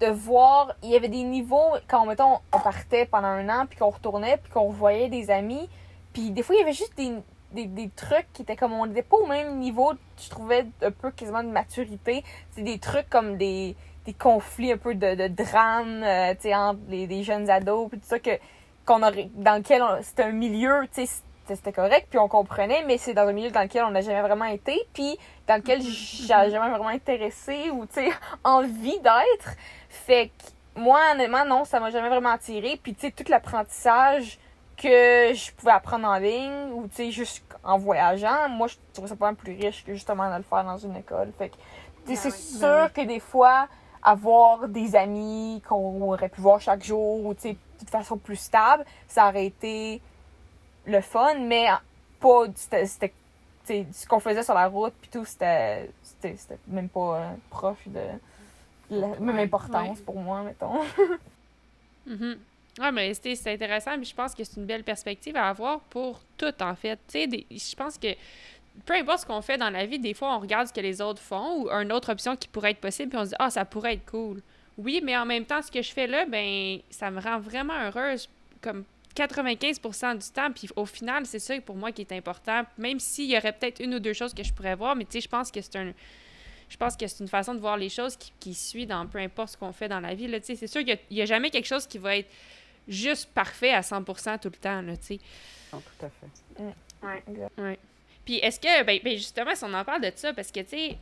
de 0.00 0.06
voir, 0.06 0.74
il 0.82 0.90
y 0.90 0.96
avait 0.96 1.08
des 1.08 1.22
niveaux, 1.22 1.74
quand, 1.86 2.06
mettons, 2.06 2.38
on 2.52 2.58
partait 2.58 3.06
pendant 3.06 3.28
un 3.28 3.48
an, 3.48 3.66
puis 3.66 3.78
qu'on 3.78 3.90
retournait, 3.90 4.38
puis 4.38 4.50
qu'on 4.52 4.68
revoyait 4.68 5.08
des 5.08 5.30
amis, 5.30 5.68
puis 6.12 6.30
des 6.30 6.42
fois, 6.42 6.54
il 6.56 6.60
y 6.60 6.62
avait 6.62 6.72
juste 6.72 6.96
des, 6.96 7.12
des, 7.52 7.66
des 7.66 7.90
trucs 7.90 8.26
qui 8.32 8.42
étaient 8.42 8.56
comme, 8.56 8.72
on 8.72 8.86
n'était 8.86 9.02
pas 9.02 9.16
au 9.16 9.26
même 9.26 9.58
niveau, 9.58 9.92
je 10.18 10.30
trouvais, 10.30 10.66
un 10.82 10.90
peu 10.90 11.10
quasiment 11.10 11.42
de 11.42 11.48
maturité. 11.50 12.24
C'est 12.52 12.62
des 12.62 12.78
trucs 12.78 13.08
comme 13.10 13.36
des, 13.36 13.76
des 14.06 14.14
conflits 14.14 14.72
un 14.72 14.78
peu 14.78 14.94
de, 14.94 15.14
de 15.14 15.28
drame, 15.28 16.02
euh, 16.02 16.34
tu 16.34 16.42
sais, 16.42 16.54
entre 16.54 16.80
les, 16.88 17.06
des 17.06 17.22
jeunes 17.22 17.50
ados, 17.50 17.90
puis 17.90 18.00
tout 18.00 18.06
ça, 18.06 18.18
que 18.18 18.38
qu'on 18.84 19.02
aurait 19.02 19.30
dans 19.34 19.56
lequel 19.56 19.82
c'était 20.02 20.24
un 20.24 20.32
milieu 20.32 20.86
tu 20.92 21.06
sais 21.06 21.22
c'était- 21.46 21.72
correct 21.72 22.06
puis 22.08 22.18
on 22.18 22.28
comprenait 22.28 22.84
mais 22.86 22.96
c'est 22.98 23.12
dans 23.14 23.26
un 23.28 23.32
milieu 23.32 23.50
dans 23.50 23.60
lequel 23.62 23.84
on 23.84 23.90
n'a 23.90 24.00
jamais 24.00 24.22
vraiment 24.22 24.46
été 24.46 24.80
puis 24.94 25.18
dans 25.46 25.56
lequel 25.56 25.82
j'ai 25.82 26.26
jamais 26.26 26.70
vraiment 26.70 26.88
intéressé 26.88 27.70
ou 27.70 27.84
tu 27.86 27.94
sais 27.94 28.08
envie 28.44 28.98
d'être. 29.00 29.54
Fait 29.88 30.28
que 30.28 30.80
moi 30.80 30.98
honnêtement 31.12 31.44
non 31.44 31.64
ça 31.64 31.80
m'a 31.80 31.90
jamais 31.90 32.08
vraiment 32.08 32.30
attiré 32.30 32.78
puis 32.82 32.94
tu 32.94 33.02
sais 33.02 33.10
tout 33.12 33.24
l'apprentissage 33.28 34.38
que 34.76 35.32
je 35.34 35.52
pouvais 35.52 35.72
apprendre 35.72 36.08
en 36.08 36.16
ligne 36.16 36.72
ou 36.72 36.88
tu 36.88 36.96
sais 36.96 37.10
juste 37.10 37.44
en 37.62 37.78
voyageant 37.78 38.48
moi 38.48 38.66
je 38.66 38.74
trouvais 38.92 39.08
ça 39.08 39.16
pas 39.16 39.32
plus 39.34 39.52
riche 39.54 39.84
que 39.84 39.92
justement 39.94 40.30
de 40.32 40.36
le 40.38 40.42
faire 40.42 40.64
dans 40.64 40.76
une 40.78 40.96
école. 40.96 41.30
Fait 41.38 41.50
que 41.50 41.54
tu 42.06 42.16
sais, 42.16 42.28
Ben 42.28 42.32
c'est 42.32 42.36
oui, 42.54 42.58
sûr 42.58 42.68
ben 42.68 42.88
que 42.88 43.00
des 43.02 43.20
fois 43.20 43.68
avoir 44.02 44.66
des 44.68 44.96
amis 44.96 45.62
qu'on 45.68 46.00
aurait 46.02 46.28
pu 46.28 46.40
voir 46.40 46.60
chaque 46.60 46.82
jour 46.84 47.24
ou 47.24 47.34
tu 47.34 47.40
sais 47.42 47.56
de 47.82 47.90
façon 47.90 48.16
plus 48.18 48.36
stable, 48.36 48.84
ça 49.08 49.28
aurait 49.28 49.46
été 49.46 50.00
le 50.86 51.00
fun, 51.00 51.38
mais 51.40 51.66
pas 52.20 52.44
c'était 52.54 52.86
c'était- 52.86 53.14
tu 53.66 53.72
sais, 53.72 53.86
ce 53.92 54.06
qu'on 54.06 54.20
faisait 54.20 54.42
sur 54.42 54.52
la 54.54 54.66
route 54.68 54.92
puis 55.00 55.10
tout 55.10 55.24
c'était 55.24 55.90
c'était 56.02 56.36
c'était 56.36 56.58
même 56.68 56.88
pas 56.90 57.16
euh, 57.18 57.30
proche 57.50 57.86
de 57.86 58.00
la 58.90 59.06
même 59.18 59.38
importance 59.38 59.98
ouais. 59.98 60.04
pour 60.04 60.20
moi 60.20 60.42
mettons. 60.42 60.80
Mhm. 62.06 62.36
Ouais, 62.80 62.92
mais 62.92 63.14
c'était 63.14 63.34
c'est 63.34 63.52
intéressant, 63.54 63.96
puis 63.96 64.04
je 64.04 64.14
pense 64.14 64.34
que 64.34 64.42
c'est 64.44 64.56
une 64.58 64.66
belle 64.66 64.84
perspective 64.84 65.36
à 65.36 65.48
avoir 65.48 65.80
pour 65.80 66.20
tout, 66.36 66.52
en 66.60 66.74
fait. 66.74 66.98
Tu 67.08 67.20
sais, 67.30 67.46
je 67.50 67.76
pense 67.76 67.96
que 67.96 68.08
peu 68.84 68.94
importe 68.94 69.20
ce 69.20 69.26
qu'on 69.26 69.40
fait 69.42 69.56
dans 69.56 69.70
la 69.70 69.86
vie, 69.86 69.98
des 69.98 70.12
fois, 70.12 70.34
on 70.36 70.40
regarde 70.40 70.66
ce 70.68 70.72
que 70.72 70.80
les 70.80 71.00
autres 71.00 71.22
font 71.22 71.62
ou 71.62 71.70
une 71.70 71.92
autre 71.92 72.10
option 72.12 72.36
qui 72.36 72.48
pourrait 72.48 72.72
être 72.72 72.80
possible, 72.80 73.10
puis 73.10 73.18
on 73.18 73.24
se 73.24 73.30
dit, 73.30 73.36
ah, 73.38 73.48
ça 73.50 73.64
pourrait 73.64 73.94
être 73.94 74.04
cool. 74.10 74.42
Oui, 74.76 75.00
mais 75.02 75.16
en 75.16 75.24
même 75.24 75.44
temps, 75.44 75.62
ce 75.62 75.70
que 75.70 75.82
je 75.82 75.92
fais 75.92 76.06
là, 76.06 76.26
ben, 76.26 76.80
ça 76.90 77.10
me 77.10 77.20
rend 77.20 77.38
vraiment 77.38 77.74
heureuse. 77.74 78.28
Comme 78.60 78.84
95% 79.14 80.18
du 80.18 80.30
temps. 80.32 80.50
Puis 80.52 80.68
au 80.76 80.86
final, 80.86 81.26
c'est 81.26 81.38
ça 81.38 81.58
pour 81.60 81.76
moi 81.76 81.92
qui 81.92 82.02
est 82.02 82.12
important. 82.12 82.62
Même 82.78 82.98
s'il 82.98 83.30
y 83.30 83.36
aurait 83.36 83.52
peut-être 83.52 83.80
une 83.80 83.94
ou 83.94 84.00
deux 84.00 84.12
choses 84.12 84.34
que 84.34 84.42
je 84.42 84.52
pourrais 84.52 84.74
voir, 84.74 84.96
mais 84.96 85.04
tu 85.04 85.12
sais, 85.12 85.20
je 85.20 85.28
pense 85.28 85.50
que 85.50 85.60
c'est 85.60 85.76
un. 85.76 85.92
Je 86.68 86.76
pense 86.76 86.96
que 86.96 87.06
c'est 87.06 87.22
une 87.22 87.28
façon 87.28 87.54
de 87.54 87.60
voir 87.60 87.76
les 87.76 87.88
choses 87.90 88.16
qui, 88.16 88.32
qui 88.40 88.54
suit 88.54 88.86
dans 88.86 89.06
peu 89.06 89.18
importe 89.18 89.50
ce 89.50 89.56
qu'on 89.56 89.72
fait 89.72 89.88
dans 89.88 90.00
la 90.00 90.14
vie. 90.14 90.28
C'est 90.42 90.66
sûr 90.66 90.84
qu'il 90.84 90.98
n'y 91.10 91.22
a, 91.22 91.26
jamais 91.26 91.50
quelque 91.50 91.66
chose 91.66 91.86
qui 91.86 91.98
va 91.98 92.16
être 92.16 92.28
juste 92.88 93.30
parfait 93.32 93.72
à 93.72 93.82
100% 93.82 94.40
tout 94.40 94.48
le 94.48 94.56
temps. 94.56 94.80
Là, 94.80 94.94
sais. 95.00 95.20
tout 95.70 96.06
à 96.06 96.08
fait. 96.08 96.62
Mm. 96.62 97.62
Ouais. 97.62 97.78
Puis 98.24 98.36
est-ce 98.36 98.58
que, 98.58 98.82
ben, 98.82 98.98
ben, 99.04 99.16
justement, 99.16 99.54
si 99.54 99.62
on 99.64 99.74
en 99.74 99.84
parle 99.84 100.00
de 100.00 100.10
ça, 100.16 100.32
parce 100.32 100.50
que, 100.50 100.60
tu 100.60 100.68
sais, 100.68 100.98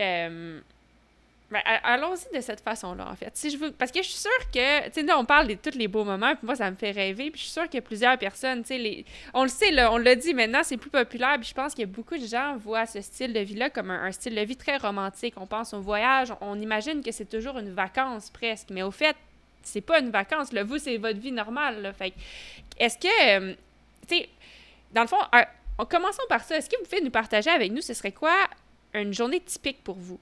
euh, 0.00 0.60
ben, 1.50 1.60
allons-y 1.82 2.36
de 2.36 2.40
cette 2.40 2.60
façon-là, 2.60 3.08
en 3.10 3.16
fait. 3.16 3.30
Si 3.34 3.50
je. 3.50 3.58
Parce 3.70 3.90
que 3.90 4.00
je 4.02 4.08
suis 4.08 4.20
sûre 4.20 4.50
que, 4.52 4.86
tu 4.86 4.92
sais, 4.92 5.02
là, 5.02 5.18
on 5.18 5.24
parle 5.24 5.48
de 5.48 5.54
tous 5.54 5.76
les 5.76 5.88
beaux 5.88 6.04
moments, 6.04 6.36
puis 6.36 6.46
moi, 6.46 6.54
ça 6.54 6.70
me 6.70 6.76
fait 6.76 6.92
rêver, 6.92 7.32
puis 7.32 7.40
je 7.40 7.46
suis 7.46 7.52
sûre 7.52 7.64
qu'il 7.64 7.74
y 7.74 7.78
a 7.78 7.82
plusieurs 7.82 8.16
personnes, 8.18 8.62
tu 8.62 8.68
sais, 8.68 8.78
les... 8.78 9.04
on 9.34 9.42
le 9.42 9.48
sait, 9.48 9.72
là, 9.72 9.92
on 9.92 9.96
l'a 9.96 10.14
dit, 10.14 10.32
maintenant, 10.32 10.60
c'est 10.62 10.76
plus 10.76 10.90
populaire, 10.90 11.36
puis 11.40 11.48
je 11.48 11.54
pense 11.54 11.74
que 11.74 11.84
beaucoup 11.84 12.16
de 12.16 12.24
gens 12.24 12.56
voient 12.56 12.86
ce 12.86 13.00
style 13.00 13.32
de 13.32 13.40
vie-là 13.40 13.68
comme 13.68 13.90
un, 13.90 14.12
style 14.12 14.36
de 14.36 14.40
vie 14.42 14.56
très 14.56 14.76
romantique. 14.76 15.34
On 15.38 15.46
pense 15.46 15.74
au 15.74 15.80
voyage, 15.80 16.32
on, 16.40 16.60
imagine 16.60 17.02
que 17.02 17.10
c'est 17.10 17.28
toujours 17.28 17.58
une 17.58 17.72
vacance, 17.72 18.30
presque, 18.30 18.68
mais 18.70 18.84
au 18.84 18.92
fait, 18.92 19.16
c'est 19.62 19.80
pas 19.80 19.98
une 19.98 20.10
vacance. 20.10 20.52
Vous, 20.52 20.78
c'est 20.78 20.98
votre 20.98 21.18
vie 21.18 21.32
normale, 21.32 21.82
là. 21.82 21.92
Fait 21.92 22.14
est-ce 22.78 22.96
que, 22.96 23.38
euh, 23.38 23.54
tu 24.08 24.16
sais, 24.18 24.28
dans 24.92 25.02
le 25.02 25.08
fond, 25.08 25.18
commençons 25.86 26.22
par 26.28 26.44
ça. 26.44 26.56
Est-ce 26.56 26.70
que 26.70 26.76
vous 26.76 26.84
pouvez 26.84 27.02
nous 27.02 27.10
partager 27.10 27.50
avec 27.50 27.72
nous, 27.72 27.80
ce 27.80 27.92
serait 27.92 28.12
quoi 28.12 28.36
une 28.94 29.12
journée 29.12 29.40
typique 29.40 29.82
pour 29.82 29.96
vous? 29.96 30.18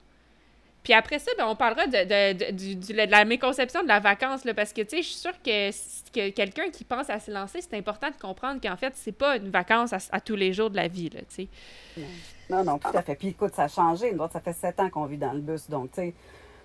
Puis 0.82 0.92
après 0.92 1.18
ça, 1.18 1.30
ben, 1.36 1.46
on 1.46 1.56
parlera 1.56 1.86
de, 1.86 2.52
de, 2.52 3.10
la 3.10 3.24
méconception 3.24 3.82
de 3.82 3.88
la 3.88 4.00
vacance, 4.00 4.44
là, 4.44 4.54
parce 4.54 4.72
que, 4.72 4.82
tu 4.82 4.90
sais, 4.90 5.02
je 5.02 5.08
suis 5.08 5.16
sûre 5.16 5.42
que, 5.42 6.30
quelqu'un 6.30 6.70
qui 6.70 6.84
pense 6.84 7.10
à 7.10 7.20
se 7.20 7.30
lancer, 7.30 7.60
c'est 7.60 7.76
important 7.76 8.08
de 8.10 8.16
comprendre 8.16 8.60
qu'en 8.60 8.76
fait, 8.76 8.92
c'est 8.96 9.12
pas 9.12 9.36
une 9.36 9.50
vacance 9.50 9.92
à, 9.92 10.20
tous 10.20 10.36
les 10.36 10.52
jours 10.52 10.70
de 10.70 10.76
la 10.76 10.88
vie, 10.88 11.10
là, 11.10 11.20
tu 11.28 11.48
sais. 11.96 12.04
Non, 12.48 12.64
non, 12.64 12.78
tout 12.78 12.96
à 12.96 13.02
fait. 13.02 13.14
Puis 13.14 13.28
écoute, 13.28 13.54
ça 13.54 13.64
a 13.64 13.68
changé. 13.68 14.12
Nous 14.12 14.26
ça 14.32 14.40
fait 14.40 14.54
sept 14.54 14.80
ans 14.80 14.88
qu'on 14.88 15.04
vit 15.04 15.18
dans 15.18 15.32
le 15.32 15.40
bus, 15.40 15.68
donc, 15.68 15.90
tu 15.92 16.00
sais, 16.00 16.14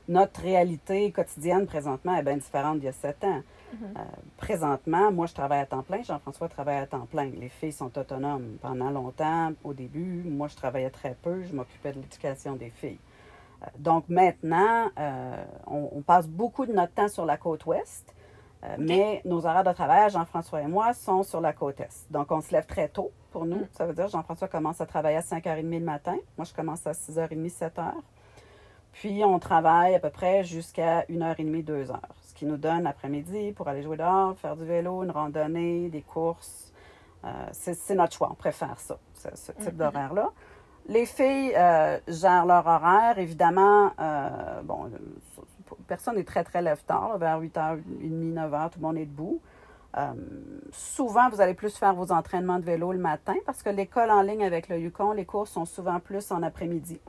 notre 0.07 0.41
réalité 0.41 1.11
quotidienne 1.11 1.65
présentement 1.65 2.15
est 2.17 2.23
bien 2.23 2.37
différente 2.37 2.79
d'il 2.79 2.85
y 2.85 2.89
a 2.89 2.93
sept 2.93 3.23
ans. 3.23 3.41
Mm-hmm. 3.73 3.97
Euh, 3.97 4.01
présentement, 4.37 5.11
moi, 5.11 5.27
je 5.27 5.33
travaille 5.33 5.61
à 5.61 5.65
temps 5.65 5.83
plein. 5.83 6.03
Jean-François 6.03 6.49
travaille 6.49 6.77
à 6.77 6.87
temps 6.87 7.07
plein. 7.09 7.31
Les 7.37 7.49
filles 7.49 7.71
sont 7.71 7.97
autonomes. 7.97 8.57
Pendant 8.61 8.91
longtemps, 8.91 9.53
au 9.63 9.73
début, 9.73 10.23
moi, 10.25 10.47
je 10.47 10.55
travaillais 10.55 10.89
très 10.89 11.15
peu. 11.21 11.43
Je 11.43 11.53
m'occupais 11.53 11.93
de 11.93 11.99
l'éducation 11.99 12.55
des 12.55 12.69
filles. 12.69 12.99
Euh, 13.63 13.67
donc 13.79 14.09
maintenant, 14.09 14.89
euh, 14.99 15.43
on, 15.67 16.01
passe 16.01 16.27
beaucoup 16.27 16.65
de 16.65 16.73
notre 16.73 16.93
temps 16.93 17.07
sur 17.07 17.25
la 17.25 17.37
côte 17.37 17.65
ouest, 17.65 18.13
mais 18.77 19.21
nos 19.25 19.45
horaires 19.45 19.65
de 19.65 19.73
travail, 19.73 20.09
Jean-François 20.09 20.61
et 20.61 20.67
moi, 20.67 20.93
sont 20.93 21.23
sur 21.23 21.41
la 21.41 21.51
côte 21.51 21.81
est. 21.81 22.09
Donc 22.11 22.31
on 22.31 22.39
se 22.39 22.53
lève 22.53 22.65
très 22.65 22.87
tôt 22.87 23.11
pour 23.31 23.45
nous. 23.45 23.57
Mm. 23.57 23.67
Ça 23.73 23.85
veut 23.85 23.93
dire 23.93 24.07
Jean-François 24.07 24.47
commence 24.47 24.79
à 24.79 24.85
travailler 24.85 25.17
à 25.17 25.21
5h30 25.21 25.79
le 25.79 25.79
matin. 25.83 26.15
Moi, 26.37 26.45
je 26.45 26.53
commence 26.53 26.87
à 26.87 26.93
6h30, 26.93 27.51
7h. 27.51 27.91
Puis 28.93 29.21
on 29.25 29.37
travaille 29.39 29.95
à 29.95 29.99
peu 29.99 30.11
près 30.11 30.45
jusqu'à 30.45 31.01
1h30, 31.09 31.65
2h 31.65 31.97
ce 32.33 32.39
qui 32.39 32.45
nous 32.45 32.57
donne 32.57 32.83
l'après-midi 32.83 33.51
pour 33.51 33.67
aller 33.67 33.83
jouer 33.83 33.97
dehors, 33.97 34.35
faire 34.37 34.55
du 34.55 34.65
vélo, 34.65 35.03
une 35.03 35.11
randonnée, 35.11 35.89
des 35.89 36.01
courses. 36.01 36.73
Euh, 37.23 37.29
c'est 37.51 37.95
notre 37.95 38.13
choix, 38.13 38.29
on 38.31 38.35
préfère 38.35 38.79
ça, 38.79 38.97
ce, 39.13 39.51
type 39.51 39.65
mm-hmm. 39.65 39.77
d'horaire-là. 39.77 40.31
Les 40.87 41.05
filles 41.05 41.53
euh, 41.55 41.97
gèrent 42.07 42.45
leur 42.45 42.65
horaire. 42.67 43.17
Évidemment, 43.17 43.91
euh, 43.99 44.61
bon, 44.63 44.91
personne 45.87 46.15
n'est 46.15 46.23
très, 46.23 46.43
très 46.43 46.61
lève-tard. 46.61 47.17
Vers 47.17 47.41
8h30, 47.41 47.81
9h, 48.33 48.69
tout 48.71 48.79
le 48.79 48.85
monde 48.85 48.97
est 48.97 49.05
debout. 49.05 49.41
souvent, 50.71 51.29
vous 51.29 51.39
allez 51.39 51.53
plus 51.53 51.77
faire 51.77 51.93
vos 51.93 52.11
entraînements 52.11 52.59
de 52.59 52.65
vélo 52.65 52.91
le 52.91 52.99
matin 52.99 53.35
parce 53.45 53.63
que 53.63 53.69
l'école 53.69 54.09
en 54.09 54.21
ligne 54.21 54.43
avec 54.43 54.67
le 54.67 54.77
Yukon, 54.79 55.13
les 55.13 55.25
cours 55.25 55.47
sont 55.47 55.65
souvent 55.65 55.99
plus 55.99 56.31
en 56.31 56.43
après-midi. 56.43 56.99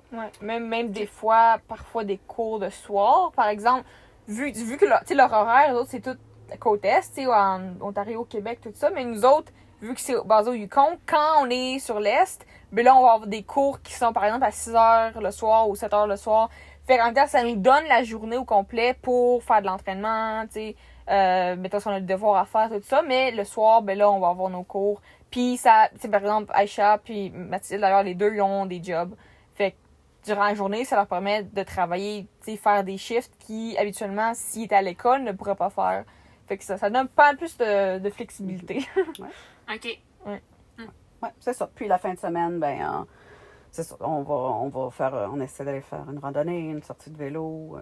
Même, 0.40 0.68
même 0.68 0.90
des 0.90 1.06
fois, 1.06 1.58
parfois 1.66 2.04
des 2.04 2.18
cours 2.18 2.60
de 2.60 2.68
soir. 2.68 3.32
Par 3.32 3.48
exemple, 3.48 3.84
vu, 4.28 4.52
vu 4.52 4.76
que 4.76 4.84
leur, 4.84 5.02
leur 5.10 5.32
horaire, 5.32 5.74
c'est 5.88 6.00
tout 6.00 6.16
côte 6.58 6.84
est, 6.84 7.26
en 7.26 7.60
Ontario, 7.80 8.24
Québec, 8.24 8.60
tout 8.62 8.70
ça, 8.74 8.90
mais 8.90 9.04
nous 9.04 9.24
autres, 9.24 9.52
vu 9.84 9.94
que 9.94 10.00
c'est 10.00 10.14
basé 10.24 10.50
au 10.50 10.54
Yukon, 10.54 10.98
quand 11.06 11.42
on 11.42 11.50
est 11.50 11.78
sur 11.78 12.00
l'Est, 12.00 12.46
ben 12.72 12.84
là, 12.84 12.96
on 12.96 13.02
va 13.02 13.12
avoir 13.12 13.26
des 13.28 13.42
cours 13.42 13.80
qui 13.82 13.92
sont, 13.92 14.12
par 14.12 14.24
exemple, 14.24 14.44
à 14.44 14.50
6 14.50 14.74
heures 14.74 15.20
le 15.20 15.30
soir 15.30 15.68
ou 15.68 15.76
7 15.76 15.92
heures 15.92 16.06
le 16.06 16.16
soir. 16.16 16.50
Fait 16.86 16.98
qu'en 16.98 17.12
même 17.12 17.26
ça 17.26 17.42
nous 17.42 17.56
donne 17.56 17.84
la 17.88 18.02
journée 18.02 18.36
au 18.36 18.44
complet 18.44 18.94
pour 19.00 19.42
faire 19.42 19.62
de 19.62 19.66
l'entraînement, 19.66 20.44
tu 20.46 20.52
sais, 20.52 20.76
euh, 21.10 21.56
mettons 21.56 21.80
si 21.80 21.88
on 21.88 21.92
a 21.92 21.98
le 21.98 22.04
devoir 22.04 22.36
à 22.36 22.44
faire, 22.44 22.68
tout 22.70 22.82
ça, 22.82 23.02
mais 23.02 23.30
le 23.30 23.44
soir, 23.44 23.82
ben 23.82 23.96
là, 23.96 24.10
on 24.10 24.20
va 24.20 24.28
avoir 24.28 24.50
nos 24.50 24.64
cours. 24.64 25.00
Puis 25.30 25.56
ça, 25.56 25.88
tu 26.00 26.08
par 26.08 26.20
exemple, 26.20 26.52
Aïcha 26.54 26.98
puis 26.98 27.30
Mathilde, 27.30 27.80
d'ailleurs, 27.80 28.02
les 28.02 28.14
deux, 28.14 28.34
ils 28.34 28.42
ont 28.42 28.66
des 28.66 28.82
jobs. 28.82 29.14
Fait 29.54 29.72
que 29.72 29.76
durant 30.24 30.44
la 30.44 30.54
journée, 30.54 30.84
ça 30.84 30.96
leur 30.96 31.06
permet 31.06 31.42
de 31.42 31.62
travailler, 31.62 32.26
faire 32.42 32.84
des 32.84 32.98
shifts 32.98 33.32
qui, 33.38 33.76
habituellement, 33.78 34.32
s'ils 34.34 34.64
étaient 34.64 34.74
à 34.74 34.82
l'école, 34.82 35.22
ne 35.22 35.32
pourraient 35.32 35.54
pas 35.54 35.70
faire. 35.70 36.04
Fait 36.46 36.58
que 36.58 36.64
ça, 36.64 36.76
ça 36.76 36.90
donne 36.90 37.08
pas 37.08 37.34
plus 37.34 37.56
de, 37.56 38.10
flexibilité. 38.10 38.86
ouais. 39.18 39.28
OK. 39.72 39.98
Ouais. 40.26 40.42
ouais 41.22 41.30
c'est 41.40 41.52
ça. 41.52 41.68
Puis 41.74 41.88
la 41.88 41.98
fin 41.98 42.14
de 42.14 42.18
semaine, 42.18 42.58
ben, 42.58 42.80
euh, 42.80 43.04
c'est 43.70 43.82
ça. 43.82 43.96
On 44.00 44.22
va, 44.22 44.34
on 44.34 44.68
va 44.68 44.90
faire, 44.90 45.14
euh, 45.14 45.26
on 45.32 45.40
essaie 45.40 45.64
d'aller 45.64 45.80
faire 45.80 46.08
une 46.08 46.18
randonnée, 46.18 46.70
une 46.70 46.82
sortie 46.82 47.10
de 47.10 47.16
vélo, 47.16 47.76
euh, 47.76 47.80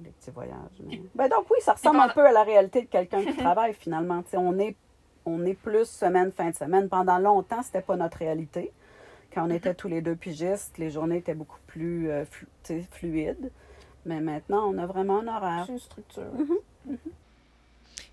des, 0.00 0.10
petits 0.10 0.30
voyages. 0.30 0.82
Ben, 1.14 1.28
donc 1.28 1.46
oui, 1.50 1.58
ça 1.60 1.72
ressemble 1.72 2.00
un 2.00 2.10
peu 2.10 2.26
à 2.26 2.32
la 2.32 2.42
réalité 2.42 2.82
de 2.82 2.86
quelqu'un 2.86 3.24
qui 3.24 3.34
travaille 3.38 3.72
finalement. 3.72 4.22
on 4.34 4.58
est, 4.58 4.76
on 5.24 5.46
est 5.46 5.54
plus 5.54 5.86
semaine, 5.86 6.30
fin 6.30 6.50
de 6.50 6.54
semaine. 6.54 6.90
Pendant 6.90 7.18
longtemps, 7.18 7.62
c'était 7.62 7.80
pas 7.80 7.96
notre 7.96 8.18
réalité. 8.18 8.70
Quand 9.32 9.46
on 9.46 9.50
était 9.50 9.74
tous 9.74 9.88
les 9.88 10.02
deux 10.02 10.14
pigistes, 10.14 10.76
les 10.76 10.90
journées 10.90 11.16
étaient 11.16 11.34
beaucoup 11.34 11.58
plus 11.66 12.10
euh, 12.10 12.24
fluides. 12.90 13.50
Mais 14.04 14.20
maintenant, 14.20 14.70
on 14.70 14.76
a 14.76 14.86
vraiment 14.86 15.20
un 15.20 15.28
horaire. 15.28 15.64
C'est 15.66 15.72
une 15.72 15.78
structure. 15.78 16.32
Mhm. 16.34 16.40
Mhm. 16.42 16.56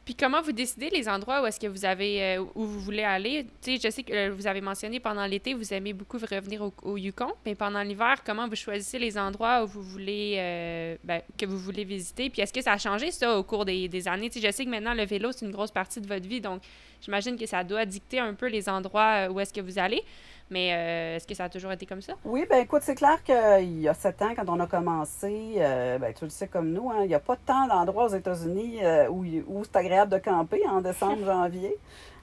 Puis 0.04 0.16
comment 0.16 0.42
vous 0.42 0.52
décidez 0.52 0.90
les 0.90 1.08
endroits 1.08 1.42
où 1.42 1.46
est-ce 1.46 1.60
que 1.60 1.68
vous 1.68 1.86
avez 1.86 2.24
euh, 2.24 2.44
où 2.56 2.66
vous 2.66 2.80
voulez 2.80 3.04
aller? 3.04 3.46
Tu 3.62 3.78
sais, 3.78 3.88
je 3.88 3.94
sais 3.94 4.04
que 4.04 4.14
euh, 4.14 4.32
vous 4.32 4.48
avez 4.48 4.62
mentionné 4.62 5.00
pendant 5.00 5.26
l'été, 5.26 5.54
vous 5.54 5.74
aimez 5.74 5.94
beaucoup 5.94 6.18
revenir 6.18 6.64
au, 6.84 6.98
Yukon, 6.98 7.32
mais 7.46 7.54
pendant 7.54 7.82
l'hiver, 7.84 8.24
comment 8.26 8.48
vous 8.48 8.56
choisissez 8.56 8.98
les 8.98 9.18
endroits 9.18 9.64
où 9.64 9.68
vous 9.68 9.84
voulez 9.84 10.98
ben, 11.04 11.22
que 11.38 11.46
vous 11.46 11.58
voulez 11.58 11.84
visiter? 11.84 12.30
Puis 12.30 12.42
est-ce 12.42 12.54
que 12.54 12.62
ça 12.62 12.74
a 12.74 12.78
changé 12.78 13.12
ça 13.12 13.38
au 13.38 13.44
cours 13.44 13.66
des, 13.66 13.88
des 13.88 14.08
années? 14.08 14.30
Je 14.34 14.52
sais 14.52 14.66
que 14.66 14.70
maintenant 14.70 14.94
le 14.94 15.06
vélo 15.06 15.32
c'est 15.32 15.46
une 15.46 15.52
grosse 15.52 15.72
partie 15.72 16.02
de 16.02 16.08
votre 16.08 16.28
vie, 16.28 16.42
donc 16.42 16.62
j'imagine 17.02 17.38
que 17.38 17.46
ça 17.46 17.64
doit 17.64 17.86
dicter 17.86 18.20
un 18.20 18.34
peu 18.34 18.48
les 18.48 18.70
endroits 18.70 19.28
où 19.30 19.40
est-ce 19.40 19.54
que 19.54 19.62
vous 19.62 19.78
allez. 19.78 20.04
Mais 20.52 20.74
euh, 20.74 21.16
est-ce 21.16 21.26
que 21.26 21.34
ça 21.34 21.46
a 21.46 21.50
toujours 21.50 21.72
été 21.72 21.86
comme 21.86 22.02
ça? 22.02 22.14
Oui, 22.26 22.46
ben 22.48 22.60
écoute, 22.60 22.82
c'est 22.84 22.96
clair 22.96 23.24
qu'il 23.24 23.80
y 23.80 23.88
a 23.88 23.94
sept 23.94 24.22
ans, 24.22 24.34
quand 24.36 24.50
on 24.50 24.60
a 24.60 24.68
commencé, 24.68 25.54
euh, 25.58 25.98
ben, 25.98 26.14
tu 26.14 26.26
le 26.26 26.30
sais 26.30 26.50
comme 26.50 26.74
nous, 26.74 26.92
hein, 26.92 27.04
il 27.04 27.08
n'y 27.08 27.16
a 27.16 27.22
pas 27.22 27.38
tant 27.38 27.68
d'endroits 27.68 28.08
aux 28.08 28.16
États-Unis 28.16 28.80
euh, 28.84 29.08
où, 29.08 29.24
où 29.48 29.64
c'est 29.64 29.78
agréable 29.78 30.12
de 30.12 30.18
camper 30.18 30.62
en 30.68 30.82
décembre, 30.82 31.20
janvier. 31.26 31.74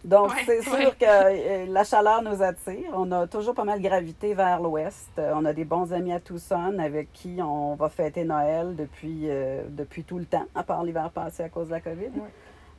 Donc, 0.05 0.31
c'est 0.45 0.63
sûr 0.63 0.97
que 0.99 1.73
la 1.73 1.85
chaleur 1.85 2.23
nous 2.23 2.43
attire. 2.43 2.93
On 2.93 3.11
a 3.13 3.27
toujours 3.27 3.55
pas 3.55 3.65
mal 3.65 3.81
gravité 3.81 4.35
vers 4.35 4.61
l'ouest. 4.61 5.11
On 5.17 5.45
a 5.45 5.53
des 5.53 5.65
bons 5.65 5.93
amis 5.93 6.13
à 6.13 6.21
Tucson 6.21 6.77
avec 6.79 7.13
qui 7.13 7.39
on 7.43 7.75
va 7.75 7.89
fêter 7.89 8.25
Noël 8.25 8.77
depuis, 8.77 9.29
depuis 9.71 10.05
tout 10.05 10.19
le 10.19 10.25
temps, 10.25 10.47
à 10.55 10.63
part 10.63 10.85
l'hiver 10.85 11.11
passé 11.11 11.43
à 11.43 11.49
cause 11.49 11.67
de 11.67 11.73
la 11.73 11.81
COVID. 11.81 12.13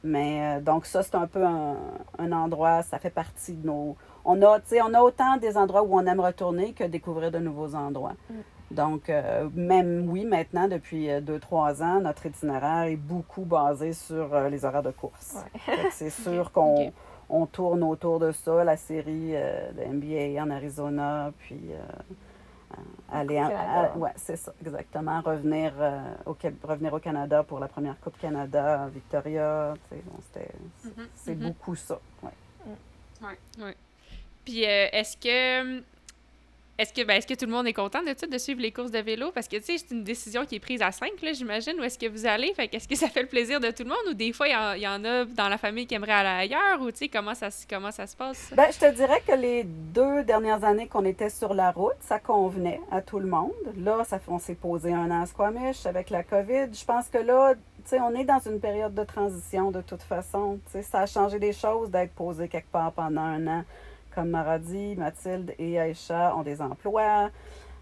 Mais 0.02 0.62
donc, 0.62 0.86
ça, 0.86 1.04
c'est 1.04 1.16
un 1.16 1.28
peu 1.28 1.44
un, 1.44 1.76
un 2.20 2.32
endroit, 2.32 2.84
ça 2.84 3.00
fait 3.00 3.10
partie 3.10 3.54
de 3.54 3.68
nos 3.68 3.98
on 4.26 4.42
a, 4.42 4.60
on 4.84 4.94
a 4.94 5.02
autant 5.02 5.38
des 5.38 5.58
endroits 5.58 5.84
où 5.84 5.98
on 5.98 6.06
aime 6.06 6.20
retourner 6.20 6.74
que 6.74 6.84
découvrir 6.84 7.32
de 7.32 7.40
nouveaux 7.40 7.76
endroits. 7.76 8.14
Mm. 8.30 8.36
Donc, 8.72 9.10
euh, 9.10 9.50
même 9.56 10.08
oui, 10.10 10.26
maintenant, 10.26 10.68
depuis 10.68 11.10
euh, 11.10 11.22
deux, 11.22 11.40
trois 11.40 11.82
ans, 11.82 12.02
notre 12.02 12.28
itinéraire 12.28 12.84
est 12.84 12.96
beaucoup 12.96 13.44
basé 13.44 13.94
sur 13.94 14.34
euh, 14.34 14.50
les 14.50 14.64
horaires 14.64 14.84
de 14.84 14.92
course. 14.92 15.38
C'est 15.92 16.10
sûr 16.24 16.52
qu'on 16.52 16.94
on 17.30 17.46
tourne 17.46 17.84
autour 17.84 18.20
de 18.20 18.32
ça, 18.32 18.64
la 18.64 18.78
série 18.78 19.32
de 19.34 19.86
NBA 19.86 20.42
en 20.42 20.50
Arizona, 20.50 21.32
puis 21.38 21.72
aller 23.12 23.42
ouais, 23.96 24.14
c'est 24.16 24.36
ça, 24.36 24.52
exactement. 24.66 25.22
Revenir, 25.22 25.74
au, 26.26 26.36
revenir 26.64 26.94
au 26.94 27.00
Canada 27.00 27.44
pour 27.44 27.60
la 27.60 27.68
première 27.68 28.00
Coupe 28.00 28.18
Canada, 28.20 28.90
Victoria. 28.92 29.76
Mm-hmm. 29.92 30.92
c'est 31.14 31.34
mm-hmm. 31.34 31.36
beaucoup 31.36 31.76
ça. 31.76 32.00
Ouais. 32.24 32.32
Mm. 32.66 33.64
Ouais. 33.64 33.76
Puis 34.50 34.66
euh, 34.66 34.88
est-ce 34.92 35.16
que 35.16 35.82
est-ce 36.80 36.94
que, 36.94 37.06
ben, 37.06 37.18
est-ce 37.18 37.28
que 37.28 37.34
tout 37.34 37.46
le 37.46 37.52
monde 37.52 37.68
est 37.68 37.74
content 37.74 38.00
de, 38.02 38.26
de 38.26 38.38
suivre 38.38 38.62
les 38.62 38.72
courses 38.72 38.92
de 38.92 39.00
vélo? 39.00 39.32
Parce 39.36 39.50
que, 39.50 39.58
tu 39.58 39.64
sais, 39.64 39.78
c'est 39.78 39.94
une 39.94 40.06
décision 40.06 40.46
qui 40.46 40.56
est 40.56 40.60
prise 40.62 40.82
à 40.82 40.94
cinq, 40.94 41.12
là, 41.22 41.34
j'imagine. 41.34 41.74
Où 41.78 41.84
est-ce 41.84 42.00
que 42.00 42.06
vous 42.06 42.26
allez? 42.26 42.54
Fait 42.54 42.70
qu'est-ce 42.70 42.88
que 42.88 42.96
ça 42.96 43.10
fait 43.10 43.22
le 43.22 43.28
plaisir 43.28 43.60
de 43.60 43.70
tout 43.70 43.84
le 43.84 43.90
monde? 43.90 43.98
Ou 44.10 44.14
des 44.14 44.32
fois, 44.32 44.48
il 44.48 44.82
y, 44.82 44.88
en 44.88 45.04
a 45.04 45.26
dans 45.26 45.50
la 45.50 45.58
famille 45.58 45.86
qui 45.88 45.96
aimeraient 45.96 46.14
aller 46.14 46.54
ailleurs? 46.54 46.82
Ou, 46.82 46.90
tu 46.92 47.00
sais, 47.00 47.08
comment 47.10 47.36
ça, 47.36 47.50
comment 47.70 47.92
ça 47.92 48.08
se 48.08 48.16
passe? 48.16 48.54
Ben, 48.56 48.68
je 48.72 48.80
te 48.80 48.96
dirais 48.96 49.22
que 49.28 49.34
les 49.34 49.66
deux 49.66 50.24
dernières 50.24 50.64
années 50.64 50.88
qu'on 50.88 51.04
était 51.04 51.30
sur 51.30 51.54
la 51.54 51.72
route, 51.72 51.98
ça 52.00 52.18
convenait 52.18 52.80
à 52.90 53.02
tout 53.02 53.20
le 53.20 53.28
monde. 53.28 53.52
Là, 53.78 54.06
ça, 54.06 54.22
on 54.30 54.40
s'est 54.40 54.56
posé 54.56 54.94
un 54.94 55.12
an 55.12 55.24
à 55.24 55.26
Squamish 55.26 55.86
avec 55.86 56.10
la 56.10 56.24
COVID. 56.24 56.68
Je 56.72 56.86
pense 56.86 57.10
que 57.10 57.18
là, 57.18 57.56
tu 57.56 57.90
sais, 57.90 58.00
on 58.00 58.16
est 58.16 58.24
dans 58.24 58.40
une 58.40 58.62
période 58.62 58.96
de 58.96 59.04
transition 59.04 59.72
de 59.72 59.82
toute 59.82 60.02
façon. 60.02 60.60
Tu 60.68 60.72
sais, 60.72 60.84
ça 60.84 61.02
a 61.02 61.06
changé 61.06 61.40
des 61.40 61.52
choses 61.52 61.92
d'être 61.92 62.14
posé 62.14 62.48
quelque 62.48 62.72
part 62.72 62.94
pendant 62.94 63.20
un 63.20 63.48
an. 63.48 63.64
Comme 64.20 64.32
Mara 64.32 64.60
dit, 64.60 64.98
Mathilde 64.98 65.56
et 65.60 65.80
Aïcha 65.80 66.36
ont 66.36 66.44
des 66.44 66.62
emplois. 66.62 67.30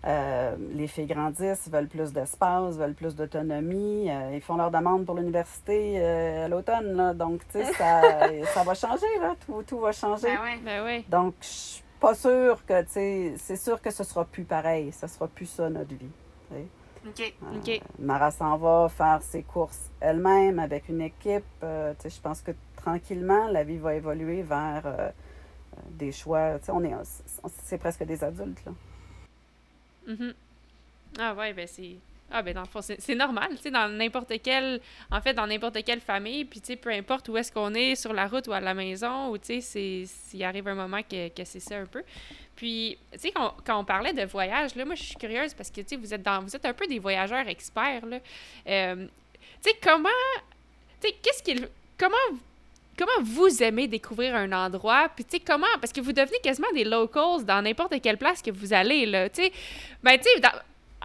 Euh, 0.06 0.56
les 0.72 0.86
filles 0.86 1.08
grandissent, 1.08 1.68
veulent 1.68 1.88
plus 1.88 2.14
d'espace, 2.14 2.76
veulent 2.78 2.94
plus 2.94 3.16
d'autonomie. 3.16 4.08
Euh, 4.12 4.36
ils 4.36 4.42
font 4.42 4.56
leur 4.56 4.70
demande 4.70 5.04
pour 5.08 5.16
l'université 5.16 5.96
euh, 5.96 6.46
à 6.46 6.48
l'automne. 6.48 7.18
Donc, 7.18 7.42
tu 7.52 7.58
sais, 7.58 7.74
ça, 7.74 8.02
ça 8.54 8.62
va 8.62 8.76
changer, 8.76 9.08
là. 9.20 9.36
Tout, 9.48 9.64
tout 9.64 9.80
va 9.80 9.92
changer. 9.92 10.28
Ben 10.28 10.44
ouais. 10.44 10.60
Ben 10.64 10.86
oui. 10.86 11.06
Donc, 11.10 11.34
je 11.42 11.48
suis 11.48 11.84
pas 12.00 12.14
sûre 12.14 12.64
que, 12.68 12.84
tu 12.84 12.90
sais, 12.92 13.34
c'est 13.38 13.58
sûr 13.58 13.82
que 13.82 13.90
ce 13.90 14.04
sera 14.04 14.24
plus 14.24 14.44
pareil. 14.44 14.92
Ce 14.92 15.08
sera 15.08 15.28
plus 15.28 15.48
ça, 15.48 15.72
notre 15.72 15.96
vie. 15.96 16.12
tu 16.52 16.56
sais. 17.16 17.34
OK. 17.34 17.34
OK. 17.56 17.82
Mara 17.98 18.30
s'en 18.30 18.58
va 18.58 18.90
faire 18.90 19.24
ses 19.24 19.42
courses 19.42 19.90
elle-même 20.00 20.60
avec 20.60 20.88
une 20.88 21.02
équipe. 21.02 21.46
Tu 21.62 21.66
sais, 21.98 22.10
je 22.12 22.22
pense 22.22 22.42
que 22.44 22.52
tranquillement, 22.76 23.48
la 23.48 23.64
vie 23.64 23.80
va 23.80 23.96
évoluer 23.96 24.44
vers 24.44 24.84
des 25.92 26.12
choix. 26.12 26.60
Tu 26.60 26.66
sais, 26.66 26.72
on 26.72 26.84
est, 26.84 26.94
c'est 27.64 27.78
presque 27.78 28.04
des 28.04 28.24
adultes, 28.24 28.64
là. 28.66 28.72
Mhm. 30.08 30.34
Ah 31.20 31.34
ouais, 31.34 31.54
ben 31.54 31.68
c'est. 31.68 31.96
Ah 32.30 32.42
ben 32.42 32.54
dans 32.54 32.62
le 32.62 32.68
fond, 32.68 32.82
c'est 32.82 33.16
normal, 33.16 33.52
tu 33.52 33.64
sais, 33.64 33.72
dans 33.72 33.88
n'importe 33.88 34.34
quelle. 34.42 34.82
En 35.10 35.22
fait, 35.22 35.34
dans 35.34 35.48
n'importe 35.48 35.82
quelle 35.86 36.02
famille, 36.02 36.44
puis 36.44 36.60
tu 36.60 36.68
sais, 36.68 36.76
peu 36.76 36.90
importe 36.90 37.30
où 37.30 37.38
est-ce 37.38 37.52
qu'on 37.52 37.74
est, 37.74 37.96
sur 37.96 38.12
la 38.12 38.28
route 38.28 38.48
ou 38.48 38.52
à 38.52 38.60
la 38.60 38.74
maison, 38.74 39.30
ou 39.30 39.38
tu 39.38 39.62
sais, 39.62 40.06
s'il 40.06 40.44
arrive 40.44 40.68
un 40.68 40.76
moment 40.76 41.02
que, 41.04 41.30
que 41.30 41.46
c'est 41.46 41.62
ça 41.62 41.78
un 41.78 41.86
peu. 41.86 42.04
Puis, 42.58 42.98
tu 43.14 43.20
sais, 43.20 43.32
quand, 43.32 43.54
quand 43.66 43.80
on 43.80 43.86
parlait 43.86 44.14
de 44.14 44.26
voyage, 44.26 44.76
là, 44.76 44.84
moi 44.84 44.96
je 44.96 45.04
suis 45.04 45.16
curieuse 45.16 45.54
parce 45.54 45.70
que 45.70 45.80
tu 45.82 45.90
sais, 45.90 45.96
vous 45.96 46.14
êtes 46.14 46.24
dans. 46.24 46.42
Vous 46.42 46.54
êtes 46.56 46.66
un 46.66 46.74
peu 46.74 46.88
des 46.88 47.00
voyageurs 47.00 47.48
experts, 47.48 48.06
là. 48.06 48.20
Euh, 48.68 49.08
tu 49.64 49.70
sais, 49.70 49.78
comment. 49.82 50.10
Tu 51.00 51.08
sais, 51.08 51.16
qu'est-ce 51.22 51.44
qu'il. 51.44 51.70
Comment. 51.98 52.40
Comment 52.98 53.24
vous 53.24 53.62
aimez 53.62 53.88
découvrir 53.88 54.36
un 54.36 54.52
endroit? 54.52 55.10
Puis, 55.16 55.24
tu 55.24 55.38
sais, 55.38 55.44
comment. 55.46 55.68
Parce 55.80 55.94
que 55.94 56.02
vous 56.02 56.14
devenez 56.14 56.40
quasiment 56.44 56.72
des 56.74 56.84
locals 56.84 57.46
dans 57.46 57.62
n'importe 57.62 58.02
quelle 58.02 58.18
place 58.18 58.42
que 58.42 58.52
vous 58.52 58.74
allez, 58.74 59.06
là. 59.06 59.30
Tu 59.30 59.44
sais, 59.44 59.52
ben, 60.04 60.18
tu 60.18 60.24
sais, 60.24 60.42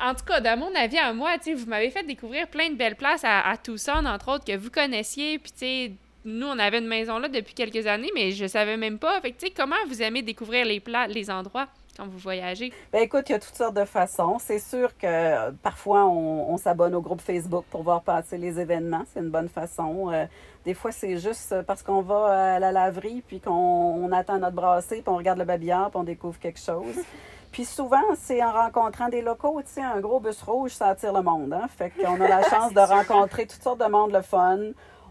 en 0.01 0.15
tout 0.15 0.25
cas, 0.25 0.41
dans 0.41 0.59
mon 0.59 0.75
avis 0.75 0.99
à 0.99 1.13
moi, 1.13 1.37
tu 1.39 1.45
sais, 1.45 1.55
vous 1.55 1.67
m'avez 1.67 1.91
fait 1.91 2.03
découvrir 2.03 2.49
plein 2.49 2.71
de 2.71 2.75
belles 2.77 2.97
places 2.97 3.25
à, 3.25 3.49
à 3.49 3.57
Tucson, 3.57 4.05
entre 4.07 4.33
autres, 4.33 4.45
que 4.45 4.57
vous 4.57 4.71
connaissiez. 4.71 5.39
Puis, 5.39 5.53
tu 5.53 5.59
sais, 5.59 5.93
nous, 6.25 6.47
on 6.47 6.59
avait 6.59 6.79
une 6.79 6.87
maison 6.87 7.19
là 7.19 7.29
depuis 7.29 7.55
quelques 7.55 7.87
années, 7.87 8.11
mais 8.15 8.31
je 8.33 8.47
savais 8.47 8.77
même 8.77 8.99
pas. 8.99 9.21
Fait 9.21 9.33
que, 9.33 9.41
tu 9.41 9.47
sais, 9.47 9.53
comment 9.55 9.77
vous 9.87 10.03
aimez 10.03 10.23
découvrir 10.23 10.65
les, 10.65 10.81
plats, 10.81 11.07
les 11.07 11.31
endroits? 11.31 11.69
Quand 11.97 12.07
vous 12.07 12.19
voyagez? 12.19 12.73
Ben 12.93 13.03
écoute, 13.03 13.29
il 13.29 13.33
y 13.33 13.35
a 13.35 13.39
toutes 13.39 13.55
sortes 13.55 13.77
de 13.77 13.85
façons. 13.85 14.39
C'est 14.39 14.59
sûr 14.59 14.97
que 14.97 15.07
euh, 15.07 15.51
parfois 15.63 16.07
on, 16.07 16.53
on 16.53 16.57
s'abonne 16.57 16.95
au 16.95 17.01
groupe 17.01 17.21
Facebook 17.21 17.65
pour 17.71 17.83
voir 17.83 18.03
passer 18.03 18.39
les 18.39 18.59
événements. 18.59 19.03
C'est 19.13 19.21
une 19.21 19.31
bonne 19.31 19.49
façon. 19.49 20.11
Euh, 20.11 20.27
des 20.65 20.75
fois, 20.75 20.93
c'est 20.93 21.19
juste 21.19 21.55
parce 21.67 21.83
qu'on 21.83 22.03
va 22.03 22.55
à 22.55 22.59
la 22.59 22.73
laverie 22.73 23.23
puis 23.27 23.41
qu'on 23.41 23.53
on 23.53 24.13
attend 24.13 24.39
notre 24.39 24.57
brassée 24.57 25.03
puis 25.03 25.09
on 25.09 25.17
regarde 25.17 25.39
le 25.39 25.45
babillard 25.45 25.91
puis 25.91 26.01
on 26.01 26.05
découvre 26.05 26.39
quelque 26.39 26.61
chose. 26.61 26.97
Puis 27.53 27.67
souvent, 27.67 28.01
c'est 28.15 28.43
en 28.43 28.51
rencontrant 28.51 29.11
des 29.11 29.21
locaux. 29.21 29.61
Tu 29.61 29.73
sais, 29.73 29.83
un 29.83 30.01
gros 30.01 30.21
bus 30.21 30.41
rouge, 30.41 30.71
ça 30.71 30.89
attire 30.89 31.13
le 31.13 31.21
monde. 31.21 31.53
Hein? 31.53 31.69
Fait 31.69 31.91
qu'on 31.91 32.19
a 32.19 32.27
la 32.27 32.43
chance 32.49 32.73
de 32.73 32.81
rencontrer 32.81 33.47
toutes 33.47 33.63
sortes 33.63 33.81
de 33.81 33.91
monde 33.91 34.11
le 34.11 34.23
fun. 34.23 34.59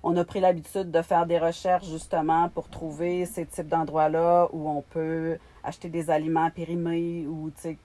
On 0.01 0.17
a 0.17 0.25
pris 0.25 0.39
l'habitude 0.39 0.89
de 0.89 1.03
faire 1.03 1.27
des 1.27 1.37
recherches 1.37 1.85
justement 1.85 2.49
pour 2.49 2.67
trouver 2.67 3.27
ces 3.27 3.45
types 3.45 3.67
d'endroits-là 3.67 4.47
où 4.53 4.67
on 4.67 4.81
peut 4.81 5.37
acheter 5.63 5.89
des 5.89 6.09
aliments 6.09 6.49
périmés 6.49 7.25
ou, 7.27 7.49
tu 7.55 7.61
sais, 7.61 7.77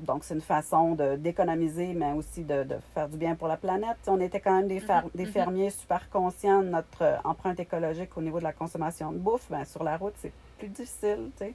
donc 0.00 0.22
c'est 0.22 0.34
une 0.34 0.40
façon 0.40 0.94
de 0.94 1.16
d'économiser, 1.16 1.92
mais 1.94 2.12
aussi 2.12 2.44
de, 2.44 2.62
de 2.62 2.76
faire 2.94 3.08
du 3.08 3.16
bien 3.16 3.34
pour 3.34 3.48
la 3.48 3.56
planète. 3.56 3.96
On 4.06 4.20
était 4.20 4.38
quand 4.40 4.54
même 4.56 4.68
des, 4.68 4.78
fer- 4.80 5.04
des 5.14 5.26
fermiers 5.26 5.70
super 5.70 6.08
conscients 6.10 6.62
de 6.62 6.68
notre 6.68 7.02
euh, 7.02 7.16
empreinte 7.24 7.58
écologique 7.58 8.16
au 8.16 8.22
niveau 8.22 8.38
de 8.38 8.44
la 8.44 8.52
consommation 8.52 9.10
de 9.10 9.18
bouffe. 9.18 9.46
Ben, 9.50 9.64
sur 9.64 9.82
la 9.82 9.96
route, 9.96 10.14
c'est 10.18 10.32
plus 10.58 10.68
difficile, 10.68 11.30
tu 11.36 11.46
sais. 11.46 11.54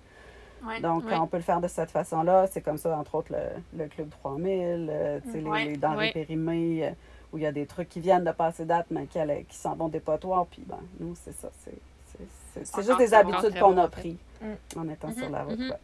Ouais. 0.68 0.82
Donc, 0.82 1.06
Ouais. 1.06 1.16
on 1.18 1.28
peut 1.28 1.38
le 1.38 1.44
faire 1.44 1.62
de 1.62 1.68
cette 1.70 1.92
façon-là. 1.92 2.48
C'est 2.48 2.62
comme 2.62 2.78
ça, 2.78 2.98
entre 2.98 3.16
autres, 3.16 3.32
le, 3.32 3.84
le 3.84 3.88
Club 3.88 4.10
3000, 4.10 4.88
euh, 4.90 5.20
tu 5.24 5.32
sais, 5.32 5.38
les- 5.40 5.44
Ouais. 5.50 5.66
les, 5.66 5.78
denrées 5.78 6.12
périmées, 6.12 6.88
euh, 6.88 6.92
où 7.32 7.38
il 7.38 7.44
y 7.44 7.48
a 7.48 7.52
des 7.54 7.66
trucs 7.66 7.88
qui 7.88 8.00
viennent 8.02 8.24
de 8.26 8.32
passer 8.32 8.66
date, 8.66 8.88
mais 8.90 9.06
qui, 9.06 9.20
qui 9.48 9.56
s'en 9.56 9.76
vont 9.76 9.88
des 9.88 10.00
potoirs. 10.02 10.48
Puis, 10.48 10.64
ben, 10.68 10.80
nous, 11.00 11.14
c'est 11.16 11.34
ça. 11.34 11.50
C'est 11.64 12.82
juste 12.84 12.98
des 12.98 13.14
habitudes 13.14 13.58
qu'on 13.60 13.78
a 13.78 13.82
en 13.86 13.90
fait. 13.90 14.02
pris 14.02 14.12
Mm. 14.14 14.18
En 14.76 14.90
étant 14.90 15.08
Mhm, 15.10 15.16
sur 15.18 15.30
la 15.30 15.44
route. 15.44 15.60
mhm. 15.60 15.70
ouais. 15.72 15.78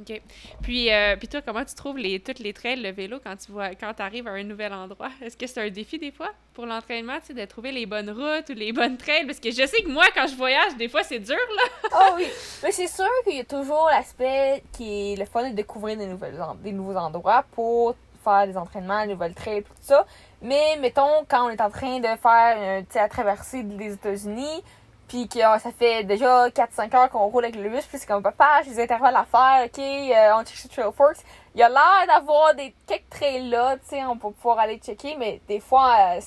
OK. 0.00 0.20
Puis, 0.60 0.92
euh, 0.92 1.16
puis 1.16 1.28
toi, 1.28 1.40
comment 1.40 1.64
tu 1.64 1.74
trouves 1.74 1.96
les, 1.96 2.20
toutes 2.20 2.40
les 2.40 2.52
trails, 2.52 2.78
le 2.82 2.90
vélo, 2.90 3.20
quand 3.24 3.34
tu 3.36 3.50
vois, 3.52 3.70
quand 3.74 3.98
arrives 4.00 4.28
à 4.28 4.32
un 4.32 4.42
nouvel 4.44 4.70
endroit? 4.74 5.08
Est-ce 5.22 5.34
que 5.34 5.46
c'est 5.46 5.62
un 5.66 5.70
défi 5.70 5.98
des 5.98 6.10
fois 6.12 6.28
pour 6.52 6.66
l'entraînement, 6.66 7.18
tu 7.20 7.28
sais, 7.28 7.32
de 7.34 7.44
trouver 7.46 7.72
les 7.72 7.86
bonnes 7.86 8.10
routes 8.10 8.50
ou 8.50 8.52
les 8.52 8.70
bonnes 8.72 8.98
trails? 8.98 9.24
Parce 9.24 9.40
que 9.40 9.50
je 9.50 9.66
sais 9.66 9.80
que 9.82 9.88
moi, 9.88 10.04
quand 10.14 10.26
je 10.26 10.34
voyage, 10.36 10.76
des 10.76 10.90
fois, 10.90 11.02
c'est 11.04 11.18
dur, 11.20 11.36
là. 11.56 11.88
Ah 11.92 12.12
oui, 12.16 12.26
mais 12.62 12.70
c'est 12.70 12.86
sûr 12.86 13.08
qu'il 13.24 13.36
y 13.36 13.40
a 13.40 13.44
toujours 13.44 13.86
l'aspect 13.90 14.62
qui 14.74 15.14
est 15.14 15.16
le 15.16 15.24
fun 15.24 15.48
de 15.48 15.54
découvrir 15.54 15.96
des, 15.96 16.06
nouvelles, 16.06 16.38
des 16.62 16.72
nouveaux 16.72 16.96
endroits 16.96 17.46
pour 17.52 17.94
faire 18.22 18.46
des 18.46 18.58
entraînements, 18.58 19.06
des 19.06 19.12
nouvelles 19.14 19.32
trails, 19.34 19.62
tout 19.62 19.72
ça. 19.80 20.04
Mais 20.42 20.76
mettons, 20.80 21.24
quand 21.26 21.46
on 21.46 21.48
est 21.50 21.62
en 21.62 21.70
train 21.70 21.98
de 21.98 22.06
faire 22.20 22.56
euh, 22.58 22.80
tu 22.80 22.86
sais, 22.90 22.98
la 22.98 23.08
traversée 23.08 23.62
des 23.62 23.94
États-Unis, 23.94 24.62
puis 25.08 25.26
que 25.26 25.38
euh, 25.38 25.58
ça 25.58 25.72
fait 25.72 26.04
déjà 26.04 26.48
4-5 26.50 26.94
heures 26.94 27.10
qu'on 27.10 27.26
roule 27.26 27.44
avec 27.44 27.56
le 27.56 27.68
bus, 27.70 27.84
puis 27.86 27.98
c'est 27.98 28.06
comme 28.06 28.22
papa, 28.22 28.60
j'ai 28.62 28.72
des 28.72 28.82
intervalles 28.82 29.16
à 29.16 29.24
faire, 29.24 29.64
ok, 29.64 29.78
euh, 29.78 30.38
on 30.38 30.44
check 30.44 30.56
sur 30.56 30.68
Trail 30.68 30.92
Forks. 30.94 31.24
Il 31.54 31.60
y 31.60 31.62
a 31.62 31.68
l'air 31.70 32.06
d'avoir 32.06 32.54
des 32.54 32.74
quelques 32.86 33.08
trails 33.08 33.48
là, 33.48 33.76
tu 33.76 33.88
sais, 33.88 34.04
on 34.04 34.18
peut 34.18 34.30
pouvoir 34.30 34.58
aller 34.58 34.76
checker, 34.76 35.16
mais 35.18 35.40
des 35.48 35.60
fois, 35.60 36.16
euh, 36.16 36.20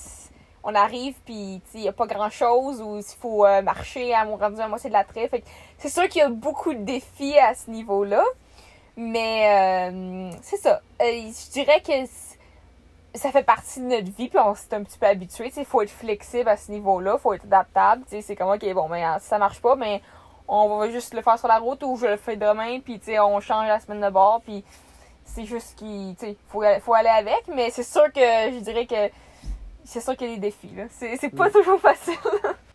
on 0.64 0.74
arrive, 0.74 1.14
puis 1.24 1.62
il 1.74 1.80
n'y 1.80 1.88
a 1.88 1.92
pas 1.92 2.06
grand 2.06 2.30
chose, 2.30 2.82
ou 2.82 2.98
il 2.98 3.04
faut 3.20 3.46
euh, 3.46 3.62
marcher 3.62 4.12
à 4.14 4.24
mon 4.24 4.36
rendu 4.36 4.60
à 4.60 4.66
moitié 4.66 4.90
de 4.90 4.94
la 4.94 5.04
trail. 5.04 5.28
Fait 5.28 5.44
c'est 5.78 5.88
sûr 5.88 6.08
qu'il 6.08 6.20
y 6.20 6.24
a 6.24 6.28
beaucoup 6.28 6.74
de 6.74 6.82
défis 6.82 7.38
à 7.38 7.54
ce 7.54 7.70
niveau-là. 7.70 8.24
Mais 8.94 9.90
c'est 10.42 10.58
ça. 10.58 10.82
Je 11.00 11.50
dirais 11.50 11.80
que 11.80 11.92
ça 13.14 13.30
fait 13.30 13.42
partie 13.42 13.80
de 13.80 13.86
notre 13.86 14.10
vie, 14.10 14.28
puis 14.28 14.38
on 14.38 14.54
s'est 14.54 14.74
un 14.74 14.82
petit 14.82 14.98
peu 14.98 15.06
habitué. 15.06 15.52
Il 15.56 15.64
faut 15.64 15.82
être 15.82 15.90
flexible 15.90 16.48
à 16.48 16.56
ce 16.56 16.70
niveau-là, 16.70 17.18
faut 17.18 17.32
être 17.34 17.44
adaptable. 17.44 18.04
tu 18.04 18.16
sais, 18.16 18.22
C'est 18.22 18.36
comme, 18.36 18.50
OK, 18.50 18.64
bon, 18.72 18.88
mais 18.88 19.04
euh, 19.04 19.18
si 19.20 19.28
ça 19.28 19.38
marche 19.38 19.60
pas, 19.60 19.76
mais 19.76 20.00
on 20.48 20.78
va 20.78 20.90
juste 20.90 21.14
le 21.14 21.22
faire 21.22 21.38
sur 21.38 21.48
la 21.48 21.58
route 21.58 21.82
ou 21.82 21.96
je 21.96 22.06
le 22.06 22.16
fais 22.16 22.36
demain, 22.36 22.80
puis 22.80 22.98
tu 22.98 23.06
sais, 23.06 23.20
on 23.20 23.40
change 23.40 23.68
la 23.68 23.80
semaine 23.80 24.00
de 24.00 24.10
bord, 24.10 24.40
puis 24.42 24.64
c'est 25.24 25.44
juste 25.44 25.78
qu'il 25.78 26.14
tu 26.18 26.26
sais, 26.26 26.36
faut, 26.48 26.62
faut 26.80 26.94
aller 26.94 27.08
avec. 27.08 27.42
Mais 27.54 27.70
c'est 27.70 27.82
sûr 27.82 28.10
que 28.12 28.20
je 28.20 28.58
dirais 28.60 28.86
que 28.86 29.10
c'est 29.84 30.00
sûr 30.00 30.16
qu'il 30.16 30.28
y 30.28 30.32
a 30.32 30.34
des 30.36 30.40
défis. 30.40 30.70
là. 30.76 30.84
C'est 30.90 31.16
c'est 31.16 31.30
pas 31.30 31.50
toujours 31.50 31.80
facile. 31.80 32.14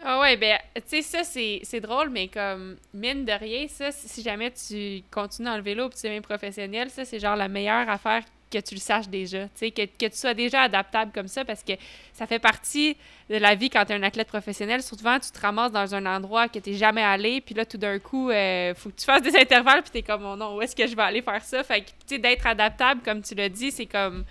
Ah 0.09 0.21
ouais, 0.21 0.37
ben, 0.37 0.57
tu 0.75 0.81
sais, 0.85 1.01
ça, 1.01 1.23
c'est 1.25 1.59
c'est 1.63 1.81
drôle, 1.81 2.09
mais 2.09 2.29
comme, 2.29 2.77
mine 2.93 3.25
de 3.25 3.31
rien, 3.33 3.67
ça, 3.67 3.91
si 3.91 4.07
si 4.07 4.21
jamais 4.21 4.51
tu 4.51 5.03
continues 5.11 5.49
dans 5.49 5.57
le 5.57 5.63
vélo 5.63 5.87
et 5.87 5.89
tu 5.89 6.05
es 6.05 6.09
même 6.09 6.21
professionnel, 6.21 6.89
ça, 6.89 7.03
c'est 7.03 7.19
genre 7.19 7.35
la 7.35 7.49
meilleure 7.49 7.89
affaire 7.89 8.23
que 8.51 8.59
tu 8.59 8.75
le 8.75 8.79
saches 8.79 9.09
déjà, 9.09 9.47
que, 9.59 9.85
que 9.85 10.05
tu 10.05 10.17
sois 10.17 10.33
déjà 10.33 10.61
adaptable 10.61 11.11
comme 11.13 11.27
ça, 11.27 11.43
parce 11.43 11.63
que 11.63 11.73
ça 12.13 12.27
fait 12.27 12.39
partie 12.39 12.95
de 13.29 13.35
la 13.37 13.55
vie 13.55 13.69
quand 13.69 13.83
tu 13.85 13.91
es 13.91 13.95
un 13.95 14.03
athlète 14.03 14.27
professionnel. 14.27 14.81
Souvent, 14.81 15.19
tu 15.19 15.31
te 15.31 15.39
ramasses 15.39 15.71
dans 15.71 15.93
un 15.93 16.05
endroit 16.05 16.47
que 16.47 16.59
tu 16.59 16.73
jamais 16.73 17.03
allé, 17.03 17.41
puis 17.41 17.55
là, 17.55 17.65
tout 17.65 17.77
d'un 17.77 17.99
coup, 17.99 18.29
euh, 18.29 18.73
faut 18.73 18.89
que 18.89 18.95
tu 18.95 19.05
fasses 19.05 19.21
des 19.21 19.35
intervalles, 19.41 19.81
puis 19.81 19.91
tu 19.91 19.97
es 19.97 20.01
comme, 20.01 20.25
oh 20.25 20.35
non, 20.35 20.55
où 20.55 20.61
est-ce 20.61 20.75
que 20.75 20.87
je 20.87 20.95
vais 20.95 21.03
aller 21.03 21.21
faire 21.21 21.43
ça? 21.43 21.63
Fait 21.63 21.81
que, 21.81 21.87
tu 21.87 22.15
sais, 22.15 22.17
d'être 22.19 22.47
adaptable, 22.47 23.01
comme 23.03 23.21
tu 23.21 23.35
l'as 23.35 23.49
dit, 23.49 23.71
c'est 23.71 23.85
comme 23.85 24.23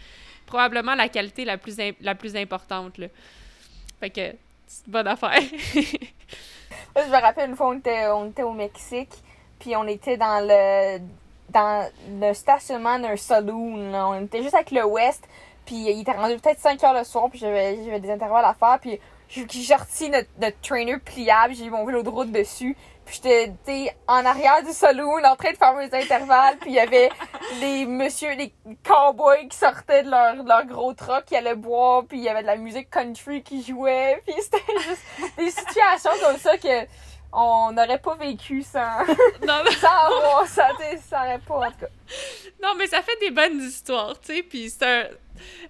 probablement 0.47 0.95
la 0.95 1.09
qualité 1.09 1.45
la 1.45 1.59
plus, 1.59 1.77
la 2.01 2.15
plus 2.15 2.37
importante, 2.37 2.99
là. 2.99 3.09
Fait 4.01 4.11
que, 4.11 4.33
c'est 4.67 4.87
une 4.87 4.93
bonne 4.93 5.09
affaire. 5.09 5.41
Je 6.97 7.03
me 7.03 7.21
rappelle 7.21 7.51
une 7.51 7.57
fois, 7.57 7.69
on 7.69 7.81
on 8.15 8.31
était 8.31 8.43
au 8.43 8.53
Mexique, 8.53 9.13
puis 9.59 9.77
on 9.77 9.87
était 9.87 10.17
dans 10.17 10.41
le 10.47 10.99
dans 11.51 11.89
le 12.21 12.33
stationnement 12.35 12.99
d'un 12.99 13.17
saloon. 13.17 13.91
là. 13.91 14.09
On 14.09 14.25
était 14.25 14.43
juste 14.43 14.55
avec 14.55 14.71
le 14.71 14.85
West, 14.85 15.27
puis 15.65 15.77
il 15.77 16.01
était 16.01 16.13
rendu 16.13 16.37
peut-être 16.37 16.61
5 16.61 16.83
heures 16.85 16.95
le 16.95 17.05
soir, 17.05 17.29
puis 17.31 17.39
j'avais 17.39 17.85
j'avais 17.85 18.01
des 18.01 18.11
intervalles 18.11 18.45
à 18.45 18.55
faire, 18.55 18.79
puis 18.81 19.01
j'ai 19.29 19.63
sorti 19.63 20.09
notre, 20.09 20.29
notre 20.41 20.61
trainer 20.61 20.99
pliable, 20.99 21.55
j'ai 21.55 21.65
mis 21.65 21.71
mon 21.71 21.85
vélo 21.85 22.03
de 22.03 22.09
route 22.09 22.31
dessus, 22.31 22.77
puis 23.05 23.21
j'étais 23.23 23.97
en 24.07 24.25
arrière 24.25 24.63
du 24.65 24.73
saloon 24.73 25.25
en 25.25 25.37
train 25.37 25.53
de 25.53 25.57
faire 25.57 25.75
mes 25.75 25.93
intervalles, 25.93 26.57
puis 26.59 26.71
il 26.71 26.77
y 26.77 26.81
avait 26.81 27.11
les 27.61 27.87
monsieur, 27.87 28.35
les 28.35 28.53
cowboys 28.85 29.49
qui 29.49 29.57
sortaient 29.57 30.03
de 30.03 30.11
leur, 30.11 30.43
de 30.43 30.49
leur 30.49 30.65
gros 30.67 30.93
truck, 30.93 31.25
qui 31.25 31.37
allaient 31.37 31.55
boire, 31.55 32.05
puis 32.05 32.19
il 32.19 32.25
y 32.25 32.29
avait 32.29 32.43
de 32.43 32.47
la 32.47 32.57
musique 32.57 32.91
country 32.91 33.43
qui 33.43 33.63
jouait, 33.63 34.23
puis 34.27 34.35
c'était 34.41 34.63
juste 34.81 35.03
des 35.39 35.51
situations 35.51 36.11
comme 36.23 36.39
ça 36.39 36.57
que 36.59 36.87
on 37.39 37.73
n'aurait 37.73 37.99
pas 37.99 38.15
vécu 38.17 38.63
sans, 38.63 38.99
non, 39.47 39.61
mais- 39.65 39.71
sans 39.73 39.89
avoir 39.89 40.47
ça, 40.47 40.69
aurait 40.73 41.39
pas, 41.47 41.55
en 41.69 41.71
tout 41.71 41.79
cas. 41.81 41.87
non, 42.63 42.75
mais 42.79 42.87
ça 42.87 43.03
fait 43.03 43.17
des 43.21 43.31
bonnes 43.31 43.61
histoires, 43.61 44.19
tu 44.21 44.35
sais, 44.35 44.43
puis 44.43 44.71
c'est 44.71 44.85
un... 44.85 45.05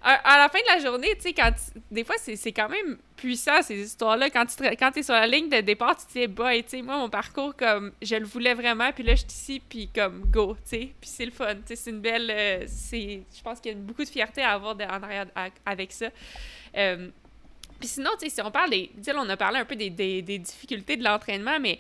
à- 0.03 0.39
la 0.39 0.49
fin 0.49 0.59
de 0.61 0.67
la 0.75 0.79
journée, 0.79 1.15
tu 1.17 1.23
sais, 1.23 1.33
quand... 1.33 1.51
tu- 1.51 1.81
Des 1.91 2.05
fois, 2.05 2.15
c'est 2.19 2.53
quand 2.53 2.69
même 2.69 2.99
puissant, 3.17 3.63
ces 3.63 3.77
histoires-là. 3.81 4.29
Quand 4.31 4.45
tu 4.47 4.57
te- 4.57 4.75
quand 4.77 4.95
es 4.97 5.03
sur 5.03 5.15
la 5.15 5.27
ligne 5.27 5.49
de 5.49 5.61
départ, 5.61 5.97
tu 5.97 6.07
te 6.07 6.13
dis, 6.13 6.27
boy, 6.27 6.63
tu 6.63 6.71
sais, 6.71 6.83
moi, 6.83 6.99
mon 6.99 7.09
parcours, 7.09 7.57
comme, 7.57 7.93
je 8.03 8.15
le 8.17 8.27
voulais 8.27 8.55
vraiment, 8.55 8.93
puis 8.93 9.03
là, 9.05 9.15
je 9.15 9.21
suis 9.23 9.29
ici, 9.31 9.63
puis 9.67 9.89
comme, 9.95 10.23
go, 10.31 10.55
tu 10.63 10.69
sais, 10.69 10.93
puis 11.01 11.11
c'est 11.11 11.25
le 11.25 11.33
fun, 11.33 11.55
tu 11.57 11.63
sais, 11.69 11.77
c'est 11.77 11.91
une 11.91 12.01
belle... 12.01 12.31
euh, 12.31 12.65
c'est... 12.69 13.23
Je 13.37 13.43
pense 13.43 13.59
qu'il 13.61 13.73
y 13.73 13.75
a 13.75 13.79
beaucoup 13.79 14.05
de 14.05 14.09
fierté 14.09 14.43
à 14.43 14.53
avoir 14.53 14.75
de- 14.77 14.85
en 14.85 15.03
arrière 15.03 15.27
à- 15.35 15.49
avec 15.65 15.91
ça. 15.93 16.07
Euh, 16.77 17.09
Puis 17.79 17.89
sinon, 17.89 18.11
tu 18.19 18.29
sais, 18.29 18.35
si 18.35 18.43
on 18.43 18.51
parle 18.51 18.71
des. 18.71 18.91
On 19.15 19.29
a 19.29 19.37
parlé 19.37 19.59
un 19.59 19.65
peu 19.65 19.77
des, 19.77 19.91
des, 19.91 20.23
des 20.23 20.39
difficultés 20.39 20.97
de 20.97 21.05
l'entraînement, 21.05 21.59
mais 21.61 21.79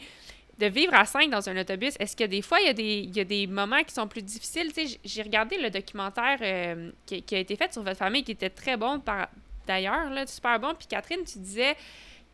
de 0.58 0.66
vivre 0.66 0.94
à 0.94 1.04
5 1.04 1.30
dans 1.30 1.48
un 1.48 1.60
autobus, 1.60 1.94
est-ce 1.98 2.16
que 2.16 2.24
des 2.24 2.42
fois, 2.42 2.60
il 2.60 2.66
y, 2.66 2.70
a 2.70 2.72
des, 2.72 3.00
il 3.00 3.16
y 3.16 3.20
a 3.20 3.24
des 3.24 3.46
moments 3.46 3.82
qui 3.82 3.92
sont 3.92 4.08
plus 4.08 4.22
difficiles? 4.22 4.72
J'ai 5.04 5.22
regardé 5.22 5.58
le 5.58 5.70
documentaire 5.70 6.38
euh, 6.40 6.90
qui, 7.04 7.34
a 7.34 7.38
été 7.38 7.56
fait 7.56 7.72
sur 7.72 7.82
votre 7.82 7.98
famille, 7.98 8.24
qui 8.24 8.32
était 8.32 8.50
très 8.50 8.76
bon 8.76 9.00
par 9.00 9.28
d'ailleurs, 9.66 10.08
là, 10.10 10.26
super 10.26 10.58
bon. 10.58 10.74
Puis 10.74 10.86
Catherine, 10.86 11.24
tu 11.24 11.38
disais 11.38 11.76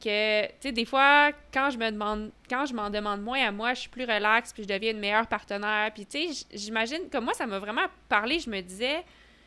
que, 0.00 0.46
tu 0.46 0.52
sais, 0.60 0.72
des 0.72 0.84
fois, 0.84 1.32
quand 1.52 1.70
je 1.70 1.78
me 1.78 1.90
demande, 1.90 2.30
quand 2.48 2.66
je 2.66 2.74
m'en 2.74 2.90
demande 2.90 3.22
moins 3.22 3.44
à 3.46 3.50
moi, 3.50 3.74
je 3.74 3.80
suis 3.80 3.88
plus 3.88 4.04
relax, 4.04 4.52
puis 4.52 4.62
je 4.64 4.68
deviens 4.68 4.92
une 4.92 5.00
meilleure 5.00 5.26
partenaire. 5.26 5.90
Puis, 5.92 6.06
tu 6.06 6.32
sais, 6.32 6.46
j'imagine, 6.52 7.08
comme 7.10 7.24
moi, 7.24 7.34
ça 7.34 7.46
m'a 7.46 7.58
vraiment 7.58 7.86
parlé, 8.08 8.38
je 8.38 8.50
me 8.50 8.60
disais, 8.60 9.02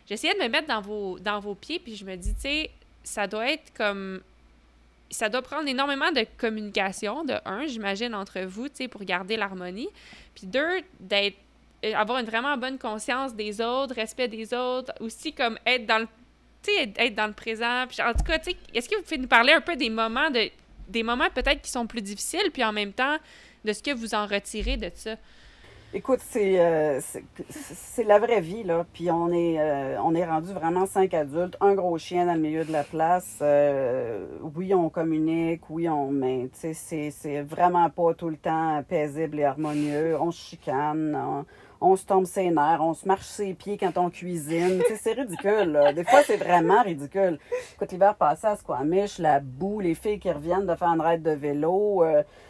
j'essayais 0.10 0.34
de 0.34 0.40
me 0.40 0.50
mettre 0.50 0.68
dans 0.68 0.82
vos, 0.82 1.20
dans 1.20 1.40
vos 1.40 1.56
pieds, 1.56 1.80
puis 1.80 1.96
je 1.96 2.04
me 2.04 2.16
dis, 2.16 2.34
tu 2.34 2.42
sais, 2.42 2.72
ça 3.06 3.28
doit 3.28 3.50
être 3.50 3.74
comme 3.74 4.22
ça 5.12 5.30
doit 5.30 5.44
prendre 5.44 5.68
énormément 5.68 6.12
de 6.12 6.26
communication, 6.38 7.24
de 7.24 7.36
un, 7.46 7.66
j'imagine, 7.68 8.14
entre 8.14 8.42
vous, 8.42 8.68
tu 8.68 8.76
sais, 8.76 8.88
pour 8.88 9.04
garder 9.04 9.38
l'harmonie. 9.38 9.88
Puis 10.34 10.48
deux, 10.48 10.82
d'être 11.00 11.38
avoir 11.94 12.18
une 12.18 12.26
vraiment 12.26 12.58
bonne 12.58 12.80
conscience 12.80 13.36
des 13.36 13.62
autres, 13.62 13.94
respect 13.94 14.28
des 14.28 14.54
autres, 14.54 14.92
aussi 15.00 15.34
comme 15.34 15.58
être 15.66 15.86
dans 15.86 16.00
le 16.00 16.08
être 16.98 17.14
dans 17.14 17.28
le 17.28 17.34
présent. 17.34 17.86
Puis, 17.88 18.02
en 18.02 18.12
tout 18.14 18.24
cas, 18.24 18.40
est-ce 18.74 18.90
que 18.90 18.96
vous 18.96 19.04
pouvez 19.04 19.20
nous 19.20 19.28
parler 19.28 19.54
un 19.54 19.62
peu 19.62 19.76
des 19.76 19.92
moments 19.92 20.32
de 20.32 20.50
des 20.88 21.04
moments 21.04 21.30
peut-être 21.34 21.62
qui 21.62 21.70
sont 21.70 21.86
plus 21.86 22.02
difficiles, 22.02 22.52
puis 22.52 22.64
en 22.64 22.72
même 22.72 22.92
temps 22.94 23.18
de 23.64 23.74
ce 23.74 23.84
que 23.84 23.92
vous 23.92 24.16
en 24.16 24.26
retirez 24.26 24.78
de 24.78 24.90
ça? 24.96 25.16
Écoute, 25.98 26.20
c'est 26.30 26.60
euh, 26.60 27.00
la 28.06 28.20
vraie 28.20 28.42
vie, 28.42 28.64
là. 28.66 28.86
Puis 28.92 29.10
on 29.10 29.32
est, 29.32 29.62
euh, 29.62 29.98
on 30.04 30.14
est 30.14 30.26
rendu 30.26 30.52
vraiment 30.52 30.86
cinq 30.86 31.14
adultes, 31.14 31.56
un 31.62 31.74
gros 31.74 31.98
chien 31.98 32.26
dans 32.26 32.34
le 32.34 32.42
milieu 32.42 32.66
de 32.66 32.72
la 32.74 32.84
place. 32.84 33.38
Euh, 33.42 34.28
oui, 34.58 34.74
on 34.74 34.90
communique, 34.90 35.62
oui, 35.70 35.88
on. 35.88 36.12
Mais, 36.12 36.50
tu 36.60 36.74
sais, 36.74 37.12
c'est 37.12 37.42
vraiment 37.44 37.90
pas 37.90 38.14
tout 38.14 38.28
le 38.28 38.36
temps 38.36 38.84
paisible 38.90 39.40
et 39.40 39.46
harmonieux. 39.46 40.18
On 40.20 40.32
se 40.32 40.50
chicane. 40.50 41.16
On, 41.16 41.46
on 41.80 41.96
se 41.96 42.06
tombe 42.06 42.26
ses 42.26 42.50
nerfs, 42.50 42.82
on 42.82 42.94
se 42.94 43.08
marche 43.08 43.26
ses 43.26 43.54
pieds 43.54 43.78
quand 43.78 43.98
on 43.98 44.10
cuisine. 44.10 44.82
c'est 45.00 45.14
ridicule. 45.14 45.72
Là. 45.72 45.94
Des 45.94 46.04
fois, 46.04 46.24
c'est 46.24 46.36
vraiment 46.38 46.82
ridicule. 46.84 47.40
Écoute, 47.74 47.92
l'hiver 47.94 48.16
passé 48.16 48.48
à 48.48 48.58
Squamish, 48.58 49.18
la 49.20 49.40
boue, 49.40 49.80
les 49.80 49.96
filles 49.96 50.20
qui 50.20 50.30
reviennent 50.30 50.66
de 50.66 50.76
faire 50.76 50.90
une 50.90 51.02
raide 51.02 51.24
de 51.24 51.32
vélo. 51.32 52.04
Euh, 52.04 52.24
c'est, 52.24 52.45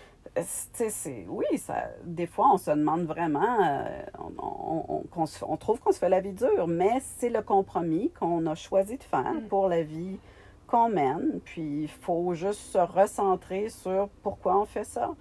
oui, 1.28 1.58
ça, 1.58 1.90
des 2.04 2.28
fois, 2.28 2.52
on 2.54 2.58
se 2.58 2.72
demande 2.72 3.04
vraiment, 3.04 3.58
euh, 3.62 4.02
on, 4.38 5.04
on, 5.16 5.26
on, 5.48 5.58
trouve 5.58 5.80
qu'on 5.80 5.92
se 5.92 6.00
fait 6.00 6.10
la 6.10 6.20
vie 6.20 6.34
dure, 6.34 6.68
mais 6.68 7.00
c'est 7.00 7.30
le 7.30 7.42
compromis 7.42 8.12
qu'on 8.20 8.46
a 8.48 8.56
choisi 8.56 8.98
de 8.98 9.04
faire 9.04 9.34
mm. 9.34 9.48
pour 9.48 9.70
la 9.70 9.84
vie 9.84 10.20
qu'on 10.68 10.90
mène. 10.90 11.40
Puis, 11.46 11.84
il 11.84 11.90
faut 11.90 12.34
juste 12.34 12.60
se 12.60 12.78
recentrer 12.78 13.70
sur 13.70 14.10
pourquoi 14.24 14.60
on 14.60 14.66
fait 14.66 14.84
ça. 14.84 15.12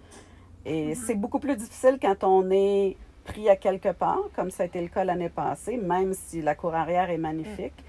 Et 0.65 0.93
mm-hmm. 0.93 0.95
c'est 0.95 1.15
beaucoup 1.15 1.39
plus 1.39 1.57
difficile 1.57 1.99
quand 2.01 2.25
on 2.25 2.51
est 2.51 2.97
pris 3.25 3.49
à 3.49 3.57
quelque 3.57 3.93
part, 3.93 4.23
comme 4.35 4.51
ça 4.51 4.65
a 4.65 4.67
été 4.67 4.81
le 4.81 4.89
cas 4.89 5.05
l'année 5.05 5.29
passée, 5.29 5.77
même 5.77 6.13
si 6.13 6.43
la 6.43 6.55
cour 6.55 6.75
arrière 6.75 7.11
est 7.11 7.19
magnifique. 7.19 7.85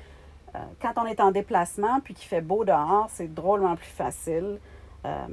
Euh, 0.55 0.59
quand 0.81 0.93
on 0.97 1.05
est 1.05 1.19
en 1.19 1.31
déplacement 1.31 1.99
puis 2.01 2.13
qu'il 2.13 2.27
fait 2.27 2.41
beau 2.41 2.63
dehors, 2.63 3.07
c'est 3.09 3.33
drôlement 3.33 3.75
plus 3.75 3.85
facile. 3.85 4.59
Euh, 5.05 5.27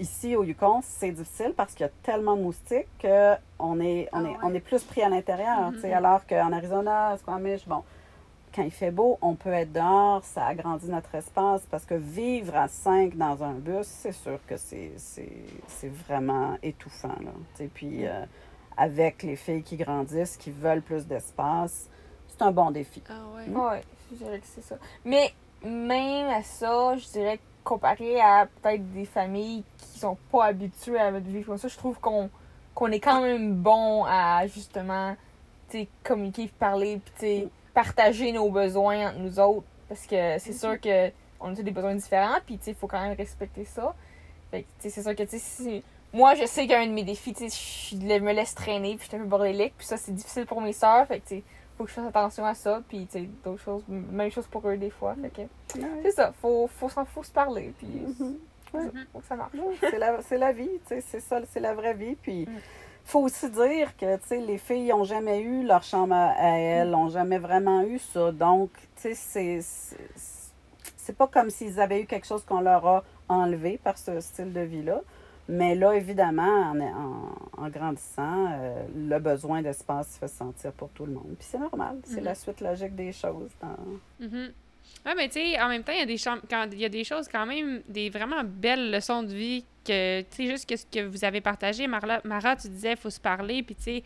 ici 0.00 0.36
au 0.36 0.44
Yukon, 0.44 0.80
c'est 0.82 1.10
difficile 1.10 1.52
parce 1.56 1.74
qu'il 1.74 1.84
y 1.84 1.88
a 1.88 1.92
tellement 2.02 2.36
de 2.36 2.42
moustiques 2.42 2.88
qu'on 3.00 3.80
est, 3.80 4.08
on 4.12 4.24
est, 4.24 4.36
ah 4.36 4.44
on 4.44 4.54
est 4.54 4.60
plus 4.60 4.82
pris 4.82 5.02
à 5.02 5.08
l'intérieur. 5.08 5.72
Mm-hmm. 5.72 5.94
Alors 5.94 6.26
qu'en 6.26 6.52
Arizona, 6.52 7.16
Squamish, 7.18 7.66
bon, 7.66 7.82
quand 8.54 8.62
il 8.62 8.70
fait 8.70 8.90
beau, 8.90 9.18
on 9.20 9.34
peut 9.34 9.52
être 9.52 9.72
dehors, 9.72 10.24
ça 10.24 10.46
agrandit 10.46 10.88
notre 10.88 11.14
espace 11.14 11.62
parce 11.70 11.84
que 11.84 11.94
vivre 11.94 12.56
à 12.56 12.68
cinq 12.68 13.16
dans 13.16 13.42
un 13.44 13.52
bus, 13.52 13.86
c'est 13.86 14.12
sûr 14.12 14.38
que 14.46 14.56
c'est 14.56 14.92
vraiment 16.08 16.56
étouffant. 16.62 17.08
Là. 17.08 17.66
Puis, 17.74 18.04
mm. 18.04 18.06
euh, 18.06 18.24
avec 18.76 19.22
les 19.22 19.36
filles 19.36 19.62
qui 19.62 19.76
grandissent, 19.76 20.36
qui 20.36 20.50
veulent 20.50 20.82
plus 20.82 21.06
d'espace. 21.06 21.88
C'est 22.28 22.42
un 22.42 22.52
bon 22.52 22.70
défi. 22.70 23.02
Ah 23.08 23.14
ouais. 23.34 23.46
Hmm? 23.46 23.56
Ouais, 23.58 23.82
je 24.10 24.16
dirais 24.16 24.38
que 24.38 24.46
c'est 24.46 24.62
ça. 24.62 24.76
Mais 25.04 25.32
même 25.64 26.28
à 26.28 26.42
ça, 26.42 26.96
je 26.96 27.08
dirais 27.08 27.40
comparé 27.66 28.20
à 28.20 28.46
peut-être 28.46 28.92
des 28.92 29.04
familles 29.04 29.64
qui 29.76 29.98
sont 29.98 30.16
pas 30.30 30.46
habituées 30.46 30.98
à 30.98 31.10
vivre 31.10 31.46
comme 31.46 31.58
ça, 31.58 31.68
je 31.68 31.76
trouve 31.76 31.98
qu'on 31.98 32.30
qu'on 32.74 32.92
est 32.92 33.00
quand 33.00 33.22
même 33.22 33.54
bon 33.54 34.04
à 34.04 34.46
justement 34.46 35.16
communiquer, 36.02 36.50
parler, 36.58 37.00
puis 37.18 37.48
partager 37.74 38.32
nos 38.32 38.50
besoins 38.50 39.08
entre 39.08 39.18
nous 39.18 39.40
autres. 39.40 39.66
Parce 39.88 40.06
que 40.06 40.38
c'est 40.38 40.50
hmm. 40.50 40.58
sûr 40.58 40.80
que 40.80 41.10
on 41.40 41.52
a 41.52 41.56
tous 41.56 41.62
des 41.62 41.70
besoins 41.70 41.94
différents, 41.94 42.38
puis 42.44 42.58
il 42.66 42.74
faut 42.74 42.86
quand 42.86 43.02
même 43.02 43.16
respecter 43.16 43.64
ça. 43.64 43.94
Fait 44.50 44.64
c'est 44.78 45.02
sûr 45.02 45.14
que 45.14 45.24
si 45.26 45.82
moi, 46.12 46.34
je 46.34 46.46
sais 46.46 46.66
qu'un 46.66 46.86
de 46.86 46.92
mes 46.92 47.02
défis, 47.02 47.34
je 47.38 47.96
me 47.96 48.32
laisse 48.32 48.54
traîner, 48.54 48.96
puis 48.96 49.04
je 49.04 49.08
suis 49.08 49.16
un 49.16 49.20
peu 49.20 49.26
bordélique, 49.26 49.74
puis 49.76 49.86
ça, 49.86 49.96
c'est 49.96 50.14
difficile 50.14 50.46
pour 50.46 50.60
mes 50.60 50.72
sœurs, 50.72 51.06
fait 51.06 51.20
que, 51.20 51.34
faut 51.76 51.84
que 51.84 51.90
je 51.90 51.94
fasse 51.94 52.06
attention 52.06 52.44
à 52.44 52.54
ça, 52.54 52.82
puis, 52.88 53.06
tu 53.06 53.18
sais, 53.18 53.30
d'autres 53.44 53.62
choses, 53.62 53.82
même 53.88 54.30
chose 54.30 54.46
pour 54.46 54.66
eux 54.68 54.76
des 54.76 54.90
fois, 54.90 55.14
fait 55.20 55.30
que, 55.30 55.80
c'est 56.02 56.10
ça, 56.12 56.32
faut, 56.40 56.68
faut, 56.68 56.88
faut, 56.88 57.22
se 57.22 57.30
parler, 57.30 57.74
puis, 57.78 57.86
mm-hmm. 57.86 59.06
faut 59.12 59.18
que 59.20 59.26
ça 59.26 59.36
marche. 59.36 59.52
c'est 59.80 59.98
la, 59.98 60.18
la, 60.38 60.52
vie, 60.52 60.70
tu 60.86 60.88
sais, 60.88 61.00
c'est 61.00 61.20
ça, 61.20 61.40
c'est 61.46 61.60
la 61.60 61.74
vraie 61.74 61.94
vie, 61.94 62.16
puis... 62.16 62.46
Mm. 62.46 62.58
faut 63.04 63.20
aussi 63.20 63.50
dire 63.50 63.96
que 63.96 64.16
tu 64.16 64.26
sais, 64.26 64.38
les 64.38 64.58
filles 64.58 64.88
n'ont 64.88 65.04
jamais 65.04 65.40
eu 65.40 65.64
leur 65.64 65.82
chambre 65.82 66.14
à 66.14 66.58
elles, 66.58 66.90
n'ont 66.90 67.08
jamais 67.08 67.38
vraiment 67.38 67.82
eu 67.82 67.98
ça. 67.98 68.32
Donc, 68.32 68.70
tu 68.96 69.14
sais, 69.14 69.14
c'est, 69.14 69.60
c'est 71.06 71.16
pas 71.16 71.28
comme 71.28 71.50
s'ils 71.50 71.80
avaient 71.80 72.02
eu 72.02 72.06
quelque 72.06 72.26
chose 72.26 72.44
qu'on 72.44 72.60
leur 72.60 72.84
a 72.86 73.04
enlevé 73.28 73.78
par 73.82 73.96
ce 73.96 74.20
style 74.20 74.52
de 74.52 74.60
vie-là. 74.60 75.02
Mais 75.48 75.74
là, 75.74 75.92
évidemment, 75.92 76.72
en, 76.72 77.62
en, 77.62 77.68
grandissant, 77.68 78.48
euh, 78.50 78.84
le 78.94 79.18
besoin 79.18 79.62
d'espace 79.62 80.14
se 80.14 80.18
fait 80.18 80.28
sentir 80.28 80.72
pour 80.72 80.88
tout 80.90 81.06
le 81.06 81.12
monde. 81.12 81.34
Puis 81.38 81.46
c'est 81.50 81.58
normal, 81.58 81.98
c'est 82.04 82.20
la 82.20 82.30
mhm. 82.30 82.36
suite 82.36 82.60
logique 82.60 82.96
des 82.96 83.12
choses. 83.12 83.50
Dans... 83.60 84.26
Mhm. 84.26 84.52
Oui, 85.04 85.12
mais 85.16 85.28
tu 85.28 85.34
sais, 85.34 85.60
en 85.60 85.68
même 85.68 85.84
temps, 85.84 85.92
il 85.92 85.98
y, 85.98 86.02
a 86.02 86.06
des 86.06 86.16
quand, 86.50 86.66
il 86.72 86.80
y 86.80 86.84
a 86.84 86.88
des 86.88 87.04
choses 87.04 87.28
quand 87.28 87.46
même, 87.46 87.82
des 87.88 88.10
vraiment 88.10 88.42
belles 88.44 88.90
leçons 88.90 89.22
de 89.22 89.32
vie 89.32 89.64
que, 89.84 90.22
tu 90.22 90.26
sais, 90.30 90.46
juste 90.46 90.68
que 90.68 90.76
ce 90.76 90.86
que 90.86 91.04
vous 91.04 91.24
avez 91.24 91.40
partagé, 91.40 91.86
Mara, 91.86 92.20
Mara 92.24 92.56
tu 92.56 92.68
disais, 92.68 92.92
il 92.92 92.96
faut 92.96 93.10
se 93.10 93.20
parler, 93.20 93.62
puis 93.62 93.76
tu 93.76 93.82
sais, 93.82 94.02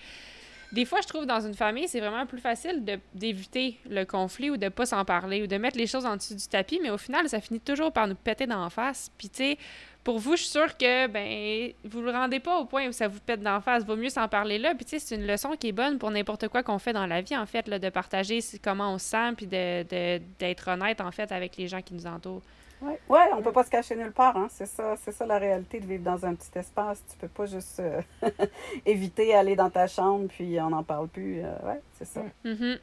des 0.73 0.85
fois, 0.85 1.01
je 1.01 1.09
trouve 1.09 1.27
dans 1.27 1.41
une 1.41 1.55
famille, 1.55 1.89
c'est 1.89 1.99
vraiment 1.99 2.27
plus 2.27 2.39
facile 2.39 2.85
d'éviter 3.13 3.77
le 3.89 4.05
conflit 4.05 4.51
ou 4.51 4.57
de 4.57 4.69
pas 4.69 4.87
s'en 4.87 5.05
parler 5.05 5.43
ou 5.43 5.47
de 5.49 5.57
mettre 5.57 5.77
les 5.77 5.89
choses 5.89 6.07
en 6.07 6.17
dessous 6.17 6.35
du 6.35 6.47
tapis, 6.47 6.79
mais 6.81 6.91
au 6.91 6.99
final, 6.99 7.29
ça 7.29 7.41
finit 7.41 7.59
toujours 7.59 7.93
par 7.93 8.07
nous 8.07 8.15
péter 8.15 8.47
dans 8.47 8.63
la 8.63 8.71
face. 8.71 9.11
Puis, 9.19 9.29
tu 9.29 9.37
sais, 9.39 9.59
pour 10.03 10.19
vous, 10.19 10.37
je 10.37 10.43
suis 10.43 10.51
sûre 10.51 10.77
que 10.77 11.07
ben 11.09 11.73
vous 11.85 12.01
le 12.01 12.11
rendez 12.11 12.41
pas 12.41 12.59
au 12.59 12.65
point 12.65 12.89
où 12.89 12.93
ça 12.93 13.09
vous 13.09 13.21
pète 13.21 13.43
d'en 13.43 13.61
face. 13.61 13.85
Vaut 13.85 13.97
mieux 13.97 14.09
s'en 14.09 14.29
parler 14.29 14.59
là. 14.59 14.75
Puis 14.75 14.85
tu 14.85 14.91
sais, 14.91 14.99
c'est 14.99 15.15
une 15.17 15.27
leçon 15.27 15.51
qui 15.59 15.69
est 15.69 15.73
bonne 15.73 15.99
pour 15.99 16.11
n'importe 16.11 16.49
quoi 16.49 16.63
qu'on 16.63 16.79
fait 16.79 16.93
dans 16.93 17.07
la 17.07 17.21
vie, 17.21 17.37
en 17.37 17.47
fait, 17.47 17.69
là, 17.69 17.79
de 17.79 17.89
partager 17.91 18.41
comment 18.63 18.95
on 18.95 18.99
se 18.99 19.07
sent, 19.07 19.33
puis 19.37 19.47
d'être 19.47 19.91
de, 19.91 20.71
honnête, 20.71 21.01
en 21.01 21.11
fait, 21.11 21.31
avec 21.33 21.57
les 21.57 21.69
gens 21.69 21.83
qui 21.83 21.95
nous 21.95 22.07
entourent. 22.07 22.43
Oui, 22.83 22.95
ouais, 23.11 23.29
on 23.37 23.43
peut 23.43 23.53
pas 23.53 23.65
se 23.65 23.71
cacher 23.71 23.95
nulle 23.95 24.13
part, 24.13 24.39
hein. 24.39 24.49
C'est 24.51 24.65
ça, 24.65 24.95
c'est 24.97 25.13
ça 25.13 25.27
la 25.27 25.39
réalité 25.39 25.81
de 25.81 25.87
vivre 25.87 26.03
dans 26.03 26.25
un 26.25 26.35
petit 26.35 26.59
espace. 26.59 27.03
Tu 27.11 27.19
peux 27.19 27.29
pas 27.29 27.45
juste 27.45 27.81
euh, 27.81 28.01
éviter 28.87 29.35
aller 29.35 29.55
dans 29.55 29.69
ta 29.69 29.87
chambre 29.87 30.29
puis 30.29 30.59
on 30.63 30.71
n'en 30.71 30.83
parle 30.83 31.09
plus. 31.09 31.41
Euh, 31.41 31.69
ouais, 31.69 31.81
c'est 31.99 32.07
ça. 32.07 32.23
Mm-hmm. 32.43 32.79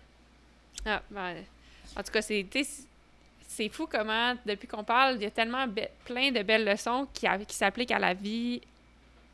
Ah, 0.86 1.02
ben, 1.10 1.38
en 1.96 2.04
tout 2.04 2.12
cas, 2.12 2.22
c'est 2.22 2.44
c'est 3.48 3.70
fou 3.70 3.88
comment, 3.90 4.36
depuis 4.46 4.68
qu'on 4.68 4.84
parle, 4.84 5.16
il 5.16 5.24
y 5.24 5.26
a 5.26 5.32
tellement 5.32 5.66
plein 6.06 6.32
de 6.32 6.44
belles 6.44 6.66
leçons 6.66 7.08
qui, 7.14 7.26
qui 7.48 7.56
s'appliquent 7.56 7.92
à 7.92 8.00
la 8.00 8.14
vie, 8.14 8.62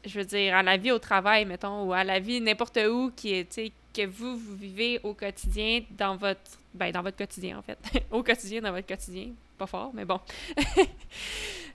je 0.06 0.20
veux 0.20 0.26
dire, 0.26 0.56
à 0.56 0.64
la 0.64 0.78
vie 0.78 0.92
au 0.92 1.00
travail, 1.00 1.46
mettons, 1.46 1.84
ou 1.84 1.94
à 1.94 2.04
la 2.04 2.20
vie 2.20 2.40
n'importe 2.40 2.78
où, 2.90 3.12
qui 3.16 3.46
que 3.94 4.06
vous, 4.08 4.38
vous 4.38 4.56
vivez 4.56 5.00
au 5.04 5.14
quotidien 5.14 5.82
dans 5.92 6.16
votre, 6.16 6.42
ben, 6.74 6.92
dans 6.92 7.02
votre 7.02 7.18
quotidien, 7.18 7.60
en 7.60 7.62
fait. 7.62 7.78
au 8.12 8.24
quotidien, 8.24 8.62
dans 8.62 8.72
votre 8.72 8.88
quotidien. 8.88 9.30
Pas 9.58 9.68
fort, 9.68 9.92
mais 9.94 10.06
bon. 10.06 10.20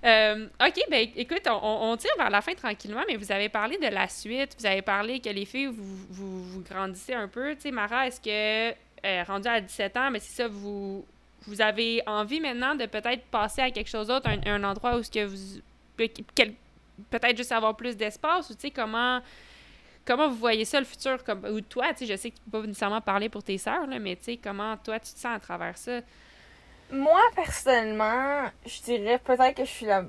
Euh, 0.05 0.47
OK, 0.65 0.81
ben 0.89 1.09
écoute, 1.17 1.43
on, 1.51 1.97
tire 1.97 2.13
vers 2.17 2.31
la 2.31 2.41
fin 2.41 2.55
tranquillement, 2.55 3.03
mais 3.09 3.17
vous 3.17 3.33
avez 3.33 3.49
parlé 3.49 3.79
de 3.79 3.89
la 3.89 4.07
suite. 4.07 4.55
Vous 4.57 4.65
avez 4.65 4.81
parlé 4.81 5.19
que 5.19 5.29
les 5.29 5.45
filles, 5.45 5.67
vous, 5.67 5.97
vous, 6.09 6.63
grandissez 6.63 7.15
un 7.15 7.27
peu. 7.27 7.57
Tu 7.57 7.63
sais, 7.63 7.71
Mara, 7.73 8.07
est-ce 8.07 8.21
que, 8.21 8.77
euh, 9.05 9.25
rendu 9.25 9.49
à 9.49 9.61
17 9.61 9.97
ans, 9.97 10.09
mais 10.13 10.21
c'est 10.21 10.43
ça, 10.43 10.47
vous 10.47 11.05
vous 11.47 11.61
avez 11.61 12.03
envie 12.07 12.41
maintenant 12.41 12.75
de 12.75 12.87
peut-être 12.87 13.25
passer 13.27 13.63
à 13.63 13.71
quelque 13.71 13.89
chose 13.89 14.09
d'autre, 14.09 14.29
un, 14.47 14.65
endroit 14.65 14.97
où 14.97 15.03
ce 15.03 15.11
que 15.11 15.25
vous 15.25 15.61
peut-être 17.11 17.37
juste 17.37 17.53
avoir 17.53 17.77
plus 17.77 17.97
d'espace 17.97 18.51
ou 18.51 18.55
tu 18.55 18.61
sais 18.63 18.71
comment 18.71 19.21
comment 20.05 20.29
vous 20.29 20.37
voyez 20.37 20.65
ça 20.65 20.81
le 20.81 20.87
futur 20.87 21.23
comme 21.23 21.45
ou 21.45 21.61
toi 21.61 21.93
tu 21.93 21.99
sais 21.99 22.07
je 22.07 22.17
sais 22.17 22.31
que 22.31 22.37
tu 22.37 22.43
peux 22.51 22.61
pas 22.61 22.67
nécessairement 22.67 23.01
parler 23.01 23.29
pour 23.29 23.43
tes 23.43 23.59
sœurs 23.59 23.87
mais 23.87 24.17
tu 24.17 24.25
sais 24.25 24.37
comment 24.37 24.77
toi 24.79 24.99
tu 24.99 25.13
te 25.13 25.19
sens 25.19 25.37
à 25.37 25.41
travers 25.41 25.77
ça? 25.77 26.01
Moi 26.91 27.21
personnellement 27.35 28.47
je 28.67 28.83
dirais 28.83 29.19
peut-être 29.19 29.55
que 29.55 29.65
je 29.65 29.71
suis 29.71 29.87
là 29.87 30.05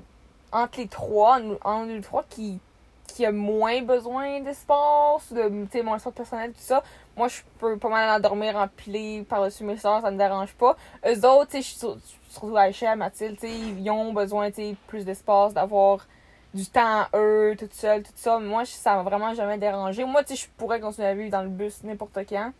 entre 0.52 0.80
les 0.80 0.88
trois 0.88 1.40
entre 1.62 1.92
les 1.92 2.00
trois 2.00 2.24
qui 2.24 2.58
qui 3.06 3.26
a 3.26 3.32
moins 3.32 3.82
besoin 3.82 4.40
d'espace 4.40 5.32
de 5.32 5.48
tu 5.66 5.72
sais 5.72 5.82
mon 5.82 5.98
personnel 5.98 6.52
tout 6.52 6.60
ça 6.60 6.82
moi, 7.20 7.28
je 7.28 7.42
peux 7.58 7.76
pas 7.76 7.90
mal 7.90 8.08
endormir 8.18 8.56
empilé 8.56 9.26
par-dessus 9.28 9.62
mes 9.62 9.76
soeurs, 9.76 10.00
ça 10.00 10.10
me 10.10 10.16
dérange 10.16 10.54
pas. 10.54 10.74
Eux 11.06 11.26
autres, 11.26 11.50
tu 11.50 11.62
sais, 11.62 11.86
surtout 12.30 12.56
Aïcha, 12.56 12.96
Mathilde, 12.96 13.36
tu 13.38 13.46
sais, 13.46 13.52
ils 13.52 13.90
ont 13.90 14.14
besoin, 14.14 14.50
tu 14.50 14.74
plus 14.86 15.04
d'espace, 15.04 15.52
d'avoir 15.52 16.06
du 16.54 16.64
temps 16.64 17.02
à 17.02 17.08
eux, 17.14 17.54
tout 17.58 17.68
seul, 17.72 18.02
tout 18.02 18.12
ça. 18.14 18.38
Moi, 18.38 18.64
ça 18.64 18.96
m'a 18.96 19.02
vraiment 19.02 19.34
jamais 19.34 19.58
dérangé. 19.58 20.02
Moi, 20.06 20.24
tu 20.24 20.34
sais, 20.34 20.46
je 20.46 20.48
pourrais 20.56 20.80
continuer 20.80 21.08
à 21.08 21.14
vivre 21.14 21.30
dans 21.30 21.42
le 21.42 21.50
bus 21.50 21.84
n'importe 21.84 22.20
quand. 22.26 22.52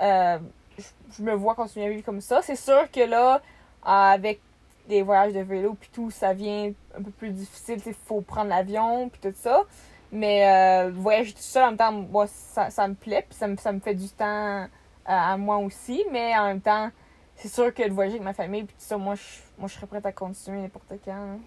Euh, 0.00 0.38
je, 0.78 1.22
me 1.24 1.34
vois 1.34 1.56
continuer 1.56 1.86
à 1.86 1.90
vivre 1.90 2.04
comme 2.04 2.20
ça. 2.20 2.42
C'est 2.42 2.54
sûr 2.54 2.88
que 2.92 3.00
là, 3.00 3.42
avec 3.84 4.40
des 4.88 5.02
voyages 5.02 5.32
de 5.32 5.40
vélo 5.40 5.74
puis 5.74 5.90
tout, 5.92 6.12
ça 6.12 6.32
vient 6.32 6.70
un 6.96 7.02
peu 7.02 7.10
plus 7.10 7.30
difficile. 7.30 7.80
Il 7.84 7.94
faut 8.06 8.20
prendre 8.20 8.50
l'avion 8.50 9.08
puis 9.08 9.20
tout 9.20 9.36
ça. 9.36 9.64
Mais 10.12 10.48
euh, 10.48 10.90
voyager 10.92 11.32
tout 11.32 11.40
seul, 11.40 11.64
en 11.64 11.66
même 11.68 11.76
temps, 11.76 11.92
moi, 11.92 12.26
ça, 12.26 12.70
ça 12.70 12.86
me 12.88 12.94
plaît. 12.94 13.24
Puis 13.28 13.38
ça 13.38 13.48
me, 13.48 13.56
ça 13.56 13.72
me 13.72 13.80
fait 13.80 13.94
du 13.94 14.08
temps 14.08 14.62
euh, 14.62 14.66
à, 15.04 15.36
moi 15.36 15.58
aussi. 15.58 16.04
Mais 16.12 16.36
en 16.36 16.46
même 16.46 16.60
temps, 16.60 16.90
c'est 17.34 17.48
sûr 17.48 17.72
que 17.74 17.82
de 17.86 17.92
voyager 17.92 18.16
avec 18.16 18.24
ma 18.24 18.32
famille 18.32 18.64
puis 18.64 18.74
tout 18.74 18.84
ça, 18.84 18.96
moi, 18.96 19.14
je, 19.14 19.22
moi, 19.58 19.68
je 19.68 19.74
serais 19.74 19.86
prête 19.86 20.06
à 20.06 20.12
continuer 20.12 20.62
n'importe 20.62 20.92
quand. 21.04 21.12
Hein. 21.12 21.38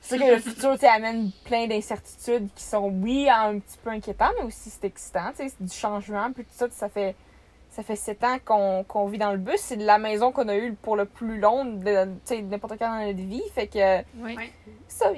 c'est 0.00 0.16
sûr 0.16 0.26
que 0.26 0.32
le 0.32 0.40
futur, 0.40 0.78
tu 0.78 0.86
amène 0.86 1.30
plein 1.44 1.66
d'incertitudes 1.66 2.48
qui 2.54 2.64
sont, 2.64 2.90
oui, 3.02 3.28
un 3.30 3.58
petit 3.58 3.78
peu 3.82 3.90
inquiétants, 3.90 4.32
mais 4.38 4.44
aussi 4.44 4.70
c'est 4.70 4.84
excitant. 4.84 5.30
C'est 5.34 5.62
du 5.62 5.72
changement. 5.72 6.32
Puis 6.32 6.44
tout 6.44 6.50
ça, 6.52 6.66
ça 6.70 6.88
fait 6.88 7.14
ça 7.76 7.82
fait 7.82 7.96
sept 7.96 8.24
ans 8.24 8.38
qu'on 8.86 9.06
vit 9.06 9.18
dans 9.18 9.32
le 9.32 9.36
bus. 9.36 9.58
C'est 9.58 9.76
la 9.76 9.98
maison 9.98 10.32
qu'on 10.32 10.48
a 10.48 10.56
eue 10.56 10.72
pour 10.72 10.96
le 10.96 11.04
plus 11.04 11.38
long 11.38 11.66
de 11.66 12.08
n'importe 12.40 12.78
quand 12.78 12.88
dans 12.88 13.06
notre 13.06 13.18
vie. 13.18 13.42
Fait 13.54 13.66
que 13.66 13.98
oui. 14.16 14.34
ça, 14.88 15.12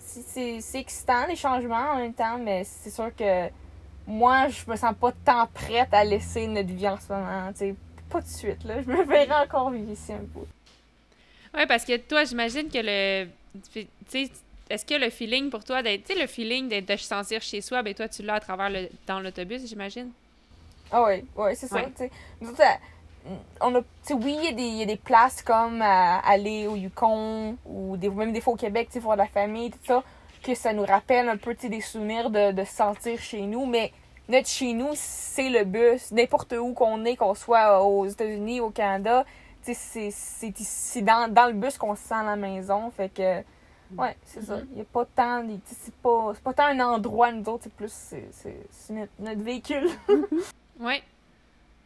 c'est 0.00 0.80
excitant 0.80 1.28
les 1.28 1.36
changements 1.36 1.92
en 1.92 1.98
même 1.98 2.12
temps, 2.12 2.38
mais 2.38 2.64
c'est 2.64 2.90
sûr 2.90 3.14
que 3.14 3.48
moi, 4.08 4.48
je 4.48 4.68
me 4.68 4.74
sens 4.74 4.96
pas 5.00 5.12
tant 5.24 5.46
prête 5.54 5.94
à 5.94 6.02
laisser 6.02 6.48
notre 6.48 6.72
vie 6.74 6.88
en 6.88 6.98
ce 6.98 7.12
moment. 7.12 7.52
pas 8.10 8.20
de 8.20 8.26
suite. 8.26 8.64
Là. 8.64 8.82
Je 8.82 8.88
me 8.88 9.04
verrai 9.04 9.44
encore 9.44 9.70
vivre 9.70 9.92
ici 9.92 10.12
un 10.12 10.26
peu. 10.34 10.44
Oui, 11.54 11.66
parce 11.68 11.84
que 11.84 11.96
toi, 11.98 12.24
j'imagine 12.24 12.68
que 12.68 12.78
le. 12.82 13.28
Est-ce 14.68 14.84
que 14.84 14.94
le 14.94 15.10
feeling 15.10 15.50
pour 15.50 15.62
toi 15.62 15.84
d'être. 15.84 16.02
Tu 16.04 16.14
sais, 16.14 16.20
le 16.20 16.26
feeling 16.26 16.68
de 16.68 16.96
se 16.96 17.04
sentir 17.04 17.40
chez 17.42 17.60
soi, 17.60 17.80
ben 17.84 17.94
toi, 17.94 18.08
tu 18.08 18.22
l'as 18.22 18.34
à 18.34 18.40
travers 18.40 18.70
le, 18.70 18.88
dans 19.06 19.20
l'autobus, 19.20 19.68
j'imagine? 19.68 20.10
Ah 20.92 21.04
oui, 21.04 21.24
ouais, 21.36 21.54
c'est 21.54 21.66
ça. 21.66 21.80
Nous 22.40 22.50
autres, 22.50 22.62
on 23.60 23.74
a, 23.74 23.80
oui, 24.14 24.36
il 24.50 24.60
y, 24.60 24.78
y, 24.78 24.82
a 24.82 24.86
des 24.86 24.96
places 24.96 25.42
comme 25.42 25.80
aller 25.82 26.66
au 26.66 26.76
Yukon 26.76 27.56
ou 27.66 27.96
des, 27.96 28.10
même 28.10 28.32
des 28.32 28.40
fois 28.40 28.54
au 28.54 28.56
Québec, 28.56 28.88
voir 29.00 29.16
la 29.16 29.26
famille, 29.26 29.70
tout 29.70 29.78
ça, 29.84 30.02
que 30.42 30.54
ça 30.54 30.72
nous 30.72 30.84
rappelle 30.84 31.28
un 31.28 31.36
peu 31.36 31.54
des 31.54 31.80
souvenirs 31.80 32.30
de, 32.30 32.52
de 32.52 32.64
se 32.64 32.72
sentir 32.72 33.18
chez 33.20 33.42
nous. 33.42 33.64
Mais 33.66 33.92
notre 34.28 34.48
chez 34.48 34.72
nous, 34.72 34.90
c'est 34.94 35.48
le 35.48 35.64
bus. 35.64 36.10
N'importe 36.12 36.52
où 36.52 36.72
qu'on 36.72 37.04
est, 37.04 37.16
qu'on 37.16 37.34
soit 37.34 37.82
aux 37.82 38.06
États-Unis, 38.06 38.60
au 38.60 38.70
Canada, 38.70 39.24
c'est 39.62 41.02
dans, 41.02 41.32
dans 41.32 41.46
le 41.46 41.54
bus 41.54 41.78
qu'on 41.78 41.94
se 41.94 42.02
sent 42.02 42.14
à 42.14 42.24
la 42.24 42.36
maison. 42.36 42.90
Fait 42.90 43.08
que, 43.08 43.38
ouais, 43.96 44.16
c'est 44.24 44.42
ça. 44.42 44.56
Mm-hmm. 44.56 44.66
Il 44.70 44.74
n'y 44.74 44.80
a 44.80 44.86
pas 44.92 45.04
tant. 45.04 45.44
C'est 45.66 45.94
pas, 45.94 46.32
pas 46.42 46.52
tant 46.52 46.66
un 46.66 46.80
endroit, 46.80 47.30
nous 47.30 47.48
autres, 47.48 47.64
c'est 47.64 47.72
plus 47.72 47.92
c'est 47.92 48.92
notre, 48.92 49.12
notre 49.20 49.42
véhicule. 49.42 49.88
Oui. 50.82 51.02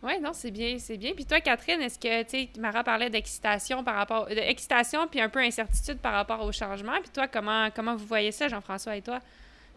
Oui, 0.02 0.20
non, 0.20 0.32
c'est 0.32 0.50
bien, 0.50 0.76
c'est 0.78 0.96
bien. 0.96 1.12
Puis 1.14 1.24
toi, 1.24 1.40
Catherine, 1.40 1.80
est-ce 1.80 1.98
que, 1.98 2.22
tu 2.22 2.30
sais, 2.30 2.48
Mara 2.60 2.84
parlait 2.84 3.10
d'excitation 3.10 3.82
par 3.82 3.94
rapport, 3.96 4.26
d'excitation 4.26 5.06
puis 5.08 5.20
un 5.20 5.28
peu 5.28 5.40
incertitude 5.40 5.98
par 5.98 6.12
rapport 6.12 6.42
au 6.44 6.52
changement. 6.52 6.92
Puis 7.00 7.10
toi, 7.10 7.26
comment, 7.28 7.68
comment 7.74 7.96
vous 7.96 8.06
voyez 8.06 8.30
ça, 8.30 8.46
Jean-François 8.48 8.96
et 8.96 9.02
toi? 9.02 9.20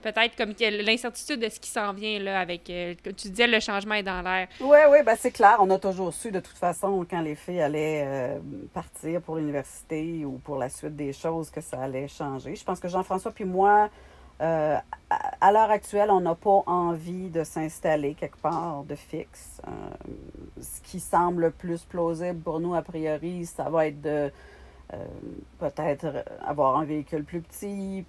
Peut-être 0.01 0.35
comme 0.37 0.53
l'incertitude 0.59 1.41
de 1.41 1.49
ce 1.49 1.59
qui 1.59 1.69
s'en 1.69 1.91
vient, 1.93 2.19
là, 2.19 2.39
avec, 2.39 2.69
euh, 2.69 2.95
tu 3.03 3.29
disais, 3.29 3.47
le 3.47 3.59
changement 3.59 3.95
est 3.95 4.03
dans 4.03 4.21
l'air. 4.21 4.47
Oui, 4.61 4.77
oui, 4.89 4.99
ben 5.05 5.15
c'est 5.17 5.31
clair. 5.31 5.57
On 5.59 5.69
a 5.71 5.77
toujours 5.77 6.13
su, 6.13 6.31
de 6.31 6.39
toute 6.39 6.57
façon, 6.57 7.05
quand 7.09 7.21
les 7.21 7.35
filles 7.35 7.61
allaient 7.61 8.03
euh, 8.05 8.39
partir 8.73 9.21
pour 9.21 9.35
l'université 9.35 10.23
ou 10.23 10.37
pour 10.37 10.57
la 10.57 10.69
suite 10.69 10.95
des 10.95 11.11
choses, 11.11 11.49
que 11.49 11.59
ça 11.59 11.81
allait 11.81 12.07
changer. 12.07 12.55
Je 12.55 12.63
pense 12.63 12.79
que 12.79 12.87
Jean-François 12.87 13.31
puis 13.31 13.43
moi, 13.43 13.89
euh, 14.41 14.77
à, 15.09 15.51
l'heure 15.51 15.69
actuelle, 15.69 16.09
on 16.11 16.21
n'a 16.21 16.35
pas 16.35 16.63
envie 16.65 17.29
de 17.29 17.43
s'installer 17.43 18.13
quelque 18.13 18.37
part 18.37 18.83
de 18.83 18.95
fixe. 18.95 19.61
Euh, 19.67 19.71
ce 20.61 20.81
qui 20.81 20.99
semble 20.99 21.41
le 21.41 21.51
plus 21.51 21.83
plausible 21.83 22.39
pour 22.39 22.59
nous, 22.59 22.73
a 22.73 22.81
priori, 22.81 23.45
ça 23.45 23.69
va 23.69 23.87
être 23.87 24.01
de 24.01 24.31
euh, 24.93 25.05
peut-être 25.59 26.23
avoir 26.45 26.77
un 26.77 26.85
véhicule 26.85 27.23
plus 27.23 27.41
petit. 27.41 28.05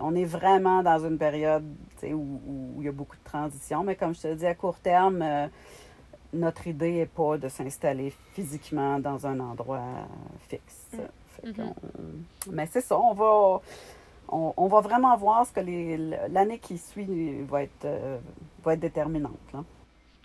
on 0.00 0.14
est 0.14 0.24
vraiment 0.24 0.82
dans 0.82 1.04
une 1.04 1.18
période 1.18 1.64
où, 2.04 2.40
où, 2.46 2.74
il 2.78 2.84
y 2.84 2.88
a 2.88 2.92
beaucoup 2.92 3.16
de 3.16 3.24
transition, 3.24 3.82
mais 3.82 3.96
comme 3.96 4.14
je 4.14 4.22
te 4.22 4.34
dis, 4.34 4.46
à 4.46 4.54
court 4.54 4.78
terme, 4.78 5.24
notre 6.32 6.68
idée 6.68 6.92
n'est 6.92 7.06
pas 7.06 7.36
de 7.36 7.48
s'installer 7.48 8.12
physiquement 8.32 9.00
dans 9.00 9.26
un 9.26 9.40
endroit 9.40 10.06
fixe. 10.48 10.86
Mm. 10.92 11.48
Mm-hmm. 11.48 11.72
Mais 12.52 12.68
c'est 12.70 12.82
ça, 12.82 12.98
on 12.98 13.14
va 13.14 13.60
on, 14.30 14.66
va 14.68 14.80
vraiment 14.80 15.16
voir 15.16 15.46
ce 15.46 15.52
que 15.52 15.60
l'année 16.32 16.58
qui 16.58 16.78
suit 16.78 17.42
va 17.48 17.64
être, 17.64 17.84
euh, 17.84 18.18
va 18.62 18.74
être 18.74 18.80
déterminante. 18.80 19.34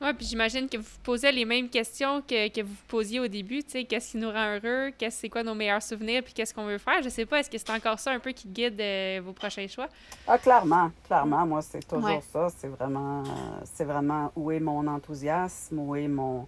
Oui, 0.02 0.14
puis 0.14 0.26
j'imagine 0.26 0.68
que 0.68 0.78
vous 0.78 0.98
posez 1.04 1.32
les 1.32 1.46
mêmes 1.46 1.70
questions 1.70 2.22
que, 2.22 2.50
que 2.50 2.62
vous 2.62 2.76
posiez 2.88 3.20
au 3.22 3.28
début, 3.28 3.64
tu 3.64 3.72
sais, 3.72 3.86
qu'est-ce 3.86 4.12
qui 4.12 4.18
nous 4.18 4.30
rend 4.30 4.56
heureux, 4.56 4.92
qu'est-ce 4.98 5.22
c'est 5.22 5.30
quoi 5.30 5.42
nos 5.42 5.56
meilleurs 5.56 5.82
souvenirs, 5.82 6.22
puis 6.22 6.34
qu'est-ce 6.34 6.54
qu'on 6.54 6.66
veut 6.66 6.78
faire? 6.78 7.02
Je 7.02 7.08
sais 7.08 7.26
pas, 7.26 7.40
est-ce 7.40 7.50
que 7.50 7.58
c'est 7.58 7.72
encore 7.72 7.98
ça 7.98 8.12
un 8.12 8.20
peu 8.20 8.32
qui 8.32 8.50
guide 8.50 8.80
euh, 8.80 9.22
vos 9.24 9.32
prochains 9.32 9.68
choix? 9.68 9.88
Ah, 10.28 10.38
clairement, 10.38 10.92
clairement, 11.06 11.46
moi, 11.46 11.62
c'est 11.62 11.88
toujours 11.88 12.22
ça. 12.32 12.50
C'est 12.58 12.68
vraiment, 12.68 13.24
c'est 13.64 13.86
vraiment 13.86 14.32
où 14.36 14.52
est 14.52 14.60
mon 14.60 14.86
enthousiasme, 14.86 15.80
où 15.80 15.96
est 15.96 16.10
mon, 16.10 16.46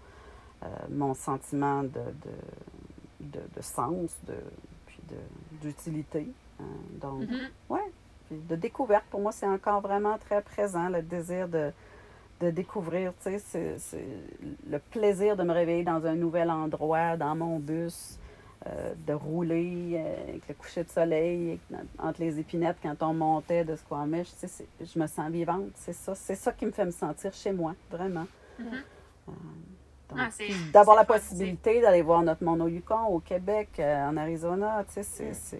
euh, 0.64 0.68
mon 0.90 1.14
sentiment 1.14 1.84
de, 1.84 2.02
de, 3.22 3.40
de, 3.56 3.62
sens, 3.62 4.12
de, 4.28 4.36
puis 4.88 5.00
d'utilité. 5.62 6.28
Euh, 6.60 6.64
donc, 7.00 7.24
mm-hmm. 7.24 7.50
ouais. 7.70 7.92
de 8.32 8.56
découverte, 8.56 9.06
pour 9.10 9.22
moi, 9.22 9.32
c'est 9.32 9.48
encore 9.48 9.82
vraiment 9.82 10.18
très 10.18 10.42
présent, 10.42 10.90
le 10.90 11.02
désir 11.02 11.48
de, 11.48 11.72
de 12.42 12.50
découvrir, 12.50 13.14
tu 13.24 13.40
sais, 13.40 13.78
c'est 13.78 14.06
le 14.70 14.80
plaisir 14.80 15.36
de 15.36 15.44
me 15.44 15.54
réveiller 15.54 15.84
dans 15.84 16.06
un 16.06 16.16
nouvel 16.16 16.50
endroit, 16.50 17.18
dans 17.18 17.36
mon 17.36 17.60
bus, 17.60 18.20
euh, 18.66 18.94
de 19.06 19.14
rouler 19.14 19.94
euh, 19.94 20.30
avec 20.30 20.48
le 20.48 20.54
coucher 20.56 20.84
de 20.84 20.90
soleil, 20.90 21.60
entre 22.00 22.22
les 22.22 22.40
épinettes 22.40 22.78
quand 22.82 23.02
on 23.02 23.14
montait 23.14 23.64
de 23.64 23.76
Squamish, 23.76 24.30
tu 24.40 24.48
sais, 24.48 24.68
je 24.82 25.00
me 25.00 25.08
sens 25.08 25.30
vivante, 25.32 25.72
c'est 25.76 25.94
ça, 25.94 26.16
c'est 26.16 26.36
ça 26.36 26.52
qui 26.52 26.66
me 26.66 26.72
fait 26.72 26.86
me 26.86 26.92
sentir 26.92 27.34
chez 27.34 27.52
moi, 27.52 27.76
vraiment. 27.90 28.26
Mm-hmm. 28.60 28.82
Ah, 30.18 30.30
d'avoir 30.72 30.96
la 30.96 31.04
possibilité 31.04 31.82
d'aller 31.82 32.02
voir 32.02 32.24
notre 32.24 32.46
au 32.46 32.68
Yukon, 32.68 33.08
au 33.08 33.20
Québec, 33.20 33.70
en 33.78 34.16
Arizona, 34.16 34.86
tu 34.88 35.04
sais, 35.04 35.34
c'est 35.34 35.58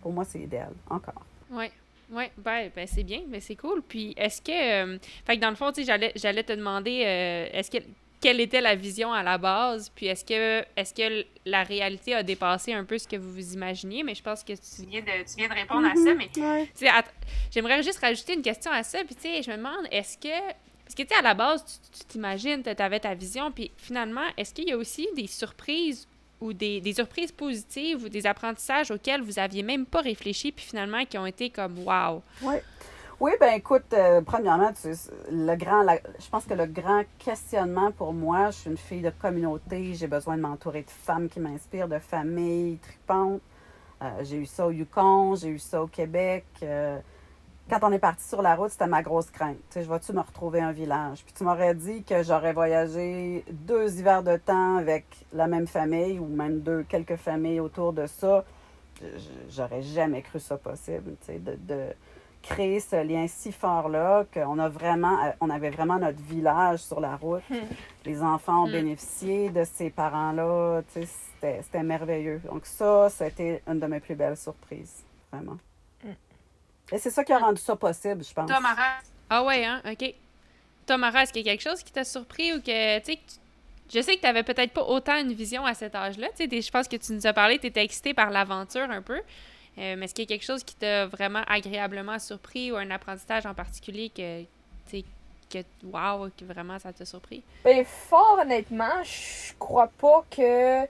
pour 0.00 0.12
moi, 0.12 0.24
c'est 0.24 0.40
idéal, 0.40 0.72
encore. 0.88 1.24
Oui. 1.50 1.66
Oui, 2.10 2.24
ben, 2.38 2.70
ben 2.74 2.86
c'est 2.86 3.02
bien, 3.02 3.20
mais 3.28 3.40
c'est 3.40 3.56
cool. 3.56 3.82
Puis 3.82 4.14
est-ce 4.16 4.40
que. 4.40 4.94
Euh, 4.94 4.98
fait 5.26 5.36
que 5.36 5.42
dans 5.42 5.50
le 5.50 5.56
fond, 5.56 5.70
j'allais, 5.76 6.12
j'allais 6.16 6.42
te 6.42 6.54
demander 6.54 7.02
euh, 7.04 7.48
est-ce 7.52 7.70
que 7.70 7.84
quelle 8.20 8.40
était 8.40 8.60
la 8.60 8.74
vision 8.74 9.12
à 9.12 9.22
la 9.22 9.38
base, 9.38 9.90
puis 9.94 10.06
est-ce 10.06 10.24
que 10.24 10.64
est-ce 10.76 10.92
que 10.92 11.24
la 11.44 11.62
réalité 11.62 12.14
a 12.14 12.22
dépassé 12.22 12.72
un 12.72 12.84
peu 12.84 12.98
ce 12.98 13.06
que 13.06 13.16
vous 13.16 13.32
vous 13.32 13.54
imaginiez, 13.54 14.02
mais 14.02 14.14
je 14.14 14.22
pense 14.22 14.42
que 14.42 14.54
tu 14.54 14.88
viens 14.88 15.02
de, 15.02 15.24
tu 15.24 15.36
viens 15.36 15.48
de 15.48 15.54
répondre 15.54 15.86
à 15.86 15.94
ça, 15.94 16.14
mais 16.14 16.28
j'aimerais 17.50 17.82
juste 17.82 18.00
rajouter 18.00 18.34
une 18.34 18.42
question 18.42 18.72
à 18.72 18.82
ça, 18.82 19.04
puis 19.04 19.14
tu 19.14 19.22
sais, 19.22 19.42
je 19.42 19.50
me 19.50 19.56
demande, 19.56 19.86
est-ce 19.90 20.18
que, 20.18 20.28
parce 20.84 20.94
que 20.96 21.02
tu 21.02 21.08
sais, 21.08 21.14
à 21.14 21.22
la 21.22 21.34
base, 21.34 21.64
tu, 21.64 21.98
tu 22.00 22.04
t'imagines, 22.06 22.62
tu 22.62 22.82
avais 22.82 23.00
ta 23.00 23.14
vision, 23.14 23.52
puis 23.52 23.70
finalement, 23.76 24.26
est-ce 24.36 24.52
qu'il 24.52 24.68
y 24.68 24.72
a 24.72 24.76
aussi 24.76 25.06
des 25.14 25.26
surprises 25.26 26.08
ou 26.40 26.52
des, 26.52 26.92
surprises 26.92 27.32
positives 27.32 28.04
ou 28.04 28.08
des 28.08 28.26
apprentissages 28.26 28.90
auxquels 28.90 29.22
vous 29.22 29.38
aviez 29.38 29.62
même 29.62 29.86
pas 29.86 30.00
réfléchi, 30.00 30.52
puis 30.52 30.64
finalement 30.64 31.04
qui 31.04 31.18
ont 31.18 31.26
été 31.26 31.50
comme 31.50 31.78
wow. 31.78 32.22
Oui. 32.42 32.56
Oui, 33.20 33.32
ben 33.40 33.54
écoute, 33.54 33.92
euh, 33.94 34.20
premièrement, 34.20 34.70
le 35.32 35.56
grand, 35.56 35.84
je 36.20 36.28
pense 36.30 36.44
que 36.44 36.54
le 36.54 36.66
grand 36.66 37.02
questionnement 37.18 37.90
pour 37.90 38.12
moi, 38.12 38.52
je 38.52 38.58
suis 38.58 38.70
une 38.70 38.76
fille 38.76 39.02
de 39.02 39.10
communauté, 39.10 39.94
j'ai 39.94 40.06
besoin 40.06 40.36
de 40.36 40.42
m'entourer 40.42 40.82
de 40.82 40.90
femmes 40.90 41.28
qui 41.28 41.40
m'inspirent, 41.40 41.88
de 41.88 41.98
familles 41.98 42.78
tripantes. 42.78 43.40
Euh, 44.02 44.06
j'ai 44.22 44.36
eu 44.36 44.46
ça 44.46 44.68
au 44.68 44.70
Yukon, 44.70 45.34
j'ai 45.34 45.48
eu 45.48 45.58
ça 45.58 45.82
au 45.82 45.88
Québec. 45.88 46.44
Euh, 46.62 47.00
quand 47.68 47.80
on 47.82 47.92
est 47.92 47.98
parti 47.98 48.26
sur 48.26 48.42
la 48.42 48.54
route, 48.54 48.70
c'était 48.70 48.86
ma 48.86 49.02
grosse 49.02 49.30
crainte. 49.30 49.58
Je 49.74 49.80
vais-tu 49.80 50.12
me 50.12 50.20
retrouver 50.20 50.60
un 50.60 50.72
village? 50.72 51.22
Puis 51.24 51.34
tu 51.36 51.44
m'aurais 51.44 51.74
dit 51.74 52.02
que 52.02 52.22
j'aurais 52.22 52.52
voyagé 52.52 53.44
deux 53.50 53.98
hivers 53.98 54.22
de 54.22 54.36
temps 54.36 54.76
avec 54.76 55.04
la 55.32 55.46
même 55.46 55.66
famille 55.66 56.18
ou 56.18 56.26
même 56.26 56.60
deux, 56.60 56.84
quelques 56.88 57.16
familles 57.16 57.60
autour 57.60 57.92
de 57.92 58.06
ça. 58.06 58.44
J'aurais 59.50 59.82
jamais 59.82 60.22
cru 60.22 60.40
ça 60.40 60.56
possible, 60.56 61.14
tu 61.20 61.32
sais, 61.32 61.38
de, 61.38 61.94
créer 62.40 62.80
ce 62.80 63.04
lien 63.04 63.26
si 63.26 63.52
fort-là 63.52 64.24
qu'on 64.32 64.58
a 64.58 64.68
vraiment, 64.68 65.18
on 65.40 65.50
avait 65.50 65.70
vraiment 65.70 65.98
notre 65.98 66.22
village 66.22 66.78
sur 66.78 67.00
la 67.00 67.16
route. 67.16 67.42
Hmm. 67.50 67.66
Les 68.06 68.22
enfants 68.22 68.64
ont 68.64 68.68
hmm. 68.68 68.72
bénéficié 68.72 69.50
de 69.50 69.64
ces 69.64 69.90
parents-là. 69.90 70.82
Tu 70.92 71.02
sais, 71.02 71.60
c'était 71.62 71.82
merveilleux. 71.82 72.40
Donc 72.50 72.64
ça, 72.64 73.08
c'était 73.10 73.62
une 73.66 73.78
de 73.78 73.86
mes 73.86 74.00
plus 74.00 74.14
belles 74.14 74.36
surprises, 74.36 75.04
vraiment. 75.32 75.58
Et 76.92 76.98
c'est 76.98 77.10
ça 77.10 77.24
qui 77.24 77.32
a 77.32 77.38
rendu 77.38 77.60
ça 77.60 77.76
possible, 77.76 78.24
je 78.24 78.32
pense. 78.32 78.48
Toi, 78.48 78.60
Mara? 78.60 78.98
Ah 79.30 79.44
ouais, 79.44 79.64
hein? 79.64 79.82
OK. 79.88 80.14
toi, 80.86 80.96
Mara, 80.96 81.22
est-ce 81.22 81.32
qu'il 81.32 81.46
y 81.46 81.48
a 81.48 81.52
quelque 81.52 81.68
chose 81.68 81.82
qui 81.82 81.92
t'a 81.92 82.04
surpris 82.04 82.52
ou 82.54 82.60
que, 82.60 82.98
tu 83.00 83.12
sais, 83.12 83.18
je 83.92 84.00
sais 84.00 84.16
que 84.16 84.20
tu 84.20 84.26
n'avais 84.26 84.42
peut-être 84.42 84.72
pas 84.72 84.84
autant 84.84 85.16
une 85.16 85.32
vision 85.32 85.64
à 85.64 85.74
cet 85.74 85.94
âge-là. 85.94 86.28
Tu 86.36 86.48
sais, 86.48 86.60
je 86.60 86.70
pense 86.70 86.88
que 86.88 86.96
tu 86.96 87.12
nous 87.12 87.26
as 87.26 87.32
parlé, 87.32 87.58
tu 87.58 87.66
étais 87.66 87.84
excitée 87.84 88.14
par 88.14 88.30
l'aventure 88.30 88.90
un 88.90 89.02
peu. 89.02 89.20
Euh, 89.78 89.94
mais 89.96 90.04
est-ce 90.04 90.14
qu'il 90.14 90.24
y 90.24 90.26
a 90.26 90.34
quelque 90.34 90.44
chose 90.44 90.64
qui 90.64 90.74
t'a 90.74 91.06
vraiment 91.06 91.42
agréablement 91.46 92.18
surpris 92.18 92.72
ou 92.72 92.76
un 92.76 92.90
apprentissage 92.90 93.46
en 93.46 93.54
particulier 93.54 94.10
que, 94.10 94.42
tu 94.42 94.48
sais, 94.86 95.04
que, 95.50 95.58
wow, 95.84 96.28
que 96.36 96.44
vraiment 96.44 96.78
ça 96.78 96.92
t'a 96.92 97.04
surpris? 97.04 97.42
Ben, 97.64 97.84
fort 97.84 98.38
honnêtement, 98.42 99.02
je 99.04 99.52
crois 99.58 99.88
pas 99.98 100.24
que 100.30 100.84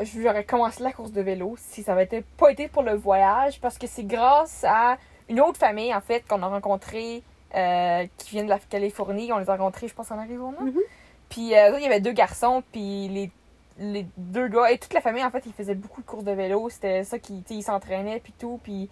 j'aurais 0.00 0.44
commencé 0.44 0.82
la 0.82 0.92
course 0.92 1.12
de 1.12 1.20
vélo 1.20 1.54
si 1.58 1.82
ça 1.82 1.92
avait 1.92 2.24
pas 2.36 2.50
été 2.50 2.68
pour 2.68 2.82
le 2.82 2.94
voyage 2.94 3.60
parce 3.60 3.78
que 3.78 3.86
c'est 3.86 4.04
grâce 4.04 4.64
à 4.64 4.98
une 5.28 5.40
autre 5.40 5.58
famille, 5.58 5.94
en 5.94 6.00
fait, 6.00 6.26
qu'on 6.26 6.42
a 6.42 6.48
rencontrée 6.48 7.22
euh, 7.54 8.06
qui 8.16 8.30
vient 8.30 8.44
de 8.44 8.48
la 8.48 8.58
Californie. 8.58 9.32
On 9.32 9.38
les 9.38 9.48
a 9.48 9.56
rencontrés, 9.56 9.88
je 9.88 9.94
pense, 9.94 10.10
en 10.10 10.18
Arizona. 10.18 10.58
Mhm. 10.60 10.80
Puis 11.28 11.54
euh, 11.54 11.78
il 11.78 11.82
y 11.82 11.86
avait 11.86 12.00
deux 12.00 12.12
garçons, 12.12 12.62
puis 12.72 13.08
les, 13.08 13.30
les 13.78 14.06
deux 14.16 14.48
gars, 14.48 14.70
et 14.70 14.78
toute 14.78 14.94
la 14.94 15.00
famille, 15.00 15.24
en 15.24 15.30
fait, 15.30 15.44
ils 15.46 15.52
faisaient 15.52 15.74
beaucoup 15.74 16.00
de 16.00 16.06
courses 16.06 16.24
de 16.24 16.32
vélo. 16.32 16.68
C'était 16.70 17.04
ça 17.04 17.18
qui, 17.18 17.44
ils 17.50 17.62
s'entraînaient, 17.62 18.20
puis 18.20 18.32
tout. 18.38 18.60
Puis 18.62 18.88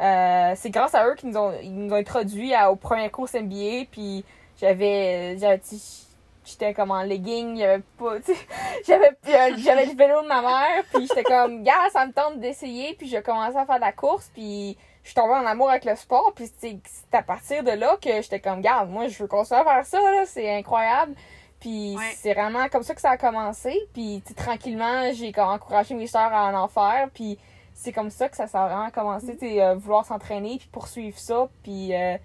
euh, 0.00 0.52
c'est 0.56 0.70
grâce 0.70 0.94
à 0.94 1.08
eux 1.08 1.14
qu'ils 1.14 1.30
nous 1.30 1.38
ont, 1.38 1.52
ils 1.62 1.74
nous 1.74 1.92
ont 1.92 1.96
introduits 1.96 2.54
à, 2.54 2.70
aux 2.70 2.76
premières 2.76 3.10
courses 3.10 3.34
NBA. 3.34 3.86
Puis 3.90 4.24
j'avais, 4.60 5.36
j'avais 5.38 5.60
j'étais 6.50 6.74
comme 6.74 6.90
en 6.90 7.02
legging, 7.02 7.56
j'avais 7.58 7.82
pas, 7.98 8.16
j'avais, 8.86 9.16
j'avais 9.24 9.86
le 9.86 9.96
vélo 9.96 10.22
de 10.22 10.28
ma 10.28 10.42
mère, 10.42 10.84
puis 10.92 11.06
j'étais 11.06 11.24
comme, 11.24 11.62
gars, 11.62 11.88
ça 11.92 12.06
me 12.06 12.12
tente 12.12 12.40
d'essayer, 12.40 12.94
puis 12.94 13.08
j'ai 13.08 13.22
commencé 13.22 13.56
à 13.56 13.66
faire 13.66 13.76
de 13.76 13.80
la 13.80 13.92
course, 13.92 14.30
puis 14.32 14.76
je 15.02 15.08
suis 15.08 15.14
tombée 15.14 15.34
en 15.34 15.46
amour 15.46 15.70
avec 15.70 15.84
le 15.84 15.96
sport, 15.96 16.32
puis 16.34 16.50
c'est 16.58 16.78
à 17.12 17.22
partir 17.22 17.62
de 17.64 17.70
là 17.70 17.96
que 18.00 18.22
j'étais 18.22 18.40
comme, 18.40 18.60
garde, 18.60 18.90
moi, 18.90 19.08
je 19.08 19.22
veux 19.22 19.28
continuer 19.28 19.60
à 19.60 19.64
faire 19.64 19.86
ça, 19.86 19.98
là, 19.98 20.24
c'est 20.26 20.54
incroyable. 20.54 21.14
Puis 21.60 21.98
c'est 22.14 22.32
vraiment 22.32 22.68
comme 22.68 22.82
ça 22.82 22.94
que 22.94 23.02
ça 23.02 23.10
a 23.10 23.16
commencé. 23.18 23.78
Puis 23.92 24.22
tranquillement, 24.34 25.12
j'ai 25.12 25.30
encouragé 25.36 25.94
mes 25.94 26.06
soeurs 26.06 26.32
à 26.32 26.50
en 26.58 26.68
faire. 26.68 27.10
Puis 27.12 27.38
c'est 27.74 27.92
comme 27.92 28.08
ça 28.08 28.30
que 28.30 28.36
ça, 28.36 28.44
a 28.44 28.66
vraiment 28.66 28.90
commencé, 28.90 29.36
tu 29.36 29.60
euh, 29.60 29.74
vouloir 29.74 30.06
s'entraîner, 30.06 30.56
puis 30.58 30.68
poursuivre 30.72 31.18
ça. 31.18 31.48
Puis... 31.62 31.94
Euh, 31.94 32.16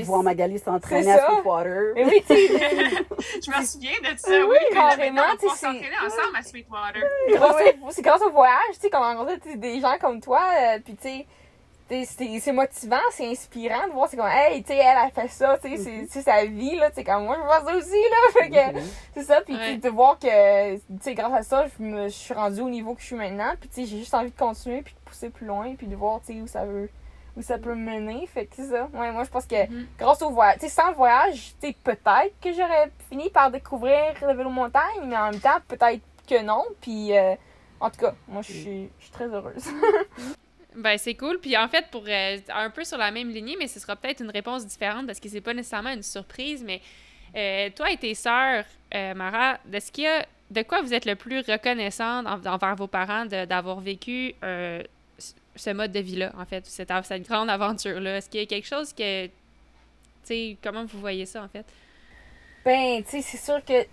tu 0.00 0.06
voir 0.06 0.22
Magali 0.22 0.58
s'entraîner 0.58 1.12
à 1.12 1.26
Sweetwater. 1.26 1.96
Et 1.96 2.04
oui, 2.04 2.22
tu 2.26 2.34
Je 2.34 3.50
me 3.50 3.64
souviens 3.64 3.98
de 4.02 4.18
ça, 4.18 4.30
oui. 4.30 4.46
oui 4.50 4.74
carrément. 4.74 5.22
On 5.42 5.48
s'entraîner 5.48 5.88
ensemble 6.04 6.36
à 6.36 6.42
Sweetwater. 6.42 7.02
C'est 7.90 8.02
grâce 8.02 8.22
au 8.22 8.30
voyage, 8.30 8.74
tu 8.74 8.80
sais, 8.80 8.90
qu'on 8.90 8.98
a 8.98 9.14
rencontré 9.14 9.56
des 9.56 9.80
gens 9.80 9.96
comme 10.00 10.20
toi. 10.20 10.40
Euh, 10.60 10.78
puis, 10.84 10.96
tu 10.96 11.08
sais, 11.08 11.26
c'est 11.88 12.52
motivant, 12.52 12.96
c'est 13.12 13.26
inspirant 13.26 13.86
de 13.86 13.92
voir, 13.92 14.08
c'est 14.08 14.16
comme, 14.16 14.26
hey, 14.26 14.62
tu 14.62 14.72
sais, 14.72 14.78
elle 14.78 14.98
a 14.98 15.08
fait 15.10 15.28
ça, 15.28 15.56
tu 15.62 15.76
sais, 15.76 16.06
c'est 16.08 16.22
sa 16.22 16.44
vie, 16.44 16.76
là, 16.76 16.90
tu 16.90 16.96
sais, 16.96 17.04
comme 17.04 17.24
moi, 17.24 17.36
je 17.36 17.42
veux 17.42 17.48
faire 17.48 17.64
ça 17.64 17.76
aussi, 17.76 18.02
là. 18.10 18.16
Fait 18.32 18.50
que, 18.50 18.80
c'est 19.14 19.22
ça, 19.22 19.40
puis 19.42 19.78
de 19.78 19.88
voir 19.88 20.18
que, 20.18 20.74
tu 20.74 20.82
sais, 21.00 21.14
grâce 21.14 21.32
à 21.32 21.42
ça, 21.42 21.66
je 21.66 21.84
me 21.84 22.08
suis 22.08 22.34
rendue 22.34 22.60
au 22.62 22.68
niveau 22.68 22.94
que 22.94 23.00
je 23.02 23.06
suis 23.06 23.16
maintenant, 23.16 23.52
puis 23.60 23.68
tu 23.68 23.74
sais, 23.76 23.86
j'ai 23.86 23.98
juste 23.98 24.14
envie 24.14 24.32
de 24.32 24.36
continuer, 24.36 24.82
puis 24.82 24.94
de 24.94 24.98
pousser 25.08 25.30
plus 25.30 25.46
loin, 25.46 25.74
puis 25.76 25.86
de 25.86 25.94
voir, 25.94 26.20
tu 26.26 26.32
sais, 26.32 26.40
où 26.40 26.48
ça 26.48 26.64
veut, 26.64 26.90
où 27.36 27.42
ça 27.42 27.58
peut 27.58 27.74
me 27.74 27.98
mener. 27.98 28.26
Fait 28.26 28.46
que 28.46 28.56
c'est 28.56 28.70
ça. 28.70 28.88
Ouais, 28.92 29.12
moi, 29.12 29.24
je 29.24 29.30
pense 29.30 29.46
que, 29.46 29.54
mm-hmm. 29.54 29.86
grâce 29.98 30.22
au 30.22 30.30
voyage, 30.30 30.58
tu 30.60 30.68
sais, 30.68 30.68
sans 30.68 30.88
le 30.88 30.94
voyage, 30.94 31.54
tu 31.60 31.68
sais, 31.68 31.76
peut-être 31.84 32.34
que 32.40 32.52
j'aurais 32.52 32.90
fini 33.08 33.30
par 33.30 33.50
découvrir 33.50 34.14
le 34.22 34.34
vélo 34.34 34.50
montagne, 34.50 35.02
mais 35.04 35.16
en 35.16 35.30
même 35.30 35.40
temps, 35.40 35.58
peut-être 35.68 36.02
que 36.28 36.42
non, 36.42 36.64
puis, 36.80 37.16
euh, 37.16 37.34
en 37.80 37.90
tout 37.90 38.00
cas, 38.00 38.14
moi, 38.26 38.42
je 38.42 38.52
suis 38.52 38.90
très 39.12 39.26
heureuse. 39.26 39.66
Ben, 40.76 40.98
c'est 40.98 41.14
cool. 41.14 41.38
Puis 41.40 41.56
en 41.56 41.68
fait, 41.68 41.86
pour 41.90 42.04
euh, 42.06 42.36
un 42.50 42.70
peu 42.70 42.84
sur 42.84 42.98
la 42.98 43.10
même 43.10 43.30
lignée, 43.30 43.56
mais 43.58 43.66
ce 43.66 43.80
sera 43.80 43.96
peut-être 43.96 44.20
une 44.22 44.30
réponse 44.30 44.66
différente 44.66 45.06
parce 45.06 45.18
que 45.18 45.28
c'est 45.28 45.40
pas 45.40 45.54
nécessairement 45.54 45.92
une 45.92 46.02
surprise, 46.02 46.62
mais 46.62 46.82
euh, 47.34 47.70
toi 47.74 47.90
et 47.90 47.96
tes 47.96 48.14
sœurs, 48.14 48.64
euh, 48.94 49.14
Mara, 49.14 49.58
de 49.64 49.80
ce 49.80 49.90
qu'il 49.90 50.04
y 50.04 50.06
a, 50.06 50.26
de 50.50 50.62
quoi 50.62 50.82
vous 50.82 50.92
êtes 50.92 51.06
le 51.06 51.16
plus 51.16 51.40
reconnaissante 51.40 52.26
envers 52.26 52.76
vos 52.76 52.86
parents 52.86 53.24
d'avoir 53.26 53.80
vécu 53.80 54.34
ce 55.56 55.70
mode 55.70 55.92
de 55.92 56.00
vie-là, 56.00 56.32
en 56.38 56.44
fait, 56.44 56.66
cette, 56.66 56.92
cette 57.04 57.28
grande 57.28 57.50
aventure-là? 57.50 58.18
Est-ce 58.18 58.30
qu'il 58.30 58.40
y 58.40 58.42
a 58.42 58.46
quelque 58.46 58.66
chose 58.66 58.92
que. 58.92 59.26
Tu 59.26 59.32
sais, 60.24 60.56
comment 60.62 60.84
vous 60.84 61.00
voyez 61.00 61.26
ça, 61.26 61.42
en 61.42 61.48
fait? 61.48 61.66
Ben, 62.64 63.02
tu 63.04 63.10
sais, 63.10 63.22
c'est 63.22 63.36
sûr 63.36 63.64
que 63.64 63.84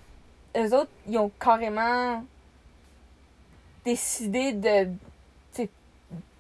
eux 0.57 0.75
autres, 0.75 0.91
ils 1.07 1.17
ont 1.17 1.31
carrément 1.39 2.23
décidé 3.85 4.53
de 4.53 4.89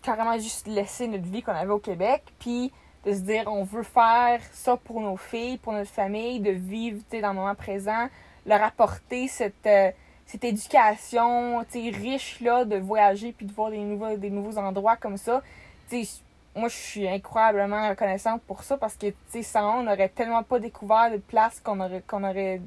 carrément 0.03 0.37
juste 0.37 0.67
laisser 0.67 1.07
notre 1.07 1.23
vie 1.23 1.41
qu'on 1.41 1.53
avait 1.53 1.71
au 1.71 1.79
Québec, 1.79 2.21
puis 2.37 2.71
de 3.05 3.13
se 3.13 3.19
dire 3.19 3.45
on 3.47 3.63
veut 3.63 3.83
faire 3.83 4.41
ça 4.51 4.77
pour 4.77 5.01
nos 5.01 5.17
filles, 5.17 5.57
pour 5.57 5.73
notre 5.73 5.89
famille, 5.89 6.39
de 6.39 6.51
vivre 6.51 7.01
dans 7.11 7.29
le 7.29 7.33
moment 7.33 7.55
présent, 7.55 8.09
leur 8.45 8.61
apporter 8.61 9.27
cette, 9.27 9.65
euh, 9.65 9.91
cette 10.25 10.43
éducation 10.43 11.65
riche 11.73 12.39
là, 12.41 12.65
de 12.65 12.77
voyager 12.77 13.31
puis 13.31 13.45
de 13.45 13.53
voir 13.53 13.71
des 13.71 13.79
nouveaux, 13.79 14.15
des 14.15 14.29
nouveaux 14.29 14.57
endroits 14.57 14.95
comme 14.95 15.17
ça. 15.17 15.41
moi, 16.55 16.69
je 16.69 16.75
suis 16.75 17.07
incroyablement 17.07 17.89
reconnaissante 17.89 18.41
pour 18.43 18.63
ça 18.63 18.77
parce 18.77 18.95
que 18.95 19.07
sans 19.41 19.79
on 19.79 19.83
n'aurait 19.83 20.09
tellement 20.09 20.43
pas 20.43 20.59
découvert 20.59 21.11
de 21.11 21.17
places 21.17 21.59
qu'on 21.59 21.79
aurait, 21.79 22.03
qu'on 22.07 22.23
aurait, 22.23 22.61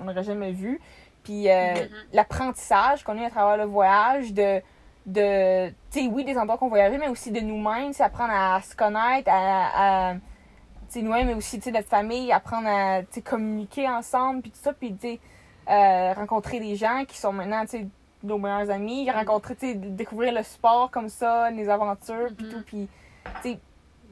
on 0.00 0.04
n'aurait 0.04 0.24
jamais 0.24 0.52
vu. 0.52 0.80
Puis 1.22 1.50
euh, 1.50 1.74
mm-hmm. 1.74 1.88
l'apprentissage 2.14 3.04
qu'on 3.04 3.18
a 3.18 3.22
eu 3.22 3.24
à 3.24 3.30
travers 3.30 3.58
le 3.58 3.70
voyage, 3.70 4.32
de 4.32 4.62
de, 5.06 5.68
tu 5.90 6.00
sais, 6.00 6.06
oui, 6.06 6.24
des 6.24 6.36
endroits 6.36 6.58
qu'on 6.58 6.68
voyageait, 6.68 6.98
mais 6.98 7.08
aussi 7.08 7.30
de 7.30 7.40
nous-mêmes, 7.40 7.92
apprendre 7.98 8.32
à 8.32 8.60
se 8.62 8.76
connaître, 8.76 9.30
à, 9.32 10.14
nous-mêmes, 10.94 11.28
mais 11.28 11.34
aussi, 11.34 11.60
tu 11.60 11.72
notre 11.72 11.88
famille, 11.88 12.32
apprendre 12.32 12.68
à, 12.68 13.02
communiquer 13.24 13.88
ensemble, 13.88 14.42
puis 14.42 14.50
tout 14.50 14.58
ça, 14.60 14.72
puis, 14.72 14.94
tu 15.00 15.18
euh, 15.70 16.12
rencontrer 16.14 16.60
des 16.60 16.76
gens 16.76 17.04
qui 17.06 17.18
sont 17.18 17.32
maintenant, 17.32 17.62
tu 17.62 17.70
sais, 17.70 17.86
nos 18.22 18.38
meilleurs 18.38 18.70
amis, 18.70 19.06
mm-hmm. 19.06 19.14
rencontrer, 19.14 19.56
tu 19.56 19.74
découvrir 19.74 20.32
le 20.32 20.42
sport 20.42 20.90
comme 20.90 21.08
ça, 21.08 21.50
les 21.50 21.68
aventures, 21.68 22.28
puis 22.36 22.48
tout, 22.48 22.58
mm-hmm. 22.58 22.62
puis, 22.62 22.88
tu 23.42 23.56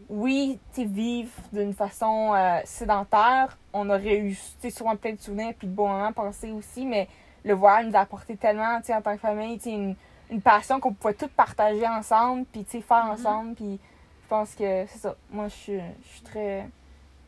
oui, 0.09 0.59
tu 0.73 0.87
vivre 0.87 1.31
d'une 1.53 1.75
façon 1.75 2.33
euh, 2.35 2.61
sédentaire, 2.65 3.59
on 3.75 3.91
aurait 3.91 4.19
eu, 4.21 4.39
tu 4.63 4.71
souvent 4.71 4.97
plein 4.97 5.13
de 5.13 5.21
souvenirs, 5.21 5.53
puis 5.59 5.69
de 5.69 5.73
bons 5.75 5.89
moments 5.89 6.13
passés 6.13 6.51
aussi, 6.51 6.87
mais 6.87 7.09
le 7.45 7.53
voyage 7.53 7.87
nous 7.87 7.97
a 7.97 8.01
apporté 8.01 8.37
tellement, 8.37 8.77
en 8.77 9.03
tant 9.03 9.13
que 9.13 9.19
famille, 9.19 9.61
une 9.67 9.95
une 10.31 10.41
passion 10.41 10.81
qu'on 10.81 10.93
pouvait 10.93 11.15
toutes 11.15 11.33
partager 11.33 11.87
ensemble, 11.87 12.45
puis 12.47 12.65
faire 12.65 13.05
mhm. 13.05 13.11
ensemble. 13.11 13.55
Puis 13.55 13.79
je 14.23 14.29
pense 14.29 14.55
que 14.55 14.87
c'est 14.87 14.99
ça. 14.99 15.15
Moi, 15.31 15.49
je 15.49 15.55
suis, 15.55 15.81
je 16.03 16.09
suis 16.09 16.23
très, 16.23 16.69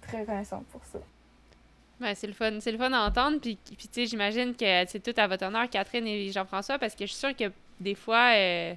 très 0.02 0.20
reconnaissante 0.20 0.64
pour 0.66 0.84
ça. 0.84 0.98
Ben, 2.00 2.14
c'est 2.14 2.26
le 2.26 2.32
fun, 2.32 2.58
c'est 2.60 2.72
le 2.72 2.78
fun 2.78 2.88
d'entendre. 2.88 3.38
Puis, 3.40 3.58
puis 3.62 3.76
tu 3.76 3.88
sais, 3.92 4.06
j'imagine 4.06 4.56
que 4.56 4.84
c'est 4.88 5.02
tout 5.02 5.18
à 5.20 5.26
votre 5.26 5.44
honneur, 5.44 5.68
Catherine 5.68 6.06
et 6.06 6.32
Jean-François, 6.32 6.78
parce 6.78 6.94
que 6.94 7.04
je 7.04 7.12
suis 7.12 7.18
sûre 7.18 7.36
que 7.36 7.52
des 7.78 7.94
fois, 7.94 8.32
euh, 8.34 8.72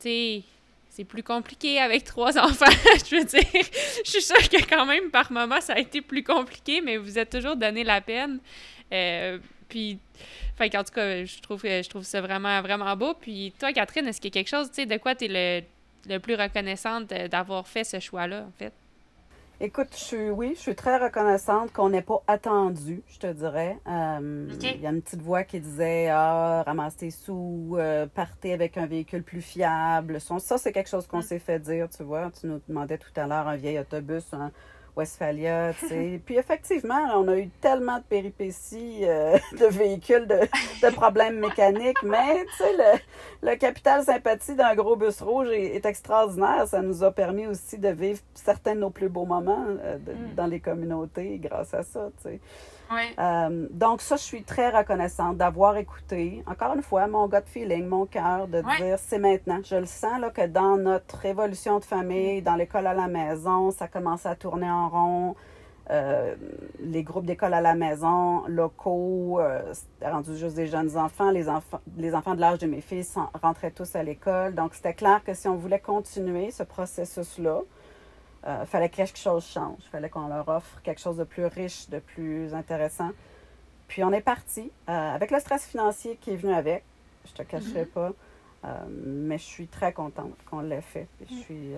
tu 0.00 0.08
sais, 0.08 0.42
c'est 0.88 1.04
plus 1.04 1.22
compliqué 1.22 1.78
avec 1.78 2.02
trois 2.02 2.36
enfants. 2.44 2.66
je 3.08 3.16
veux 3.16 3.24
dire, 3.24 3.64
je 4.04 4.10
suis 4.10 4.22
sûre 4.22 4.48
que 4.48 4.68
quand 4.68 4.84
même, 4.84 5.10
par 5.10 5.30
moment, 5.30 5.60
ça 5.60 5.74
a 5.74 5.78
été 5.78 6.00
plus 6.00 6.24
compliqué, 6.24 6.80
mais 6.80 6.96
vous 6.96 7.18
êtes 7.18 7.30
toujours 7.30 7.54
donné 7.54 7.84
la 7.84 8.00
peine. 8.00 8.40
Euh, 8.92 9.38
puis, 9.68 10.00
qu'en 10.58 10.82
tout 10.82 10.92
cas, 10.92 11.24
je 11.24 11.40
trouve, 11.40 11.62
je 11.62 11.88
trouve 11.88 12.02
ça 12.02 12.20
vraiment, 12.20 12.60
vraiment 12.62 12.96
beau. 12.96 13.14
Puis 13.14 13.54
toi, 13.60 13.72
Catherine, 13.72 14.08
est-ce 14.08 14.20
qu'il 14.20 14.34
y 14.34 14.38
a 14.38 14.42
quelque 14.42 14.50
chose, 14.50 14.68
tu 14.70 14.82
sais, 14.82 14.86
de 14.86 14.96
quoi 14.96 15.14
tu 15.14 15.26
es 15.26 15.28
le, 15.28 15.64
le 16.12 16.18
plus 16.18 16.34
reconnaissante 16.34 17.06
d'avoir 17.30 17.68
fait 17.68 17.84
ce 17.84 18.00
choix-là, 18.00 18.46
en 18.48 18.52
fait? 18.58 18.72
Écoute, 19.62 19.88
je 19.92 19.98
suis, 19.98 20.30
oui, 20.30 20.52
je 20.54 20.60
suis 20.60 20.74
très 20.74 20.96
reconnaissante 20.96 21.70
qu'on 21.74 21.90
n'ait 21.90 22.00
pas 22.00 22.22
attendu, 22.26 23.02
je 23.08 23.18
te 23.18 23.30
dirais. 23.30 23.76
Euh, 23.86 24.48
il 24.62 24.80
y 24.80 24.86
a 24.86 24.90
une 24.90 25.02
petite 25.02 25.20
voix 25.20 25.44
qui 25.44 25.60
disait 25.60 26.08
Ah, 26.08 26.62
ramasse 26.64 26.96
tes 26.96 27.10
sous, 27.10 27.76
euh, 27.76 28.06
partez 28.06 28.54
avec 28.54 28.78
un 28.78 28.86
véhicule 28.86 29.22
plus 29.22 29.42
fiable. 29.42 30.18
Ça, 30.18 30.56
c'est 30.56 30.72
quelque 30.72 30.88
chose 30.88 31.06
qu'on 31.06 31.18
mm. 31.18 31.22
s'est 31.22 31.38
fait 31.38 31.58
dire, 31.58 31.90
tu 31.90 32.04
vois. 32.04 32.30
Tu 32.40 32.46
nous 32.46 32.62
demandais 32.68 32.96
tout 32.96 33.12
à 33.16 33.26
l'heure 33.26 33.48
un 33.48 33.56
vieil 33.56 33.78
autobus, 33.78 34.32
un, 34.32 34.50
Westphalia, 34.96 35.72
tu 35.78 35.88
sais. 35.88 36.20
Puis 36.26 36.36
effectivement, 36.36 37.00
on 37.16 37.28
a 37.28 37.36
eu 37.36 37.48
tellement 37.60 37.98
de 37.98 38.04
péripéties 38.04 39.00
euh, 39.02 39.38
de 39.58 39.66
véhicules, 39.66 40.26
de, 40.26 40.90
problèmes 40.94 41.38
mécaniques, 41.38 42.02
mais 42.02 42.44
tu 42.44 42.64
sais, 42.64 43.00
le, 43.42 43.56
capital 43.56 44.04
sympathie 44.04 44.54
d'un 44.54 44.74
gros 44.74 44.96
bus 44.96 45.20
rouge 45.22 45.48
est, 45.48 45.84
extraordinaire. 45.86 46.66
Ça 46.66 46.82
nous 46.82 47.02
a 47.02 47.10
permis 47.10 47.46
aussi 47.46 47.78
de 47.78 47.88
vivre 47.88 48.20
certains 48.34 48.74
de 48.74 48.80
nos 48.80 48.90
plus 48.90 49.08
beaux 49.08 49.24
moments 49.24 49.64
euh, 49.82 49.96
mm. 49.98 50.34
dans 50.34 50.46
les 50.46 50.60
communautés 50.60 51.38
grâce 51.38 51.74
à 51.74 51.82
ça, 51.82 52.10
tu 52.22 52.30
sais. 52.30 52.40
Euh, 53.18 53.68
donc, 53.70 54.00
ça, 54.00 54.16
je 54.16 54.22
suis 54.22 54.42
très 54.42 54.70
reconnaissante 54.70 55.36
d'avoir 55.36 55.76
écouté, 55.76 56.42
encore 56.46 56.74
une 56.74 56.82
fois, 56.82 57.06
mon 57.06 57.28
gut 57.28 57.38
feeling, 57.46 57.86
mon 57.86 58.06
cœur, 58.06 58.48
de 58.48 58.62
dire 58.78 58.98
c'est 58.98 59.18
maintenant. 59.18 59.60
Je 59.64 59.76
le 59.76 59.86
sens 59.86 60.20
là, 60.20 60.30
que 60.30 60.46
dans 60.46 60.76
notre 60.76 61.24
évolution 61.24 61.78
de 61.78 61.84
famille, 61.84 62.42
dans 62.42 62.56
l'école 62.56 62.86
à 62.86 62.94
la 62.94 63.06
maison, 63.06 63.70
ça 63.70 63.88
commence 63.88 64.26
à 64.26 64.34
tourner 64.34 64.70
en 64.70 64.88
rond. 64.88 65.36
Euh, 65.90 66.36
les 66.78 67.02
groupes 67.02 67.26
d'école 67.26 67.52
à 67.52 67.60
la 67.60 67.74
maison, 67.74 68.44
locaux, 68.46 69.40
euh, 69.40 69.60
c'était 69.72 70.10
rendu 70.10 70.36
juste 70.36 70.54
des 70.54 70.68
jeunes 70.68 70.96
enfants. 70.96 71.32
Les 71.32 71.48
enfants, 71.48 71.80
les 71.96 72.14
enfants 72.14 72.36
de 72.36 72.40
l'âge 72.40 72.58
de 72.58 72.66
mes 72.66 72.80
filles 72.80 73.06
rentraient 73.42 73.72
tous 73.72 73.96
à 73.96 74.02
l'école. 74.02 74.54
Donc, 74.54 74.74
c'était 74.74 74.94
clair 74.94 75.22
que 75.24 75.34
si 75.34 75.48
on 75.48 75.56
voulait 75.56 75.80
continuer 75.80 76.52
ce 76.52 76.62
processus-là, 76.62 77.62
Il 78.46 78.66
fallait 78.66 78.88
que 78.88 78.96
quelque 78.96 79.18
chose 79.18 79.46
change. 79.46 79.82
Fallait 79.90 80.08
qu'on 80.08 80.28
leur 80.28 80.48
offre 80.48 80.80
quelque 80.82 81.00
chose 81.00 81.16
de 81.16 81.24
plus 81.24 81.46
riche, 81.46 81.88
de 81.90 81.98
plus 81.98 82.54
intéressant. 82.54 83.10
Puis 83.86 84.02
on 84.02 84.12
est 84.12 84.22
parti 84.22 84.70
avec 84.86 85.30
le 85.30 85.38
stress 85.40 85.66
financier 85.66 86.16
qui 86.20 86.30
est 86.30 86.36
venu 86.36 86.54
avec. 86.54 86.82
Je 87.26 87.32
te 87.32 87.42
cacherai 87.42 87.84
mm-hmm. 87.84 87.86
pas. 87.86 88.12
mais 88.88 89.36
je 89.36 89.44
suis 89.44 89.66
très 89.66 89.92
contente 89.92 90.36
qu'on 90.48 90.60
l'ait 90.60 90.80
fait. 90.80 91.06
je, 91.28 91.34
mm. 91.34 91.38
suis, 91.38 91.72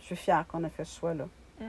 je 0.00 0.04
suis 0.04 0.16
fière 0.16 0.44
qu'on 0.48 0.64
ait 0.64 0.70
fait 0.70 0.84
ce 0.84 0.98
choix-là. 0.98 1.28
Mm. 1.60 1.64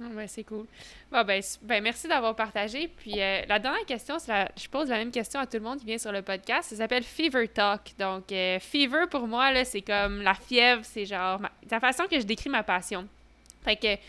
Ah, 0.00 0.26
c'est 0.26 0.44
cool. 0.44 0.66
Bon, 1.10 1.24
ben, 1.24 1.42
ben 1.62 1.82
merci 1.82 2.08
d'avoir 2.08 2.34
partagé. 2.36 2.88
Puis 2.88 3.20
euh, 3.20 3.42
la 3.48 3.58
dernière 3.58 3.84
question, 3.86 4.18
c'est 4.18 4.48
je 4.56 4.68
pose 4.68 4.88
la 4.88 4.98
même 4.98 5.10
question 5.10 5.40
à 5.40 5.46
tout 5.46 5.56
le 5.56 5.62
monde 5.62 5.78
qui 5.78 5.86
vient 5.86 5.98
sur 5.98 6.12
le 6.12 6.22
podcast. 6.22 6.70
Ça 6.70 6.76
s'appelle 6.76 7.02
Fever 7.02 7.48
Talk. 7.48 7.94
Donc, 7.98 8.30
euh, 8.32 8.58
Fever, 8.60 9.06
pour 9.10 9.26
moi, 9.26 9.64
c'est 9.64 9.82
comme 9.82 10.20
la 10.22 10.34
fièvre. 10.34 10.84
C'est 10.84 11.06
genre 11.06 11.40
la 11.70 11.80
façon 11.80 12.04
que 12.10 12.18
je 12.20 12.26
décris 12.26 12.50
ma 12.50 12.62
passion. 12.62 13.08
Fait 13.66 13.76
que, 13.76 14.00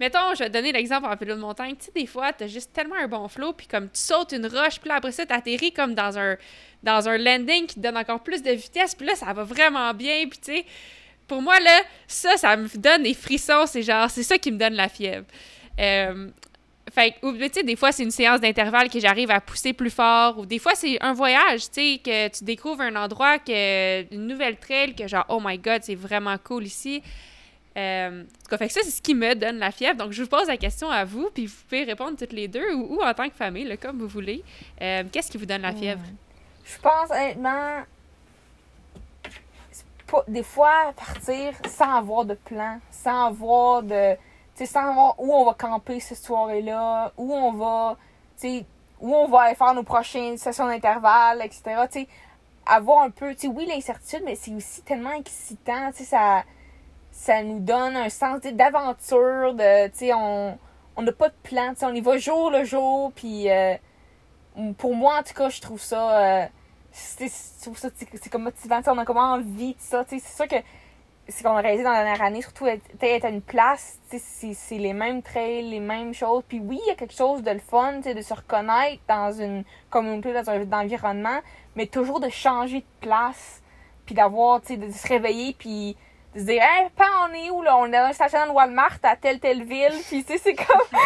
mettons, 0.00 0.34
je 0.34 0.40
vais 0.40 0.48
te 0.48 0.54
donner 0.54 0.72
l'exemple 0.72 1.06
en 1.06 1.14
vélo 1.14 1.36
de 1.36 1.40
montagne. 1.40 1.76
Tu 1.76 1.84
sais, 1.84 1.92
des 1.94 2.06
fois, 2.06 2.32
t'as 2.32 2.48
juste 2.48 2.72
tellement 2.72 2.96
un 2.96 3.06
bon 3.06 3.28
flow, 3.28 3.52
puis 3.52 3.68
comme 3.68 3.88
tu 3.88 4.00
sautes 4.00 4.32
une 4.32 4.46
roche, 4.46 4.80
puis 4.80 4.90
après 4.90 5.12
ça, 5.12 5.24
t'atterris 5.26 5.72
comme 5.72 5.94
dans 5.94 6.18
un, 6.18 6.36
dans 6.82 7.08
un 7.08 7.18
landing 7.18 7.66
qui 7.66 7.76
te 7.76 7.80
donne 7.80 7.96
encore 7.96 8.22
plus 8.22 8.42
de 8.42 8.50
vitesse, 8.50 8.96
puis 8.96 9.06
là, 9.06 9.14
ça 9.14 9.32
va 9.32 9.44
vraiment 9.44 9.94
bien, 9.94 10.26
puis 10.28 10.38
tu 10.38 10.56
sais 10.56 10.64
pour 11.26 11.42
moi, 11.42 11.58
là, 11.60 11.80
ça, 12.06 12.36
ça 12.36 12.56
me 12.56 12.68
donne 12.76 13.02
des 13.02 13.14
frissons. 13.14 13.66
C'est 13.66 13.82
genre, 13.82 14.10
c'est 14.10 14.22
ça 14.22 14.38
qui 14.38 14.52
me 14.52 14.58
donne 14.58 14.74
la 14.74 14.88
fièvre. 14.88 15.26
Euh, 15.80 16.28
fait 16.92 17.16
ou, 17.22 17.32
tu 17.32 17.48
sais, 17.52 17.62
des 17.62 17.76
fois, 17.76 17.92
c'est 17.92 18.02
une 18.02 18.10
séance 18.10 18.40
d'intervalle 18.40 18.90
que 18.90 19.00
j'arrive 19.00 19.30
à 19.30 19.40
pousser 19.40 19.72
plus 19.72 19.90
fort. 19.90 20.38
Ou 20.38 20.46
des 20.46 20.58
fois, 20.58 20.74
c'est 20.74 21.02
un 21.02 21.12
voyage, 21.12 21.62
tu 21.62 21.68
sais, 21.72 22.00
que 22.04 22.28
tu 22.28 22.44
découvres 22.44 22.82
un 22.82 22.94
endroit, 22.96 23.38
que, 23.38 24.14
une 24.14 24.26
nouvelle 24.26 24.56
trail, 24.56 24.94
que 24.94 25.08
genre, 25.08 25.24
oh 25.28 25.40
my 25.42 25.58
god, 25.58 25.82
c'est 25.82 25.94
vraiment 25.94 26.36
cool 26.38 26.64
ici. 26.64 27.02
Euh, 27.76 28.22
en 28.22 28.24
tout 28.24 28.50
cas, 28.50 28.58
fait 28.58 28.68
que 28.68 28.72
ça, 28.72 28.80
c'est 28.84 28.90
ce 28.90 29.02
qui 29.02 29.14
me 29.14 29.34
donne 29.34 29.58
la 29.58 29.70
fièvre. 29.70 29.96
Donc, 29.96 30.12
je 30.12 30.22
vous 30.22 30.28
pose 30.28 30.46
la 30.46 30.56
question 30.56 30.90
à 30.90 31.04
vous, 31.04 31.28
puis 31.34 31.46
vous 31.46 31.56
pouvez 31.68 31.84
répondre 31.84 32.16
toutes 32.16 32.32
les 32.32 32.46
deux, 32.46 32.74
ou, 32.74 33.00
en 33.02 33.14
tant 33.14 33.28
que 33.28 33.34
famille, 33.34 33.64
là, 33.64 33.76
comme 33.76 33.98
vous 33.98 34.08
voulez. 34.08 34.44
Euh, 34.80 35.02
qu'est-ce 35.10 35.30
qui 35.30 35.38
vous 35.38 35.46
donne 35.46 35.62
la 35.62 35.72
fièvre? 35.72 36.02
Je 36.64 36.78
pense, 36.78 37.10
honnêtement, 37.10 37.82
des 40.28 40.42
fois 40.42 40.92
partir 40.96 41.52
sans 41.68 41.96
avoir 41.96 42.24
de 42.24 42.34
plan, 42.34 42.78
sans 42.90 43.26
avoir 43.26 43.82
de. 43.82 44.16
Tu 44.56 44.66
sans 44.66 44.82
savoir 44.82 45.14
où 45.18 45.34
on 45.34 45.44
va 45.44 45.54
camper 45.54 45.98
cette 45.98 46.18
soirée-là, 46.18 47.12
où 47.16 47.32
on 47.34 47.52
va. 47.52 47.96
Tu 48.40 48.62
où 49.00 49.14
on 49.14 49.28
va 49.28 49.40
aller 49.42 49.54
faire 49.54 49.74
nos 49.74 49.82
prochaines 49.82 50.38
sessions 50.38 50.66
d'intervalle, 50.66 51.42
etc. 51.42 51.62
Tu 51.90 52.06
avoir 52.64 53.02
un 53.02 53.10
peu. 53.10 53.34
Tu 53.34 53.48
oui, 53.48 53.66
l'incertitude, 53.66 54.22
mais 54.24 54.36
c'est 54.36 54.54
aussi 54.54 54.82
tellement 54.82 55.12
excitant. 55.12 55.90
Tu 55.92 56.04
ça, 56.04 56.44
ça 57.14 57.42
nous 57.42 57.60
donne 57.60 57.96
un 57.96 58.08
sens 58.08 58.40
d'aventure, 58.40 59.54
de. 59.54 59.88
Tu 59.96 60.12
on 60.12 60.58
on 60.96 61.02
n'a 61.02 61.12
pas 61.12 61.28
de 61.28 61.34
plan, 61.42 61.74
on 61.82 61.94
y 61.94 62.00
va 62.00 62.18
jour 62.18 62.50
le 62.50 62.64
jour, 62.64 63.12
puis 63.14 63.50
euh, 63.50 63.74
pour 64.78 64.94
moi, 64.94 65.18
en 65.18 65.22
tout 65.22 65.34
cas, 65.34 65.48
je 65.48 65.60
trouve 65.60 65.80
ça. 65.80 66.42
Euh, 66.42 66.46
c'est 66.92 68.30
comme 68.30 68.44
motivant, 68.44 68.80
on 68.86 68.98
a 68.98 69.04
comme 69.04 69.16
envie 69.16 69.74
de 69.74 69.80
ça. 69.80 70.04
C'est 70.06 70.20
sûr 70.20 70.46
que 70.46 70.56
c'est 71.26 71.42
qu'on 71.42 71.56
a 71.56 71.60
réalisé 71.60 71.82
dans 71.82 71.90
la 71.90 72.04
dernière 72.04 72.22
année, 72.22 72.42
surtout 72.42 72.66
être 72.66 73.24
à 73.24 73.28
une 73.28 73.40
place, 73.40 73.98
c'est 74.10 74.78
les 74.78 74.92
mêmes 74.92 75.22
trails, 75.22 75.68
les 75.68 75.80
mêmes 75.80 76.14
choses. 76.14 76.44
Puis 76.46 76.60
oui, 76.60 76.78
il 76.84 76.88
y 76.88 76.90
a 76.90 76.94
quelque 76.94 77.14
chose 77.14 77.42
de 77.42 77.50
le 77.50 77.58
fun, 77.58 78.00
de 78.00 78.20
se 78.20 78.34
reconnaître 78.34 79.02
dans 79.08 79.32
une 79.32 79.64
communauté, 79.90 80.32
dans 80.32 80.48
un 80.50 80.72
environnement, 80.72 81.40
mais 81.74 81.86
toujours 81.86 82.20
de 82.20 82.28
changer 82.28 82.80
de 82.80 83.08
place, 83.08 83.62
puis 84.06 84.14
d'avoir, 84.14 84.60
de 84.60 84.90
se 84.92 85.08
réveiller, 85.08 85.56
puis 85.58 85.96
de 86.34 86.40
se 86.40 86.44
dire, 86.44 86.62
hey, 86.62 86.88
pas 86.96 87.08
on 87.28 87.34
est 87.34 87.50
où, 87.50 87.62
là? 87.62 87.76
On 87.76 87.86
est 87.86 87.92
dans 87.92 88.04
un 88.04 88.12
stationnement 88.12 88.52
de 88.52 88.56
Walmart 88.56 88.98
à 89.02 89.16
telle, 89.16 89.38
telle 89.38 89.64
ville. 89.64 89.94
Puis, 90.08 90.24
tu 90.24 90.32
sais, 90.32 90.38
c'est 90.38 90.54
comme. 90.54 90.66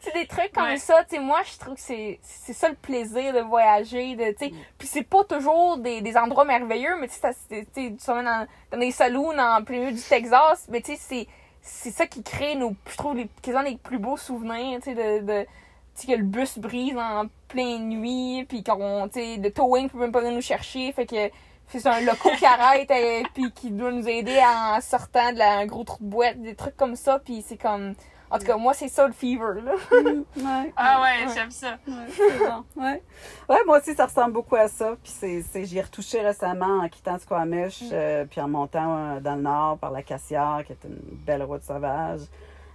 c'est 0.00 0.14
des 0.14 0.26
trucs 0.26 0.52
comme 0.52 0.76
ça. 0.78 1.04
Tu 1.04 1.16
sais, 1.16 1.22
moi, 1.22 1.40
je 1.44 1.58
trouve 1.58 1.74
que 1.74 1.80
c'est, 1.80 2.18
c'est 2.22 2.52
ça 2.52 2.68
le 2.68 2.74
plaisir 2.74 3.34
de 3.34 3.40
voyager. 3.40 4.16
De, 4.16 4.30
tu 4.32 4.46
sais. 4.46 4.50
Mm. 4.50 4.58
Puis, 4.78 4.88
c'est 4.88 5.02
pas 5.02 5.24
toujours 5.24 5.78
des, 5.78 6.00
des 6.00 6.16
endroits 6.16 6.44
merveilleux, 6.44 6.96
mais 7.00 7.08
tu 7.08 7.14
sais, 7.14 7.66
tu 7.74 7.90
dans, 8.06 8.46
dans 8.70 8.78
des 8.78 8.90
saloons 8.90 9.38
en 9.38 9.62
plein 9.62 9.80
milieu 9.80 9.92
du 9.92 10.02
Texas. 10.02 10.66
Mais, 10.70 10.80
tu 10.80 10.92
sais, 10.92 10.98
c'est, 11.00 11.26
c'est 11.60 11.90
ça 11.90 12.06
qui 12.06 12.22
crée 12.22 12.54
nos, 12.54 12.74
je 12.90 12.96
trouve, 12.96 13.16
les, 13.16 13.28
quasiment 13.42 13.62
les 13.62 13.76
plus 13.76 13.98
beaux 13.98 14.16
souvenirs, 14.16 14.78
tu 14.82 14.94
sais, 14.94 14.94
de. 14.94 15.26
de 15.26 15.46
tu 15.94 16.06
sais, 16.06 16.12
que 16.12 16.18
le 16.18 16.24
bus 16.24 16.58
brise 16.58 16.96
en 16.98 17.24
pleine 17.48 17.88
nuit, 17.88 18.44
puis 18.46 18.62
qu'on, 18.62 19.08
tu 19.08 19.18
sais, 19.18 19.38
de 19.38 19.48
towing 19.48 19.88
peut 19.88 19.98
même 19.98 20.12
pas 20.12 20.20
venir 20.20 20.34
nous 20.34 20.42
chercher. 20.42 20.92
Fait 20.92 21.06
que 21.06 21.30
c'est 21.68 21.86
un 21.86 22.00
loco 22.00 22.30
qui 22.38 22.46
arrête 22.46 22.90
et 22.90 23.24
puis 23.34 23.50
qui 23.52 23.70
doit 23.70 23.92
nous 23.92 24.08
aider 24.08 24.38
en 24.38 24.80
sortant 24.80 25.32
de 25.32 25.38
la, 25.38 25.58
un 25.58 25.66
gros 25.66 25.84
trou 25.84 26.02
de 26.04 26.08
boîte, 26.08 26.40
des 26.40 26.54
trucs 26.54 26.76
comme 26.76 26.96
ça, 26.96 27.18
puis 27.18 27.44
c'est 27.46 27.56
comme... 27.56 27.94
En 28.28 28.38
tout 28.38 28.44
cas, 28.44 28.56
moi, 28.56 28.74
c'est 28.74 28.88
ça 28.88 29.06
le 29.06 29.12
fever, 29.12 29.60
là. 29.62 29.72
ouais. 29.92 30.72
Ah 30.76 31.00
ouais, 31.00 31.32
j'aime 31.32 31.52
ça. 31.52 31.78
Ouais, 31.86 31.94
bon. 32.40 32.82
ouais. 32.82 33.02
ouais, 33.48 33.58
moi 33.64 33.78
aussi, 33.78 33.94
ça 33.94 34.06
ressemble 34.06 34.32
beaucoup 34.32 34.56
à 34.56 34.66
ça. 34.66 34.96
Puis 35.00 35.12
c'est, 35.12 35.64
j'y 35.64 35.78
ai 35.78 35.82
retouché 35.82 36.20
récemment 36.20 36.80
en 36.80 36.88
quittant 36.88 37.20
Squamish, 37.20 37.82
mm. 37.82 37.90
euh, 37.92 38.24
puis 38.24 38.40
en 38.40 38.48
montant 38.48 38.96
euh, 38.96 39.20
dans 39.20 39.36
le 39.36 39.42
nord 39.42 39.78
par 39.78 39.92
la 39.92 40.02
Cassière, 40.02 40.64
qui 40.66 40.72
est 40.72 40.84
une 40.84 40.98
belle 41.24 41.44
route 41.44 41.62
sauvage. 41.62 42.22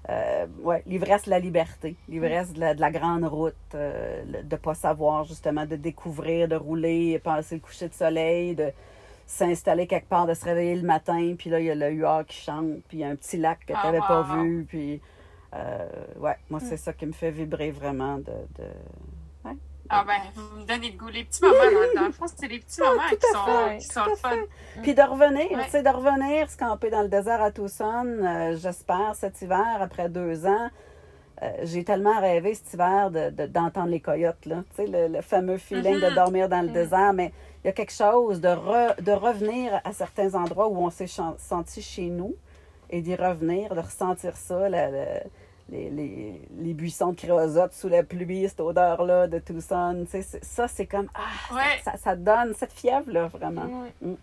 Euh, 0.10 0.48
ouais, 0.62 0.82
l'ivresse 0.88 1.26
de 1.26 1.30
la 1.30 1.40
liberté, 1.40 1.96
l'ivresse 2.10 2.54
de 2.54 2.60
la, 2.60 2.74
de 2.74 2.82
la 2.82 2.90
grande 2.90 3.24
route, 3.24 3.54
euh, 3.76 4.24
de 4.26 4.56
ne 4.56 4.60
pas 4.60 4.74
savoir 4.74 5.26
justement, 5.26 5.66
de 5.66 5.76
découvrir, 5.76 6.48
de 6.48 6.56
rouler, 6.56 7.20
passer 7.20 7.56
le 7.56 7.62
coucher 7.62 7.88
de 7.88 7.94
soleil, 7.94 8.56
de 8.56 8.72
s'installer 9.28 9.86
quelque 9.86 10.10
part, 10.10 10.26
de 10.26 10.34
se 10.34 10.44
réveiller 10.44 10.76
le 10.76 10.88
matin, 10.88 11.36
puis 11.38 11.52
là, 11.52 11.60
il 11.60 11.68
y 11.68 11.72
a 11.72 11.76
le 11.76 11.92
huard 11.92 12.26
qui 12.26 12.42
chante, 12.42 12.82
puis 12.88 12.98
il 12.98 13.00
y 13.02 13.04
a 13.04 13.10
un 13.10 13.16
petit 13.16 13.38
lac 13.38 13.60
que 13.60 13.74
tu 13.74 13.74
n'avais 13.74 14.00
ah, 14.02 14.08
pas 14.08 14.36
vu, 14.36 14.66
puis 14.68 15.00
euh, 15.54 15.88
ouais, 16.20 16.36
moi, 16.50 16.60
c'est 16.60 16.78
ça 16.78 16.94
qui 16.94 17.06
me 17.06 17.14
fait 17.14 17.32
vibrer 17.32 17.70
vraiment 17.70 18.18
de, 18.18 18.34
de 18.58 18.66
ah 19.94 20.06
ben, 20.08 20.14
vous 20.34 20.60
me 20.60 20.66
donnez 20.66 20.92
le 20.92 20.98
goût. 20.98 21.10
Les 21.10 21.26
petits 21.26 21.42
moments, 21.42 21.56
dans, 21.96 22.06
le 22.06 22.12
fond, 22.14 22.26
c'est 22.34 22.48
les 22.48 22.60
petits 22.60 22.80
moments 22.80 23.02
qui, 23.10 23.28
sont, 23.28 23.78
qui 23.78 23.86
sont 23.86 24.16
fun. 24.16 24.38
Puis 24.82 24.96
de 24.96 25.02
revenir, 25.02 25.50
tu 25.66 25.70
sais, 25.70 25.84
de 25.84 25.90
revenir 25.90 26.50
se 26.50 26.58
camper 26.58 26.90
dans 26.90 27.02
le 27.02 27.10
désert 27.10 27.42
à 27.42 27.52
Tucson, 27.52 28.06
euh, 28.06 28.56
j'espère, 28.56 29.16
cet 29.16 29.42
hiver, 29.42 29.78
après 29.82 30.08
deux 30.08 30.46
ans. 30.46 30.70
Euh, 31.44 31.52
j'ai 31.64 31.84
tellement 31.84 32.20
rêvé 32.22 32.54
cet 32.54 32.74
hiver 32.74 33.12
d'entendre 33.12 33.88
de, 33.88 33.92
les 33.92 34.00
coyotes, 34.00 34.46
là. 34.46 34.64
Tu 34.76 34.86
sais, 34.86 35.08
le, 35.10 35.22
fameux 35.22 35.58
feeling 35.58 35.96
de 35.96 36.06
mm-hmm. 36.06 36.16
dormir 36.16 36.48
dans 36.48 36.62
le 36.62 36.70
mm. 36.70 36.74
désert. 36.74 37.14
Mais 37.14 37.34
il 37.64 37.68
y 37.68 37.70
a 37.70 37.74
quelque 37.74 37.94
chose 37.94 38.40
de, 38.40 39.02
de 39.02 39.12
revenir 39.12 39.82
à 39.84 39.92
certains 39.92 40.36
endroits 40.36 40.70
où 40.70 40.78
on 40.78 40.90
s'est 40.90 41.10
senti 41.38 41.82
chez 41.82 42.08
nous 42.08 42.36
et 42.90 43.02
d'y 43.02 43.16
revenir, 43.16 43.74
de 43.76 43.82
ressentir 43.82 44.38
ça, 44.38 44.70
les, 45.72 46.42
les, 46.60 46.74
buissons 46.74 47.12
de 47.12 47.18
créosote 47.18 47.74
sous 47.74 47.88
la 47.88 48.04
pluie, 48.04 48.48
cette 48.48 48.60
odeur-là 48.60 49.28
de 49.28 49.40
Tucson. 49.40 50.06
Ça, 50.42 50.68
c'est 50.68 50.86
comme. 50.86 51.08
Ah, 51.16 51.78
ça, 51.84 51.98
ça, 51.98 52.16
donne 52.16 52.54
cette 52.56 52.74
fièvre-là, 52.74 53.28
vraiment. 53.28 53.86
Mm. 54.02 54.16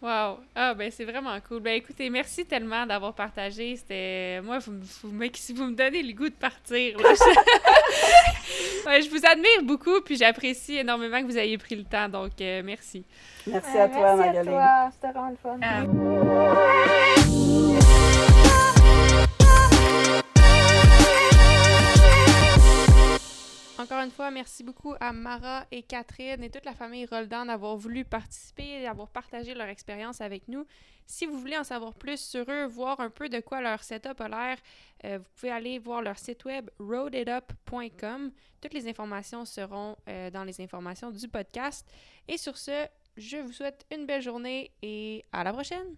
Wow! 0.00 0.38
Ah, 0.54 0.74
ben 0.74 0.90
c'est 0.90 1.04
vraiment 1.04 1.38
cool. 1.46 1.60
Ben 1.60 1.74
écoutez, 1.74 2.10
merci 2.10 2.44
tellement 2.44 2.84
d'avoir 2.86 3.14
partagé. 3.14 3.76
C'était. 3.76 4.40
Moi, 4.42 4.58
vous, 4.58 4.72
vous, 5.02 5.10
vous, 5.10 5.64
me 5.64 5.74
donnez 5.74 6.02
le 6.02 6.12
goût 6.12 6.28
de 6.28 6.34
partir. 6.34 6.98
je 8.84 9.10
vous 9.10 9.24
admire 9.24 9.62
beaucoup, 9.62 10.00
puis 10.04 10.16
j'apprécie 10.16 10.78
énormément 10.78 11.20
que 11.20 11.26
vous 11.26 11.38
ayez 11.38 11.56
pris 11.56 11.76
le 11.76 11.84
temps. 11.84 12.08
Donc, 12.08 12.32
euh, 12.40 12.62
merci. 12.64 13.04
Merci 13.46 13.78
à 13.78 13.88
toi, 13.88 14.16
Merci 14.16 14.38
à 14.38 14.44
toi. 14.44 14.90
C'était 14.92 15.12
vraiment 15.12 15.30
le 15.30 15.36
fun. 17.90 18.01
Encore 23.82 23.98
une 23.98 24.12
fois, 24.12 24.30
merci 24.30 24.62
beaucoup 24.62 24.94
à 25.00 25.12
Mara 25.12 25.66
et 25.72 25.82
Catherine 25.82 26.40
et 26.44 26.50
toute 26.50 26.64
la 26.64 26.72
famille 26.72 27.04
Roldan 27.04 27.46
d'avoir 27.46 27.76
voulu 27.76 28.04
participer 28.04 28.78
et 28.78 28.82
d'avoir 28.84 29.08
partagé 29.08 29.54
leur 29.54 29.66
expérience 29.66 30.20
avec 30.20 30.46
nous. 30.46 30.64
Si 31.04 31.26
vous 31.26 31.36
voulez 31.36 31.58
en 31.58 31.64
savoir 31.64 31.92
plus 31.94 32.20
sur 32.20 32.48
eux, 32.48 32.64
voir 32.66 33.00
un 33.00 33.10
peu 33.10 33.28
de 33.28 33.40
quoi 33.40 33.60
leur 33.60 33.82
setup 33.82 34.20
a 34.20 34.28
l'air, 34.28 34.58
euh, 35.04 35.18
vous 35.18 35.24
pouvez 35.34 35.50
aller 35.50 35.80
voir 35.80 36.00
leur 36.00 36.16
site 36.16 36.44
web 36.44 36.70
roaditup.com. 36.78 38.30
Toutes 38.60 38.72
les 38.72 38.88
informations 38.88 39.44
seront 39.44 39.96
euh, 40.08 40.30
dans 40.30 40.44
les 40.44 40.60
informations 40.60 41.10
du 41.10 41.26
podcast. 41.26 41.84
Et 42.28 42.38
sur 42.38 42.56
ce, 42.56 42.86
je 43.16 43.38
vous 43.38 43.52
souhaite 43.52 43.84
une 43.90 44.06
belle 44.06 44.22
journée 44.22 44.70
et 44.82 45.24
à 45.32 45.42
la 45.42 45.52
prochaine! 45.52 45.96